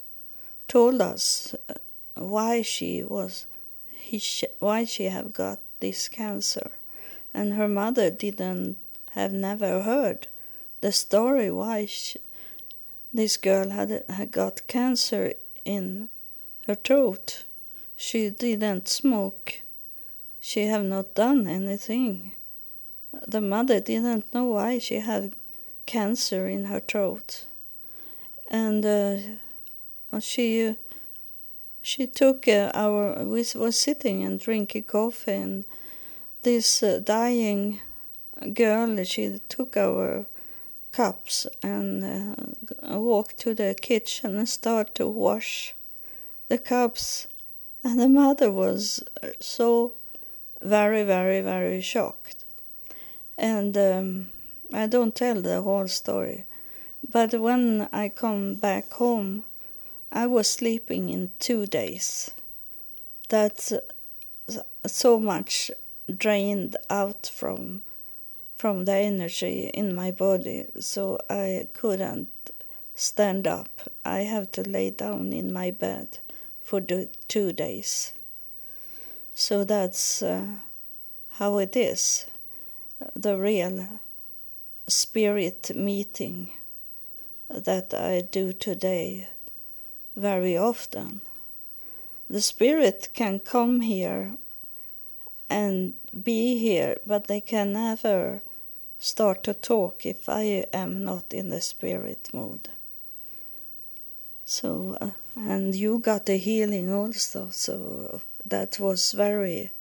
told 0.67 1.01
us 1.01 1.55
uh, 1.69 1.73
why 2.15 2.61
she 2.61 3.03
was 3.03 3.45
he 3.87 4.21
why 4.59 4.83
she 4.85 5.05
have 5.05 5.31
got 5.33 5.59
this 5.79 6.09
cancer. 6.09 6.71
And 7.33 7.53
her 7.53 7.67
mother 7.67 8.09
didn't 8.09 8.77
have 9.11 9.33
never 9.33 9.81
heard 9.81 10.27
the 10.81 10.91
story 10.91 11.49
why 11.51 11.85
she, 11.85 12.19
this 13.13 13.37
girl 13.37 13.69
had, 13.69 14.03
had 14.07 14.31
got 14.31 14.67
cancer 14.67 15.33
in 15.65 16.09
her 16.67 16.75
throat. 16.75 17.43
She 17.95 18.29
didn't 18.29 18.87
smoke 18.87 19.62
she 20.45 20.65
have 20.65 20.83
not 20.83 21.15
done 21.15 21.47
anything. 21.47 22.33
The 23.25 23.39
mother 23.39 23.79
didn't 23.79 24.33
know 24.33 24.43
why 24.43 24.77
she 24.77 24.95
had 24.95 25.37
cancer 25.85 26.47
in 26.47 26.65
her 26.65 26.81
throat, 26.81 27.45
and 28.49 28.85
uh, 28.85 30.19
she 30.19 30.75
she 31.81 32.07
took 32.07 32.45
uh, 32.49 32.71
our 32.73 33.23
we 33.23 33.45
was 33.55 33.79
sitting 33.79 34.21
and 34.25 34.37
drinking 34.37 34.83
coffee, 34.83 35.31
and 35.31 35.65
this 36.41 36.83
uh, 36.83 36.99
dying 37.01 37.79
girl 38.53 39.01
she 39.05 39.39
took 39.47 39.77
our 39.77 40.25
cups 40.91 41.47
and 41.63 42.03
uh, 42.03 42.99
walked 42.99 43.37
to 43.37 43.53
the 43.53 43.73
kitchen 43.81 44.35
and 44.35 44.49
started 44.49 44.93
to 44.95 45.07
wash 45.07 45.73
the 46.49 46.57
cups, 46.57 47.27
and 47.81 47.97
the 47.97 48.09
mother 48.09 48.51
was 48.51 49.01
so 49.39 49.93
very, 50.63 51.03
very, 51.03 51.41
very 51.41 51.81
shocked. 51.81 52.45
And 53.37 53.77
um, 53.77 54.29
I 54.73 54.87
don't 54.87 55.15
tell 55.15 55.41
the 55.41 55.61
whole 55.61 55.87
story. 55.87 56.45
But 57.07 57.33
when 57.39 57.89
I 57.91 58.09
come 58.09 58.55
back 58.55 58.93
home, 58.93 59.43
I 60.11 60.27
was 60.27 60.49
sleeping 60.49 61.09
in 61.09 61.31
two 61.39 61.65
days. 61.65 62.31
That's 63.29 63.73
so 64.85 65.19
much 65.19 65.71
drained 66.17 66.75
out 66.89 67.29
from 67.33 67.83
from 68.55 68.85
the 68.85 68.93
energy 68.93 69.69
in 69.73 69.93
my 69.93 70.09
body, 70.09 70.65
so 70.79 71.19
I 71.29 71.67
couldn't 71.73 72.29
stand 72.95 73.45
up. 73.45 73.89
I 74.05 74.19
have 74.19 74.51
to 74.53 74.61
lay 74.61 74.89
down 74.89 75.33
in 75.33 75.51
my 75.51 75.71
bed 75.71 76.19
for 76.61 76.79
two 76.79 77.51
days. 77.51 78.13
So 79.35 79.63
that's 79.63 80.21
uh, 80.21 80.45
how 81.31 81.57
it 81.57 81.75
is 81.75 82.27
the 83.15 83.37
real 83.37 83.87
spirit 84.87 85.71
meeting 85.75 86.51
that 87.49 87.93
I 87.93 88.21
do 88.21 88.53
today 88.53 89.27
very 90.15 90.57
often. 90.57 91.21
The 92.29 92.41
spirit 92.41 93.09
can 93.13 93.39
come 93.39 93.81
here 93.81 94.35
and 95.49 95.93
be 96.23 96.57
here, 96.57 96.97
but 97.05 97.27
they 97.27 97.41
can 97.41 97.73
never 97.73 98.41
start 98.99 99.43
to 99.43 99.53
talk 99.53 100.05
if 100.05 100.29
I 100.29 100.65
am 100.73 101.03
not 101.03 101.33
in 101.33 101.49
the 101.49 101.61
spirit 101.61 102.29
mood. 102.33 102.69
So, 104.45 104.97
uh, 105.01 105.11
and 105.35 105.75
you 105.75 105.99
got 105.99 106.25
the 106.25 106.37
healing 106.37 106.91
also, 106.91 107.49
so 107.51 108.21
that 108.45 108.79
was 108.79 109.13
very 109.13 109.71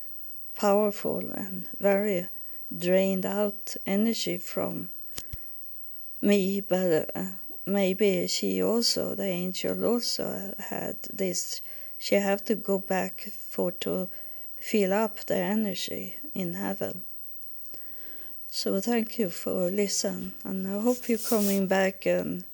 powerful 0.54 1.18
and 1.18 1.66
very 1.80 2.28
drained 2.76 3.26
out 3.26 3.76
energy 3.86 4.38
from 4.38 4.88
me, 6.20 6.60
but 6.60 7.10
uh, 7.14 7.24
maybe 7.66 8.26
she 8.28 8.62
also, 8.62 9.14
the 9.14 9.24
angel 9.24 9.84
also 9.84 10.54
had 10.58 10.96
this. 11.12 11.60
She 11.98 12.14
have 12.16 12.44
to 12.44 12.54
go 12.54 12.78
back 12.78 13.28
for 13.32 13.72
to 13.72 14.08
fill 14.56 14.92
up 14.92 15.24
the 15.26 15.36
energy 15.36 16.16
in 16.34 16.54
heaven. 16.54 17.02
So 18.50 18.80
thank 18.80 19.18
you 19.18 19.30
for 19.30 19.70
listening, 19.70 20.32
and 20.44 20.66
I 20.66 20.80
hope 20.80 21.08
you're 21.08 21.18
coming 21.18 21.66
back 21.66 22.06
and 22.06 22.44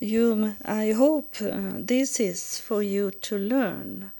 you. 0.00 0.54
I 0.64 0.92
hope 0.92 1.36
uh, 1.40 1.74
this 1.76 2.20
is 2.20 2.58
for 2.58 2.82
you 2.82 3.10
to 3.10 3.38
learn 3.38 4.12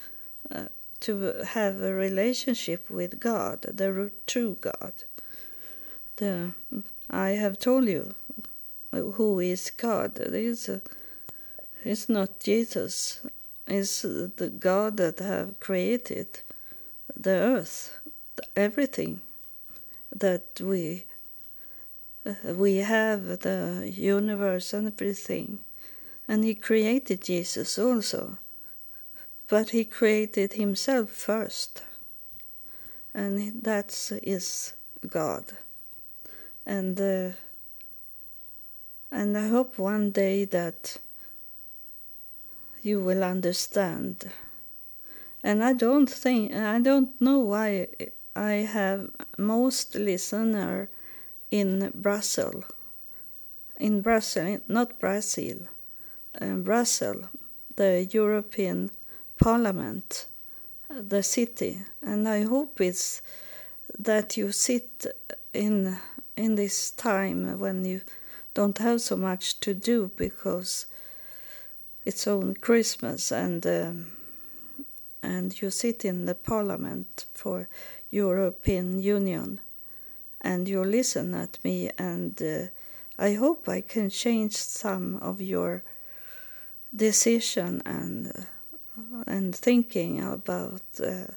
uh, 0.55 0.69
to 1.01 1.45
have 1.45 1.81
a 1.83 1.95
relationship 1.95 2.91
with 2.91 3.21
God, 3.21 3.63
the 3.63 4.11
true 4.27 4.57
God. 4.61 4.93
The 6.17 6.53
I 7.11 7.31
have 7.31 7.59
told 7.59 7.87
you 7.87 8.15
who 8.91 9.41
is 9.41 9.71
God. 9.71 10.19
It 10.19 10.35
is 10.35 10.71
it's 11.85 12.09
not 12.09 12.41
Jesus. 12.41 13.21
It's 13.67 14.03
the 14.03 14.53
God 14.59 14.97
that 14.97 15.19
have 15.21 15.61
created 15.61 16.41
the 17.17 17.31
earth, 17.31 17.99
everything 18.57 19.21
that 20.15 20.61
we 20.61 21.05
we 22.45 22.77
have, 22.77 23.41
the 23.41 23.91
universe 23.95 24.75
and 24.75 24.87
everything 24.89 25.61
And 26.27 26.45
he 26.45 26.55
created 26.55 27.23
Jesus 27.23 27.79
also. 27.79 28.37
But 29.49 29.71
he 29.71 29.85
created 29.85 30.55
himself 30.55 31.11
first. 31.11 31.83
And 33.15 33.63
that 33.63 34.13
is 34.23 34.75
God. 35.09 35.45
And 36.67 37.01
uh, 37.01 37.31
and 39.11 39.39
I 39.39 39.49
hope 39.49 39.79
one 39.79 40.11
day 40.11 40.45
that 40.45 40.99
you 42.83 43.01
will 43.01 43.25
understand. 43.25 44.31
And 45.43 45.65
I 45.65 45.73
don't 45.73 46.11
think 46.11 46.55
I 46.55 46.79
don't 46.79 47.19
know 47.21 47.39
why 47.39 47.89
I 48.37 48.53
have 48.53 49.11
most 49.39 49.95
listener 49.95 50.91
in 51.51 51.91
Brussels, 51.95 52.65
in 53.79 54.03
Brussels, 54.03 54.61
not 54.69 54.99
Brazil, 54.99 55.59
uh, 56.41 56.57
Brussels, 56.57 57.25
the 57.77 58.07
European 58.13 58.91
Parliament, 59.39 60.27
the 60.91 61.23
city, 61.23 61.83
and 62.03 62.29
I 62.29 62.45
hope 62.45 62.81
it's 62.81 63.23
that 63.99 64.37
you 64.37 64.53
sit 64.53 65.07
in 65.55 65.97
in 66.37 66.55
this 66.55 66.91
time 66.93 67.59
when 67.59 67.85
you 67.85 68.01
don't 68.55 68.79
have 68.79 69.01
so 69.01 69.17
much 69.17 69.61
to 69.61 69.75
do 69.75 70.11
because 70.17 70.87
it's 72.05 72.27
on 72.27 72.55
Christmas 72.55 73.33
and 73.33 73.67
um, 73.67 74.13
and 75.23 75.61
you 75.61 75.71
sit 75.71 76.05
in 76.05 76.27
the 76.27 76.35
Parliament 76.35 77.27
for 77.35 77.69
European 78.11 79.01
Union 79.01 79.61
and 80.41 80.69
you 80.69 80.85
listen 80.85 81.35
at 81.35 81.59
me 81.65 81.91
and 81.99 82.41
uh, 82.43 82.67
I 83.19 83.35
hope 83.35 83.69
I 83.69 83.81
can 83.81 84.11
change 84.11 84.57
some 84.57 85.17
of 85.17 85.41
your 85.41 85.83
decision 86.95 87.83
and 87.85 88.29
uh, 88.29 88.41
and 89.27 89.55
thinking 89.55 90.23
about 90.23 90.83
uh, 91.03 91.33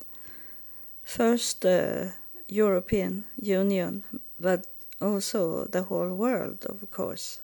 first 1.03 1.61
the 1.61 2.13
European 2.47 3.25
Union 3.41 4.03
but 4.39 4.67
also 5.01 5.65
the 5.65 5.83
whole 5.83 6.13
world 6.13 6.65
of 6.65 6.89
course 6.91 7.39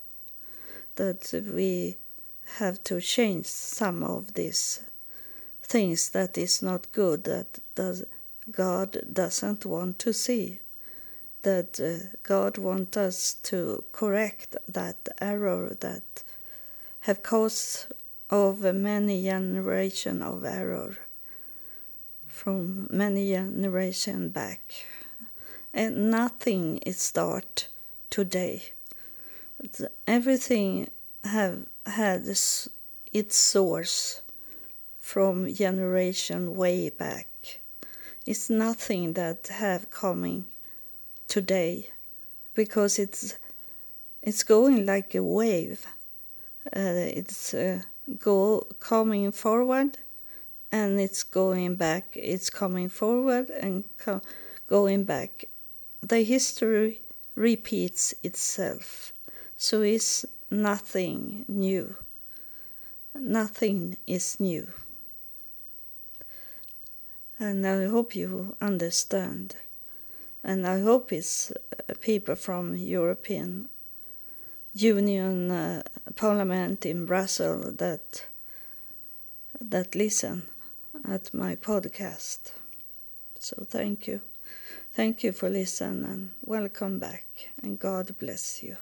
that 0.96 1.32
we 1.54 1.96
have 2.58 2.82
to 2.82 3.00
change 3.00 3.46
some 3.46 4.02
of 4.02 4.34
these 4.34 4.80
things 5.62 6.10
that 6.10 6.38
is 6.38 6.62
not 6.62 6.90
good 6.92 7.24
that 7.24 7.58
does 7.74 8.04
God 8.50 9.02
doesn't 9.12 9.66
want 9.66 9.98
to 10.00 10.12
see 10.12 10.60
that 11.42 11.78
uh, 11.80 12.16
God 12.22 12.58
wants 12.58 12.96
us 12.96 13.34
to 13.44 13.84
correct 13.92 14.56
that 14.66 15.08
error 15.20 15.76
that 15.80 16.22
have 17.00 17.22
caused 17.22 17.86
over 18.30 18.72
many 18.72 19.22
generation 19.22 20.22
of 20.22 20.44
error 20.44 20.96
from 22.26 22.86
many 22.90 23.30
generation 23.32 24.28
back 24.28 24.60
and 25.72 26.10
nothing 26.10 26.78
is 26.78 27.00
start 27.00 27.68
today 28.10 28.72
everything 30.06 30.88
have 31.24 31.66
had 31.86 32.22
its 33.12 33.36
source 33.36 34.22
from 34.98 35.52
generation 35.52 36.56
way 36.56 36.90
back. 36.90 37.60
It's 38.26 38.50
nothing 38.50 39.14
that 39.14 39.48
have 39.48 39.90
coming 39.90 40.44
today 41.26 41.88
because 42.54 42.98
it's 42.98 43.38
it's 44.22 44.42
going 44.42 44.84
like 44.84 45.14
a 45.14 45.22
wave. 45.22 45.86
Uh, 46.66 47.08
it's 47.20 47.54
uh, 47.54 47.80
go 48.18 48.66
coming 48.80 49.32
forward 49.32 49.98
and 50.72 51.00
it's 51.00 51.22
going 51.22 51.76
back. 51.76 52.10
It's 52.14 52.50
coming 52.50 52.88
forward 52.88 53.50
and 53.50 53.84
co- 53.98 54.22
going 54.66 55.04
back. 55.04 55.44
The 56.02 56.22
history 56.22 57.00
repeats 57.34 58.14
itself, 58.22 59.12
so 59.56 59.82
it's 59.82 60.24
nothing 60.50 61.44
new. 61.48 61.96
Nothing 63.14 63.96
is 64.06 64.38
new. 64.38 64.68
And 67.40 67.66
I 67.66 67.86
hope 67.86 68.14
you 68.14 68.56
understand. 68.60 69.56
And 70.42 70.66
I 70.66 70.80
hope 70.80 71.12
it's 71.12 71.50
uh, 71.50 71.94
people 72.00 72.36
from 72.36 72.76
European 72.76 73.68
Union 74.80 75.50
uh, 75.50 75.82
Parliament 76.14 76.86
in 76.86 77.04
Brussels 77.04 77.76
that 77.78 78.24
that 79.60 79.94
listen 79.96 80.42
at 81.08 81.34
my 81.34 81.56
podcast. 81.56 82.52
So 83.40 83.66
thank 83.68 84.06
you. 84.06 84.20
Thank 84.92 85.24
you 85.24 85.32
for 85.32 85.48
listening 85.48 86.04
and 86.04 86.30
welcome 86.44 87.00
back 87.00 87.26
and 87.62 87.78
God 87.78 88.14
bless 88.20 88.62
you. 88.62 88.76